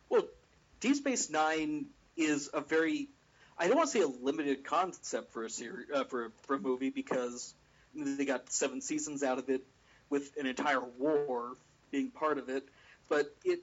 Well, 0.08 0.23
Deep 0.80 0.95
Space 0.95 1.30
Nine 1.30 1.88
is 2.15 2.49
a 2.54 2.62
very 2.62 3.10
I 3.59 3.67
don't 3.67 3.75
want 3.77 3.89
to 3.91 3.97
say 3.97 4.03
a 4.03 4.07
limited 4.07 4.63
concept 4.63 5.33
for 5.33 5.43
a 5.43 5.49
series 5.49 5.87
uh, 5.93 6.05
for 6.05 6.25
a, 6.27 6.29
for 6.43 6.55
a 6.55 6.59
movie 6.59 6.89
because 6.89 7.53
they 7.95 8.25
got 8.25 8.49
seven 8.51 8.81
seasons 8.81 9.21
out 9.23 9.37
of 9.39 9.49
it 9.49 9.61
with 10.09 10.31
an 10.39 10.45
entire 10.45 10.79
war 10.81 11.53
being 11.91 12.09
part 12.11 12.37
of 12.37 12.49
it. 12.49 12.63
But 13.09 13.35
it 13.43 13.59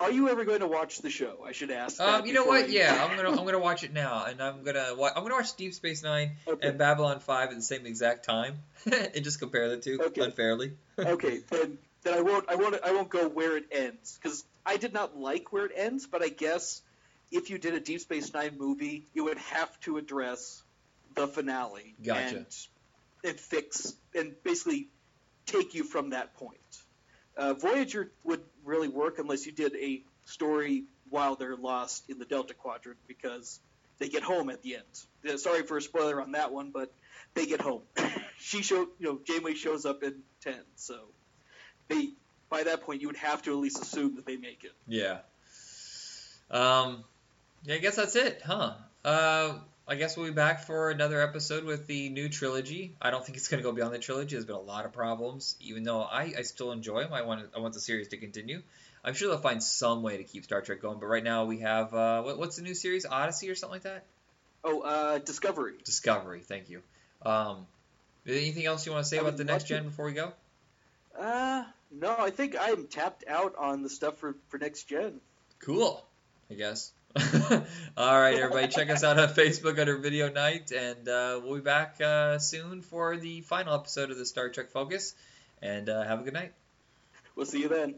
are 0.00 0.10
you 0.10 0.28
ever 0.28 0.44
going 0.44 0.60
to 0.60 0.66
watch 0.66 0.98
the 0.98 1.10
show? 1.10 1.44
I 1.46 1.52
should 1.52 1.70
ask. 1.70 2.00
Um, 2.00 2.26
you 2.26 2.32
know 2.32 2.44
what? 2.44 2.64
I- 2.64 2.68
Yeah, 2.68 3.04
I'm 3.08 3.16
gonna 3.16 3.30
I'm 3.30 3.44
gonna 3.44 3.58
watch 3.58 3.84
it 3.84 3.92
now, 3.92 4.24
and 4.24 4.42
I'm 4.42 4.62
gonna 4.64 4.94
wa- 4.96 5.12
I'm 5.14 5.22
gonna 5.22 5.34
watch 5.36 5.54
Deep 5.56 5.74
Space 5.74 6.02
Nine 6.02 6.32
Okay. 6.46 6.68
and 6.68 6.78
Babylon 6.78 7.20
Five 7.20 7.50
at 7.50 7.54
the 7.56 7.62
same 7.62 7.86
exact 7.86 8.24
time, 8.24 8.58
and 8.86 9.22
just 9.24 9.38
compare 9.40 9.68
the 9.68 9.76
two 9.78 10.00
Okay. 10.00 10.20
unfairly. 10.22 10.72
okay, 10.98 11.40
then 11.50 11.78
then 12.02 12.14
I 12.14 12.20
won't 12.20 12.48
I 12.48 12.56
won't 12.56 12.76
I 12.84 12.92
won't 12.92 13.10
go 13.10 13.28
where 13.28 13.56
it 13.56 13.66
ends 13.70 14.18
because 14.20 14.44
I 14.66 14.76
did 14.76 14.92
not 14.92 15.16
like 15.16 15.52
where 15.52 15.66
it 15.66 15.72
ends, 15.76 16.06
but 16.06 16.22
I 16.22 16.28
guess 16.28 16.82
if 17.32 17.50
you 17.50 17.58
did 17.58 17.74
a 17.74 17.80
Deep 17.80 18.00
Space 18.00 18.32
Nine 18.32 18.56
movie, 18.58 19.04
you 19.14 19.24
would 19.24 19.38
have 19.38 19.80
to 19.80 19.96
address 19.96 20.62
the 21.14 21.26
finale 21.26 21.94
Gotcha. 22.04 22.36
and 22.36 22.46
and 23.24 23.40
fix 23.40 23.94
and 24.14 24.34
basically 24.42 24.88
take 25.46 25.74
you 25.74 25.84
from 25.84 26.10
that 26.10 26.34
point. 26.36 26.58
Uh, 27.36 27.54
Voyager 27.54 28.10
would 28.24 28.42
really 28.64 28.88
work 28.88 29.18
unless 29.18 29.46
you 29.46 29.52
did 29.52 29.74
a 29.76 30.02
story 30.26 30.84
while 31.08 31.34
they're 31.36 31.56
lost 31.56 32.08
in 32.10 32.18
the 32.18 32.24
Delta 32.24 32.54
Quadrant 32.54 32.98
because 33.08 33.58
they 33.98 34.08
get 34.08 34.22
home 34.22 34.50
at 34.50 34.62
the 34.62 34.76
end. 34.76 34.84
Yeah, 35.22 35.36
sorry 35.36 35.62
for 35.62 35.76
a 35.76 35.82
spoiler 35.82 36.20
on 36.20 36.32
that 36.32 36.52
one, 36.52 36.70
but 36.70 36.92
they 37.34 37.46
get 37.46 37.60
home. 37.60 37.82
she 38.38 38.62
show 38.62 38.88
you 38.98 39.06
know 39.06 39.20
Janeway 39.24 39.54
shows 39.54 39.86
up 39.86 40.02
in 40.02 40.16
ten, 40.42 40.60
so 40.76 40.98
they 41.88 42.10
by 42.50 42.64
that 42.64 42.82
point 42.82 43.00
you 43.00 43.08
would 43.08 43.16
have 43.16 43.42
to 43.42 43.52
at 43.52 43.58
least 43.58 43.80
assume 43.80 44.16
that 44.16 44.26
they 44.26 44.36
make 44.36 44.64
it. 44.64 44.72
Yeah. 44.86 45.18
Um, 46.50 47.04
yeah, 47.64 47.74
I 47.74 47.78
guess 47.78 47.96
that's 47.96 48.16
it, 48.16 48.42
huh? 48.44 48.74
Uh, 49.04 49.54
I 49.86 49.96
guess 49.96 50.16
we'll 50.16 50.26
be 50.26 50.32
back 50.32 50.64
for 50.64 50.90
another 50.90 51.20
episode 51.20 51.64
with 51.64 51.86
the 51.86 52.08
new 52.08 52.28
trilogy. 52.28 52.94
I 53.02 53.10
don't 53.10 53.24
think 53.24 53.36
it's 53.36 53.48
gonna 53.48 53.62
go 53.62 53.72
beyond 53.72 53.92
the 53.92 53.98
trilogy. 53.98 54.36
There's 54.36 54.44
been 54.44 54.54
a 54.56 54.60
lot 54.60 54.84
of 54.84 54.92
problems, 54.92 55.56
even 55.60 55.82
though 55.82 56.02
I, 56.02 56.32
I 56.38 56.42
still 56.42 56.72
enjoy 56.72 57.02
them. 57.02 57.12
I 57.12 57.22
want 57.22 57.48
I 57.56 57.60
want 57.60 57.74
the 57.74 57.80
series 57.80 58.08
to 58.08 58.16
continue. 58.16 58.62
I'm 59.04 59.14
sure 59.14 59.28
they'll 59.28 59.38
find 59.38 59.62
some 59.62 60.02
way 60.02 60.18
to 60.18 60.24
keep 60.24 60.44
Star 60.44 60.60
Trek 60.60 60.80
going. 60.80 61.00
But 61.00 61.06
right 61.06 61.24
now 61.24 61.44
we 61.44 61.58
have 61.58 61.92
uh, 61.92 62.22
what, 62.22 62.38
what's 62.38 62.56
the 62.56 62.62
new 62.62 62.74
series? 62.74 63.04
Odyssey 63.04 63.50
or 63.50 63.54
something 63.56 63.74
like 63.74 63.82
that? 63.82 64.04
Oh, 64.64 64.80
uh, 64.82 65.18
Discovery. 65.18 65.74
Discovery. 65.84 66.40
Thank 66.40 66.70
you. 66.70 66.82
Um, 67.22 67.66
anything 68.26 68.64
else 68.64 68.86
you 68.86 68.92
want 68.92 69.04
to 69.04 69.08
say 69.08 69.18
I 69.18 69.22
about 69.22 69.36
the 69.36 69.44
next 69.44 69.64
to- 69.64 69.68
gen 69.70 69.84
before 69.84 70.06
we 70.06 70.12
go? 70.12 70.32
Uh, 71.18 71.64
no, 71.90 72.14
I 72.18 72.30
think 72.30 72.56
I'm 72.58 72.86
tapped 72.86 73.24
out 73.28 73.56
on 73.58 73.82
the 73.82 73.90
stuff 73.90 74.18
for, 74.18 74.36
for 74.48 74.58
next 74.58 74.84
gen. 74.84 75.20
Cool. 75.58 76.04
I 76.50 76.54
guess. 76.54 76.92
All 77.96 78.18
right, 78.18 78.38
everybody, 78.38 78.68
check 78.68 78.88
us 78.88 79.04
out 79.04 79.18
on 79.18 79.28
Facebook 79.28 79.78
under 79.78 79.98
Video 79.98 80.30
Night, 80.30 80.72
and 80.72 81.06
uh, 81.06 81.40
we'll 81.44 81.56
be 81.56 81.60
back 81.60 82.00
uh, 82.00 82.38
soon 82.38 82.80
for 82.80 83.18
the 83.18 83.42
final 83.42 83.74
episode 83.74 84.10
of 84.10 84.16
the 84.16 84.24
Star 84.24 84.48
Trek 84.48 84.70
Focus. 84.70 85.14
And 85.60 85.90
uh, 85.90 86.04
have 86.04 86.20
a 86.20 86.22
good 86.22 86.32
night. 86.32 86.52
We'll 87.36 87.44
see 87.44 87.60
you 87.60 87.68
then. 87.68 87.96